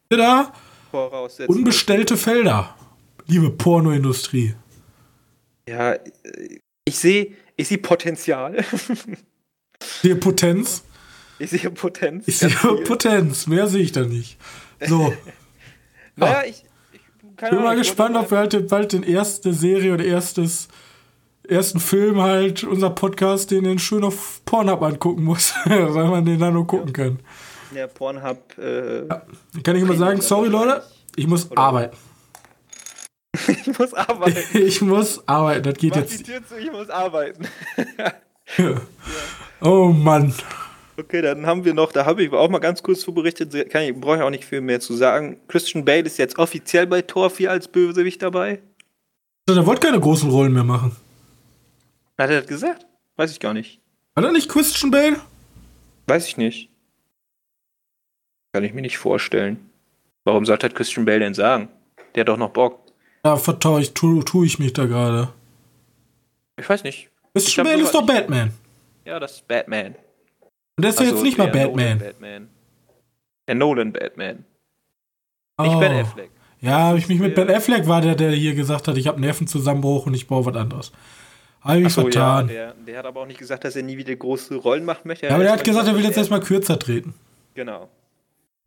[0.09, 0.53] da
[0.91, 1.55] voraussetzen.
[1.55, 2.75] Unbestellte Felder,
[3.27, 4.55] liebe Pornoindustrie.
[5.69, 5.97] Ja,
[6.87, 8.65] ich sehe ich sehe Potenzial.
[9.79, 10.85] Ich sehe Potenz.
[11.39, 12.29] Ich sehe Potenz.
[12.29, 12.51] Ich sehe
[12.85, 14.39] Potenz, mehr sehe ich da nicht.
[14.81, 15.13] So.
[16.17, 20.69] naja, ich, ich bin mal gespannt, ob wir halt bald den erste Serie oder erstes
[21.49, 26.39] ersten Film halt, unser Podcast, den den schön auf Pornhub angucken muss, weil man den
[26.39, 27.19] dann nur gucken kann.
[27.75, 28.59] Ja, Pornhub.
[28.59, 29.23] Äh, ja.
[29.63, 30.83] Kann ich immer sagen, sorry Leute,
[31.17, 31.61] ich muss Oder?
[31.61, 31.97] arbeiten.
[33.49, 34.39] ich muss arbeiten.
[34.59, 36.19] ich muss arbeiten, das geht Mach jetzt.
[36.19, 37.47] Die Tür zu, ich muss arbeiten.
[38.57, 38.81] ja.
[39.61, 40.35] Oh Mann.
[40.99, 43.51] Okay, dann haben wir noch, da habe ich auch mal ganz kurz zu berichtet,
[44.01, 45.39] brauche ich auch nicht viel mehr zu sagen.
[45.47, 48.63] Christian Bale ist jetzt offiziell bei Tor 4 als Bösewicht dabei.
[49.47, 50.97] Also, der wollte keine großen Rollen mehr machen.
[52.19, 52.87] Hat er das gesagt?
[53.17, 53.81] Weiß ich gar nicht.
[54.17, 55.21] Hat er nicht Christian Bale?
[56.07, 56.71] Weiß ich nicht.
[58.53, 59.71] Kann ich mir nicht vorstellen.
[60.25, 61.69] Warum sollte das Christian Bale denn sagen?
[62.15, 62.81] Der hat doch noch Bock.
[63.25, 65.33] Ja, vertraue ich, tue tu ich mich da gerade.
[66.59, 67.11] Ich weiß nicht.
[67.35, 68.53] Christian Bale ist doch Batman.
[69.05, 69.95] Ja, das ist Batman.
[70.77, 71.99] Und der ist ja jetzt nicht mal Batman.
[71.99, 72.49] Batman.
[73.47, 74.45] Der Nolan Batman.
[75.59, 75.81] Nicht oh.
[75.81, 76.31] Ben Affleck.
[76.61, 79.21] Ja, habe ich mich mit Ben Affleck war der, der hier gesagt hat, ich habe
[79.21, 80.93] Nervenzusammenbruch und ich brauche was anderes.
[81.67, 82.49] Habe ich so, vertan.
[82.49, 85.03] Ja, der, der, hat aber auch nicht gesagt, dass er nie wieder große Rollen machen
[85.05, 85.27] möchte.
[85.27, 87.15] Ja, aber der hat gesagt, er will jetzt erstmal kürzer treten.
[87.55, 87.89] Genau.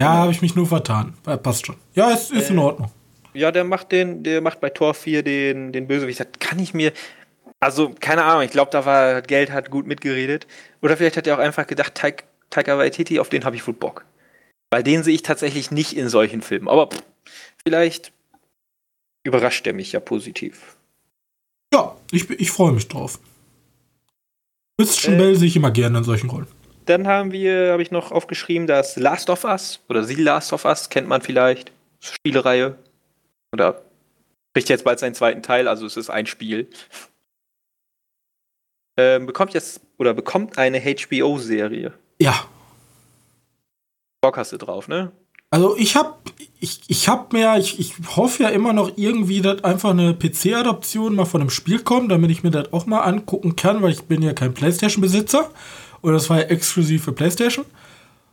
[0.02, 1.14] Ja, habe ich mich nur vertan.
[1.44, 1.76] Passt schon.
[1.94, 2.92] Ja, es ist äh, in Ordnung.
[3.34, 6.20] Ja, der macht den, der macht bei Tor 4 den, den Bösewicht.
[6.20, 6.92] Das kann ich mir.
[7.60, 10.48] Also, keine Ahnung, ich glaube, da war Geld hat gut mitgeredet.
[10.82, 13.74] Oder vielleicht hat er auch einfach gedacht, Taika, Taika Waititi, auf den habe ich wohl
[13.74, 14.06] Bock.
[14.72, 16.68] Weil den sehe ich tatsächlich nicht in solchen Filmen.
[16.68, 17.04] Aber pff,
[17.66, 18.12] vielleicht
[19.24, 20.78] überrascht er mich ja positiv.
[22.12, 23.20] Ich, ich freue mich drauf.
[24.80, 26.48] Christian äh, Bell sehe ich immer gerne in solchen Rollen.
[26.86, 30.66] Dann haben wir, habe ich noch aufgeschrieben, das Last of Us oder The Last of
[30.66, 31.72] Us, kennt man vielleicht.
[32.00, 32.78] Spielereihe.
[33.52, 33.84] Oder
[34.54, 36.70] kriegt jetzt bald seinen zweiten Teil, also es ist ein Spiel.
[38.98, 41.94] Ähm, bekommt jetzt oder bekommt eine HBO-Serie.
[42.20, 42.46] Ja.
[44.22, 45.12] Bock hast du drauf, ne?
[45.52, 46.30] Also ich hab,
[46.60, 51.16] ich, ich hab mir, ich, ich hoffe ja immer noch irgendwie, dass einfach eine PC-Adaption
[51.16, 54.04] mal von einem Spiel kommt, damit ich mir das auch mal angucken kann, weil ich
[54.04, 55.50] bin ja kein Playstation-Besitzer.
[56.02, 57.66] Und das war ja exklusiv für Playstation.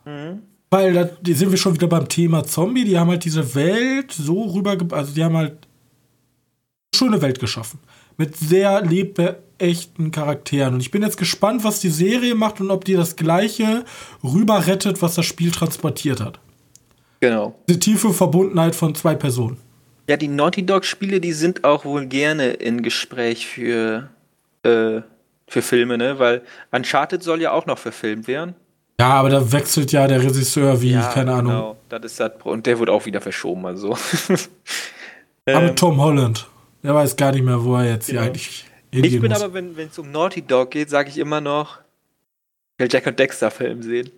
[0.04, 0.42] Mhm.
[0.70, 2.84] Weil da sind wir schon wieder beim Thema Zombie.
[2.84, 7.78] Die haben halt diese Welt so rüber, also die haben halt eine schöne Welt geschaffen.
[8.18, 10.74] Mit sehr lebeechten Charakteren.
[10.74, 13.84] Und ich bin jetzt gespannt, was die Serie macht und ob die das gleiche
[14.22, 16.40] rüber rettet, was das Spiel transportiert hat.
[17.20, 17.54] Genau.
[17.68, 19.58] Die tiefe Verbundenheit von zwei Personen.
[20.08, 24.08] Ja, die Naughty Dog-Spiele, die sind auch wohl gerne in Gespräch für,
[24.62, 25.00] äh,
[25.48, 26.18] für Filme, ne?
[26.18, 28.54] Weil Uncharted soll ja auch noch verfilmt werden.
[29.00, 31.52] Ja, aber da wechselt ja der Regisseur wie, ja, keine Ahnung.
[31.52, 33.90] Genau, das ist das, und der wird auch wieder verschoben, also.
[35.46, 36.48] aber ähm, Tom Holland,
[36.82, 38.22] der weiß gar nicht mehr, wo er jetzt genau.
[38.22, 39.42] hier eigentlich hingehen Ich bin muss.
[39.42, 41.78] aber, wenn es um Naughty Dog geht, sage ich immer noch,
[42.78, 44.10] ich will Jack und Dexter Film sehen.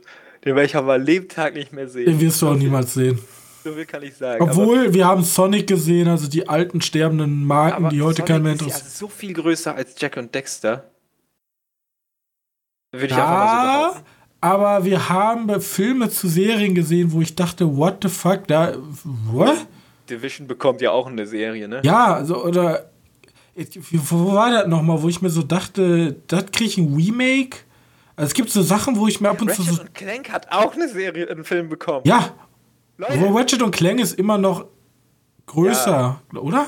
[0.44, 2.06] Den werde ich aber Lebtag nicht mehr sehen.
[2.06, 3.18] Den wirst du auch niemals sehen.
[3.64, 4.42] So viel kann ich sagen.
[4.42, 8.52] Obwohl, aber wir haben Sonic gesehen, also die alten sterbenden Marken, die heute kein mehr
[8.52, 8.86] interessieren.
[8.86, 10.90] Ist ja so viel größer als Jack und Dexter.
[12.92, 14.04] Würde ich ja, einfach mal so
[14.40, 18.74] aber wir haben Filme zu Serien gesehen, wo ich dachte, what the fuck, da,
[19.26, 19.66] what?
[20.08, 21.80] Division bekommt ja auch eine Serie, ne?
[21.82, 22.90] Ja, also, oder,
[23.90, 27.58] wo war das nochmal, wo ich mir so dachte, das kriege ich ein Remake?
[28.18, 29.70] Also es gibt so Sachen, wo ich mir ab und zu so.
[29.70, 32.02] Ratchet und Clank hat auch eine Serie, einen Film bekommen.
[32.04, 32.34] Ja.
[32.96, 33.32] Leute.
[33.32, 34.66] Ratchet und Clank ist immer noch
[35.46, 36.40] größer, ja.
[36.40, 36.66] oder?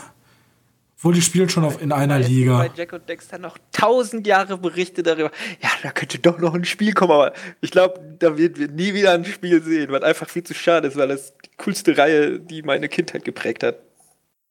[0.96, 2.58] Obwohl die spielen schon auf, in einer Weil Liga.
[2.58, 5.32] Bei Jack und Dexter noch tausend Jahre Berichte darüber.
[5.60, 8.94] Ja, da könnte doch noch ein Spiel kommen, aber ich glaube, da wird wir nie
[8.94, 12.38] wieder ein Spiel sehen, was einfach viel zu schade ist, weil das die coolste Reihe,
[12.38, 13.80] die meine Kindheit geprägt hat,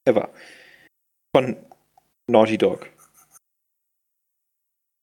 [0.04, 0.28] ever.
[1.34, 1.56] Von
[2.26, 2.86] Naughty Dog.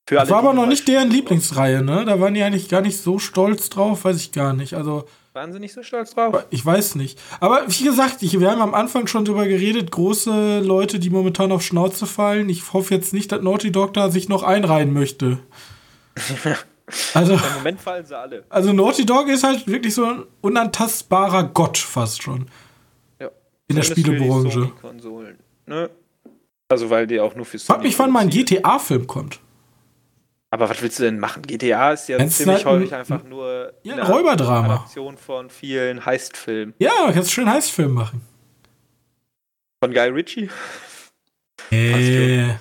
[0.08, 2.06] Für Das war aber noch nicht deren Lieblingsreihe, ne?
[2.06, 4.74] Da waren die eigentlich gar nicht so stolz drauf, weiß ich gar nicht.
[4.74, 5.04] Also.
[5.34, 6.46] Waren sie nicht so stolz drauf?
[6.50, 7.20] ich weiß nicht.
[7.42, 11.52] Aber wie gesagt, ich, wir haben am Anfang schon drüber geredet, große Leute, die momentan
[11.52, 12.48] auf Schnauze fallen.
[12.48, 15.40] Ich hoffe jetzt nicht, dass Naughty Dog da sich noch einreihen möchte.
[17.14, 18.46] Also, Im Moment fallen sie alle.
[18.48, 22.48] also Naughty Dog ist halt wirklich so ein unantastbarer Gott fast schon.
[23.20, 23.30] Ja.
[23.68, 24.72] In der Spielebranche.
[25.66, 25.90] Ne?
[26.70, 28.30] Also, weil die auch nur für Frag mich, wann mal ein.
[28.30, 29.42] GTA-Film kommt.
[30.58, 31.44] Aber was willst du denn machen?
[31.44, 34.74] GTA ist ja Wenn's ziemlich halt ein- häufig einfach nur Ja, ein Räuberdrama.
[34.78, 36.74] Adaption von vielen Heist-Filmen.
[36.80, 38.22] Ja, kannst schön Heißfilm machen.
[39.84, 40.50] Von Guy Ritchie.
[41.70, 42.56] Äh,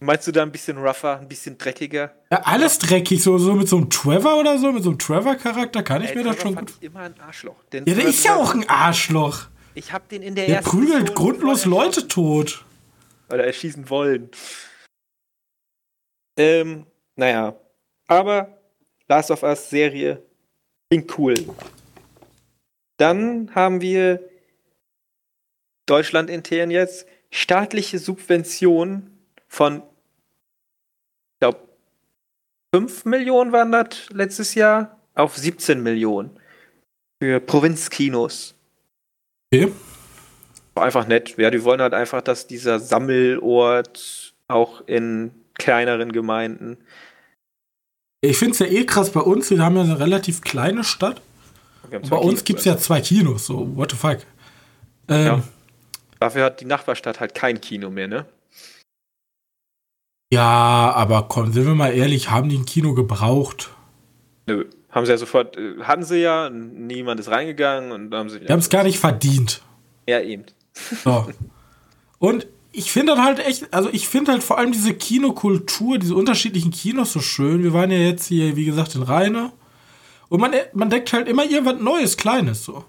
[0.00, 2.12] Meinst du da ein bisschen rougher, ein bisschen dreckiger?
[2.32, 5.84] ja, alles dreckig, so, so mit so einem Trevor oder so, mit so einem Trevor-Charakter
[5.84, 6.76] kann ich Ey, mir das Trevor schon fand gut.
[6.80, 7.54] ich immer ein Arschloch.
[7.72, 9.46] Ja, der ist ja auch ein Arschloch.
[9.74, 12.64] Ich hab den in der, Der ersten prügelt Mission grundlos Leute tot.
[13.30, 14.28] Oder erschießen wollen.
[16.36, 16.86] Ähm,
[17.16, 17.56] naja.
[18.06, 18.58] Aber
[19.08, 20.22] Last of Us Serie
[20.90, 21.34] klingt cool.
[22.96, 24.20] Dann haben wir
[25.86, 29.18] Deutschland intern jetzt staatliche Subventionen
[29.48, 31.68] von, ich glaube,
[32.74, 36.38] 5 Millionen waren das letztes Jahr auf 17 Millionen
[37.22, 38.54] für Provinzkinos.
[39.52, 39.72] Okay.
[40.74, 41.36] War einfach nett.
[41.36, 46.76] Ja, die wollen halt einfach, dass dieser Sammelort auch in kleineren Gemeinden.
[48.20, 51.20] Ich finde es ja eh krass bei uns, wir haben ja eine relativ kleine Stadt.
[52.08, 52.84] Bei uns gibt es ja also.
[52.84, 54.18] zwei Kinos, so, what the fuck.
[55.08, 55.42] Ähm, Ja.
[56.20, 58.26] Dafür hat die Nachbarstadt halt kein Kino mehr, ne?
[60.32, 63.70] ja, aber komm, sind wir mal ehrlich, haben die ein Kino gebraucht?
[64.46, 64.66] Nö.
[64.90, 68.40] Haben sie ja sofort, äh, hatten sie ja, niemand ist reingegangen und haben sie.
[68.40, 69.62] Die haben es gar nicht verdient.
[70.06, 70.44] Ja, eben.
[71.04, 71.28] So.
[72.18, 76.70] Und ich finde halt echt, also ich finde halt vor allem diese Kinokultur, diese unterschiedlichen
[76.70, 77.62] Kinos so schön.
[77.62, 79.52] Wir waren ja jetzt hier, wie gesagt, in Rheine.
[80.28, 82.84] Und man, man denkt halt immer irgendwas Neues, Kleines so.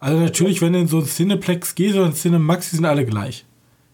[0.00, 3.04] Also natürlich, wenn du in so ein Cineplex gehst oder ein Cinemax, die sind alle
[3.04, 3.44] gleich.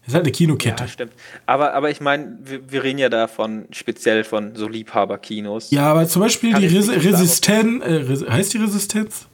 [0.01, 0.83] Das ist halt eine Kinokette.
[0.83, 1.13] Ja, stimmt.
[1.47, 5.71] Aber, aber ich meine, wir, wir reden ja davon speziell von so Liebhaberkinos.
[5.71, 8.53] Ja, aber zum Beispiel Kann die ich nicht Resi sagen, ob- Resisten, äh, Res heißt
[8.53, 9.25] die Resistenz?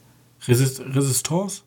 [0.48, 1.62] Resist Resistance?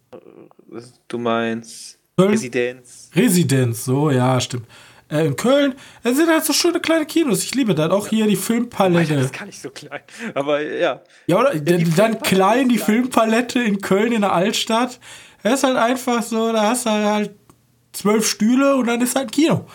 [1.07, 2.31] Du meinst Köln?
[2.31, 3.09] Residenz.
[3.15, 4.65] Residenz, so, ja, stimmt.
[5.09, 7.43] Äh, in Köln, es sind halt so schöne kleine Kinos.
[7.43, 7.91] Ich liebe das.
[7.91, 9.13] Auch hier die Das Filmpalette.
[9.15, 10.01] ist gar nicht so klein.
[10.33, 11.01] Aber ja.
[11.27, 11.53] Ja, oder?
[11.55, 12.79] die dann klein, die.
[12.79, 14.99] Filmpalette in Köln in der Altstadt.
[15.43, 17.35] Das ist halt einfach so, da hast du halt
[17.93, 19.65] zwölf Stühle und dann ist halt ein Kino.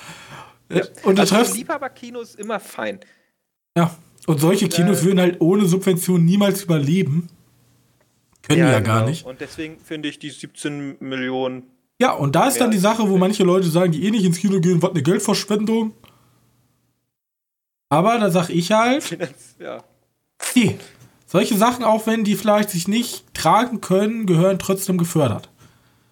[0.68, 1.54] Äh, Und du also.
[1.54, 2.98] Liebhaberkino ist immer fein.
[3.76, 3.94] Ja.
[4.26, 7.28] Und solche Kinos Äh, würden halt ohne Subvention niemals überleben.
[8.42, 9.10] Können die ja gar genau.
[9.10, 9.24] nicht.
[9.26, 11.64] Und deswegen finde ich die 17 Millionen.
[12.00, 14.38] Ja, und da ist dann die Sache, wo manche Leute sagen, die eh nicht ins
[14.38, 15.92] Kino gehen, was eine Geldverschwendung.
[17.90, 19.18] Aber da sag ich halt,
[19.58, 19.82] Ja.
[20.54, 20.76] die,
[21.26, 25.50] solche Sachen, auch wenn die vielleicht sich nicht tragen können, gehören trotzdem gefördert.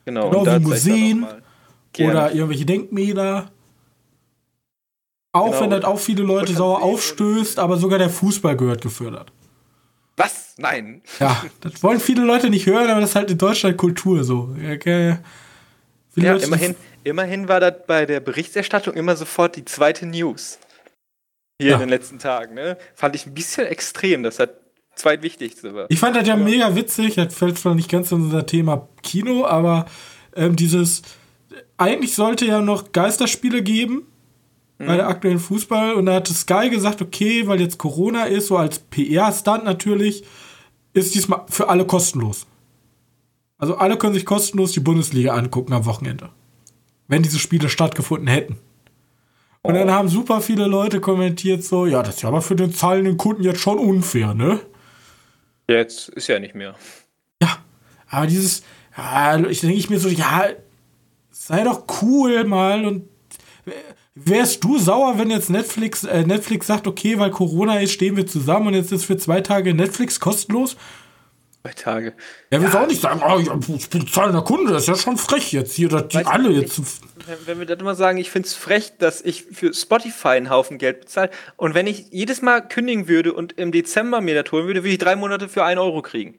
[0.04, 1.26] Genau, Genau wie Museen.
[1.98, 3.50] Oder irgendwelche Denkmäler.
[5.32, 5.60] Auch Genau.
[5.62, 9.32] wenn das auch viele Leute sauer aufstößt, aber sogar der Fußball gehört gefördert.
[10.16, 10.54] Was?
[10.58, 11.02] Nein.
[11.18, 14.54] Ja, das wollen viele Leute nicht hören, aber das ist halt in Deutschland Kultur so.
[14.74, 15.16] Okay.
[16.22, 20.58] Ja, immerhin, immerhin war das bei der Berichterstattung immer sofort die zweite News.
[21.60, 21.74] Hier Ja.
[21.74, 22.76] in den letzten Tagen, ne?
[22.94, 24.50] Fand ich ein bisschen extrem, dass das
[24.94, 25.86] zweitwichtigste war.
[25.90, 29.44] Ich fand das ja mega witzig, das fällt zwar nicht ganz in unser Thema Kino,
[29.46, 29.86] aber
[30.36, 31.02] ähm, dieses,
[31.76, 34.06] eigentlich sollte ja noch Geisterspiele geben
[34.78, 38.56] bei der aktuellen Fußball und da hatte Sky gesagt, okay, weil jetzt Corona ist, so
[38.56, 40.22] als PR-Stunt natürlich,
[40.92, 42.46] ist diesmal für alle kostenlos.
[43.58, 46.30] Also alle können sich kostenlos die Bundesliga angucken am Wochenende.
[47.08, 48.56] Wenn diese Spiele stattgefunden hätten.
[49.62, 52.72] Und dann haben super viele Leute kommentiert so, ja, das ist ja aber für den
[52.72, 54.60] zahlenden Kunden jetzt schon unfair, ne?
[55.68, 56.74] Jetzt ist ja nicht mehr.
[57.42, 57.58] Ja,
[58.08, 58.62] aber dieses,
[58.96, 60.46] ja, ich denke ich mir so, ja,
[61.30, 63.08] sei doch cool mal und
[64.14, 68.26] wärst du sauer, wenn jetzt Netflix, äh, Netflix sagt, okay, weil Corona ist, stehen wir
[68.26, 70.76] zusammen und jetzt ist für zwei Tage Netflix kostenlos?
[71.68, 72.14] Zwei Tage.
[72.50, 72.82] Ja, wir ja.
[72.82, 73.38] auch nicht sagen, oh,
[73.74, 76.80] ich bin zahlender Kunde, das ist ja schon frech jetzt hier, dass die alle jetzt.
[77.26, 80.50] Wenn, wenn wir das immer sagen, ich finde es frech, dass ich für Spotify einen
[80.50, 84.50] Haufen Geld bezahle und wenn ich jedes Mal kündigen würde und im Dezember mir das
[84.50, 86.38] holen würde, würde ich drei Monate für einen Euro kriegen.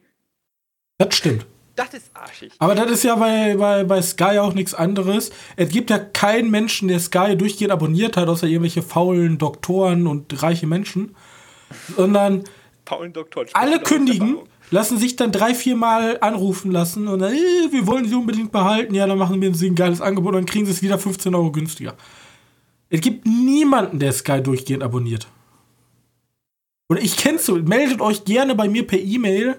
[0.98, 1.46] Das stimmt.
[1.76, 2.52] Das ist arschig.
[2.58, 5.30] Aber das ist ja bei, bei, bei Sky auch nichts anderes.
[5.56, 10.42] Es gibt ja keinen Menschen, der Sky durchgehend abonniert hat, außer irgendwelche faulen Doktoren und
[10.42, 11.14] reiche Menschen.
[11.96, 12.44] Sondern
[13.52, 14.38] alle kündigen.
[14.70, 18.52] Lassen sich dann drei, vier Mal anrufen lassen und dann, äh, wir wollen sie unbedingt
[18.52, 18.94] behalten.
[18.94, 21.34] Ja, dann machen wir sie ein geiles Angebot und dann kriegen sie es wieder 15
[21.34, 21.94] Euro günstiger.
[22.88, 25.28] Es gibt niemanden, der Sky durchgehend abonniert.
[26.88, 29.56] Oder ich kenne so, meldet euch gerne bei mir per E-Mail,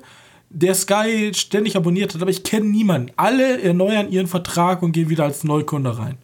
[0.49, 3.11] der Sky ständig abonniert hat, aber ich kenne niemanden.
[3.15, 6.17] Alle erneuern ihren Vertrag und gehen wieder als Neukunde rein.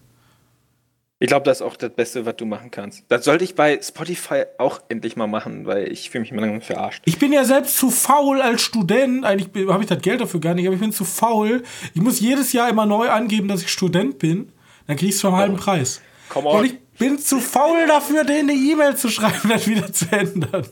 [1.19, 3.05] Ich glaube, das ist auch das Beste, was du machen kannst.
[3.07, 6.61] Das sollte ich bei Spotify auch endlich mal machen, weil ich fühle mich immer langsam
[6.61, 7.01] verarscht.
[7.05, 9.25] Ich bin ja selbst zu faul als Student.
[9.25, 11.63] Eigentlich habe ich das Geld dafür gar nicht, aber ich bin zu faul.
[11.95, 14.51] Ich muss jedes Jahr immer neu angeben, dass ich Student bin.
[14.85, 16.01] Dann kriegst du vom halben Preis.
[16.29, 16.65] Come Und on.
[16.65, 20.67] ich bin zu faul dafür, denen eine E-Mail zu schreiben und das wieder zu ändern.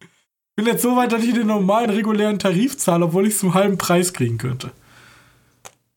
[0.00, 3.40] Ich bin jetzt so weit, dass ich den normalen, regulären Tarif zahle, obwohl ich es
[3.40, 4.72] zum halben Preis kriegen könnte.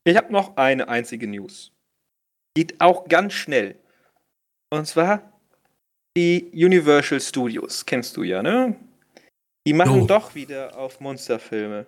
[0.05, 1.71] Ich habe noch eine einzige News.
[2.55, 3.75] Geht auch ganz schnell.
[4.69, 5.21] Und zwar
[6.17, 7.85] die Universal Studios.
[7.85, 8.75] Kennst du ja, ne?
[9.65, 10.05] Die machen Jo.
[10.05, 11.85] doch wieder auf Monsterfilme.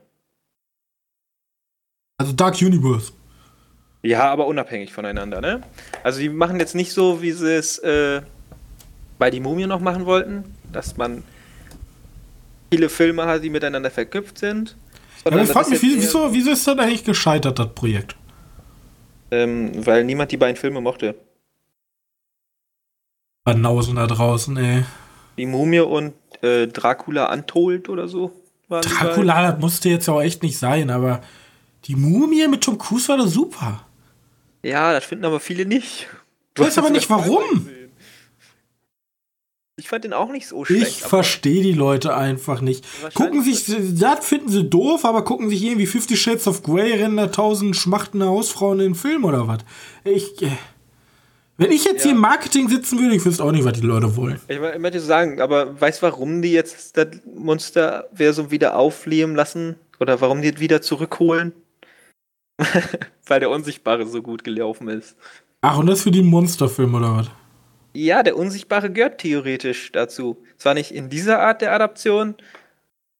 [2.18, 3.11] Also Dark Universe.
[4.03, 5.64] Ja, aber unabhängig voneinander, ne?
[6.03, 8.22] Also die machen jetzt nicht so, wie sie es äh,
[9.18, 11.23] bei die Mumie noch machen wollten, dass man
[12.72, 14.76] viele Filme hat, die miteinander verknüpft sind.
[15.26, 18.15] Ja, ich frage mich, wieso, wieso ist das eigentlich gescheitert, das Projekt?
[19.34, 21.15] Ähm, weil niemand die beiden Filme mochte.
[23.43, 24.85] Banausen da draußen, ey.
[25.38, 28.31] Die Mumie und äh, Dracula Untold oder so.
[28.69, 31.22] Dracula, das musste jetzt ja auch echt nicht sein, aber
[31.85, 33.85] die Mumie mit Tom Cruise war doch super.
[34.61, 36.07] Ja, das finden aber viele nicht.
[36.55, 37.65] Ich weiß aber nicht, warum.
[37.65, 37.82] gesehen.
[39.75, 40.83] Ich fand den auch nicht so schlecht.
[40.87, 42.85] Ich verstehe die Leute einfach nicht.
[43.15, 47.17] Gucken sich, das finden sie doof, aber gucken sich irgendwie 50 Shades of Grey, rennen
[47.17, 49.59] da tausend schmachtende Hausfrauen in den Film oder was?
[50.03, 50.51] Ich, äh,
[51.57, 52.03] wenn ich jetzt Ja.
[52.03, 54.39] hier im Marketing sitzen würde, ich wüsste auch nicht, was die Leute wollen.
[54.47, 59.75] Ich mö- möchte sagen, aber weißt du, warum die jetzt das Monsterversum wieder aufleben lassen?
[59.99, 61.51] Oder warum die es wieder zurückholen?
[63.25, 65.15] Weil der Unsichtbare so gut gelaufen ist.
[65.61, 67.27] Ach, und das für die Monsterfilm oder was?
[67.95, 70.44] Ja, der Unsichtbare gehört theoretisch dazu.
[70.57, 72.36] Zwar nicht in dieser Art der Adaption,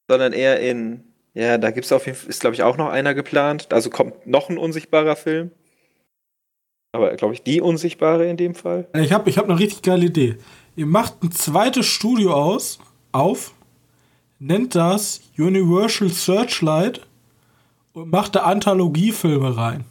[0.08, 1.04] sondern eher in.
[1.36, 3.72] Ja, da gibt's auf jeden Fall, ist glaube ich auch noch einer geplant.
[3.72, 5.52] Also kommt noch ein unsichtbarer Film.
[6.92, 8.88] Aber glaube ich, die Unsichtbare in dem Fall.
[8.96, 10.38] Ich habe ich hab eine richtig geile Idee.
[10.76, 12.80] Ihr macht ein zweites Studio aus,
[13.12, 13.54] auf,
[14.40, 17.02] nennt das Universal Searchlight
[17.94, 19.86] und macht da Anthologiefilme rein.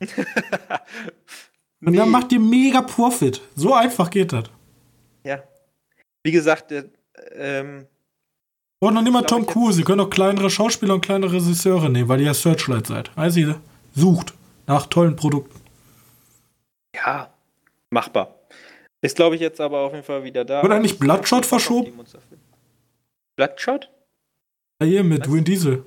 [1.86, 3.40] Und dann macht ihr mega Profit.
[3.54, 4.44] So einfach geht das.
[5.24, 5.42] Ja.
[6.22, 6.84] Wie gesagt, der,
[7.34, 7.86] ähm,
[8.80, 9.78] Und noch nicht mal Tom Cruise.
[9.78, 13.16] Ihr könnt auch kleinere Schauspieler und kleinere Regisseure nehmen, weil ihr ja Searchlight seid.
[13.16, 13.60] Weißt ihr?
[13.94, 14.34] Sucht
[14.66, 15.58] nach tollen Produkten.
[16.94, 17.30] ja,
[17.90, 18.34] machbar.
[19.00, 20.62] Ist, glaube ich, jetzt aber auf jeden Fall wieder da.
[20.62, 21.92] Wird eigentlich Bloodshot verschoben?
[23.36, 23.88] Bloodshot?
[24.80, 25.84] Ja, hier mit Vin Diesel.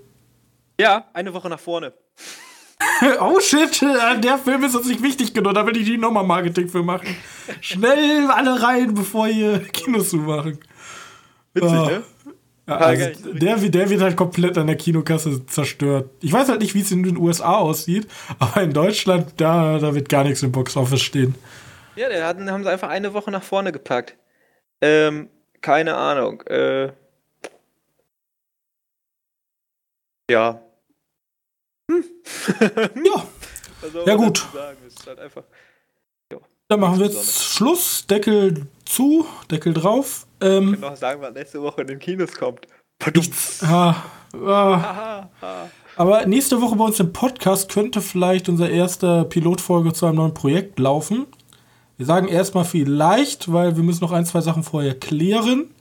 [0.79, 1.93] Ja, eine Woche nach vorne.
[3.21, 6.23] Oh shit, äh, der Film ist uns nicht wichtig genug, da will ich die nochmal
[6.25, 7.15] Marketing für machen.
[7.61, 10.59] Schnell alle rein, bevor ihr Kinos zumachen.
[11.53, 11.85] Witzig, Ja.
[11.85, 12.03] ne?
[12.67, 16.11] Ja, also, der, wird- der wird halt komplett an der Kinokasse zerstört.
[16.21, 18.07] Ich weiß halt nicht, wie es in den USA aussieht,
[18.37, 21.33] aber in Deutschland, da, da wird gar nichts im Boxoffice stehen.
[21.95, 24.15] Ja, den hatten, haben sie einfach eine Woche nach vorne gepackt.
[24.81, 25.29] Ähm,
[25.61, 26.41] keine Ahnung.
[26.43, 26.91] Äh,
[30.29, 30.61] ja.
[31.89, 33.23] Ja,
[33.81, 34.47] Was soll Ja, gut.
[35.05, 35.43] halt einfach.
[36.67, 38.05] dann machen wir jetzt Schluss.
[38.07, 40.27] Deckel zu, Deckel drauf.
[40.41, 42.67] Ähm, noch sagen, was nächste Woche in den Kinos kommt.
[43.15, 43.63] nichts.
[43.63, 43.95] Ah,
[44.33, 45.29] ah.
[45.95, 50.33] Aber nächste Woche bei uns im Podcast könnte vielleicht unser erster Pilotfolge zu einem neuen
[50.33, 51.25] Projekt laufen.
[51.97, 55.71] Wir sagen erstmal vielleicht, weil wir müssen noch ein, zwei Sachen vorher klären.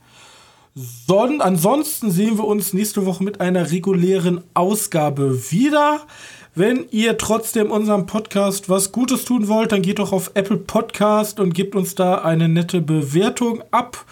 [0.80, 6.02] Son ansonsten sehen wir uns nächste Woche mit einer regulären Ausgabe wieder.
[6.54, 11.40] Wenn ihr trotzdem unserem Podcast was Gutes tun wollt, dann geht doch auf Apple Podcast
[11.40, 14.04] und gebt uns da eine nette Bewertung ab.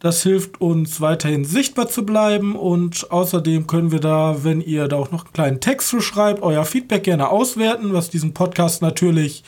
[0.00, 4.96] Das hilft uns weiterhin sichtbar zu bleiben und außerdem können wir da, wenn ihr da
[4.96, 9.44] auch noch einen kleinen Text zu schreibt, euer Feedback gerne auswerten, was diesen Podcast natürlich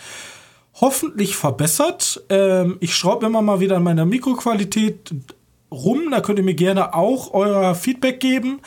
[0.74, 2.23] hoffentlich verbessert.
[2.28, 5.15] Ähm, ich schraube immer mal wieder an meiner Mikroqualität
[5.70, 8.61] rum, da könnt ihr mir gerne auch euer Feedback geben.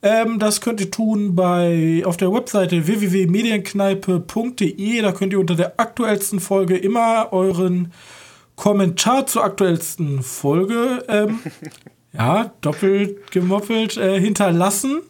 [0.00, 5.02] Ähm, das könnt ihr tun bei auf der Webseite www.medienkneipe.de.
[5.02, 7.92] Da könnt ihr unter der aktuellsten Folge immer euren
[8.54, 11.38] Kommentar zur aktuellsten Folge, ähm,
[12.12, 15.00] ja, doppelt gemoppelt, äh, hinterlassen.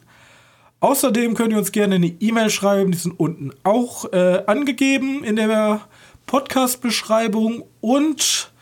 [0.81, 5.35] Außerdem könnt ihr uns gerne eine E-Mail schreiben, die sind unten auch äh, angegeben in
[5.37, 5.81] der
[6.27, 7.65] Podcast-Beschreibung.
[7.81, 8.53] Und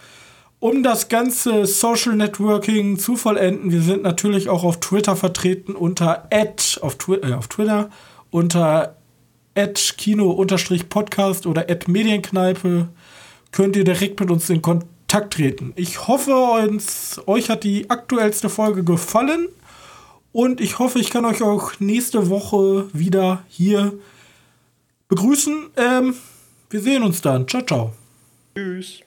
[0.58, 6.28] um das ganze Social Networking zu vollenden, wir sind natürlich auch auf Twitter vertreten unter
[6.80, 7.90] auf, Twi äh, auf Twitter
[8.30, 8.96] unter
[9.96, 12.88] kino-podcast oder medienkneipe
[13.52, 15.72] könnt ihr direkt mit uns in Kontakt treten.
[15.76, 19.48] Ich hoffe, uns, euch hat die aktuellste Folge gefallen.
[20.32, 23.94] Und ich hoffe, ich kann euch auch nächste Woche wieder hier
[25.08, 25.70] begrüßen.
[25.76, 26.14] Ähm,
[26.68, 27.48] wir sehen uns dann.
[27.48, 27.92] Ciao, ciao.
[28.54, 29.05] Tschüss.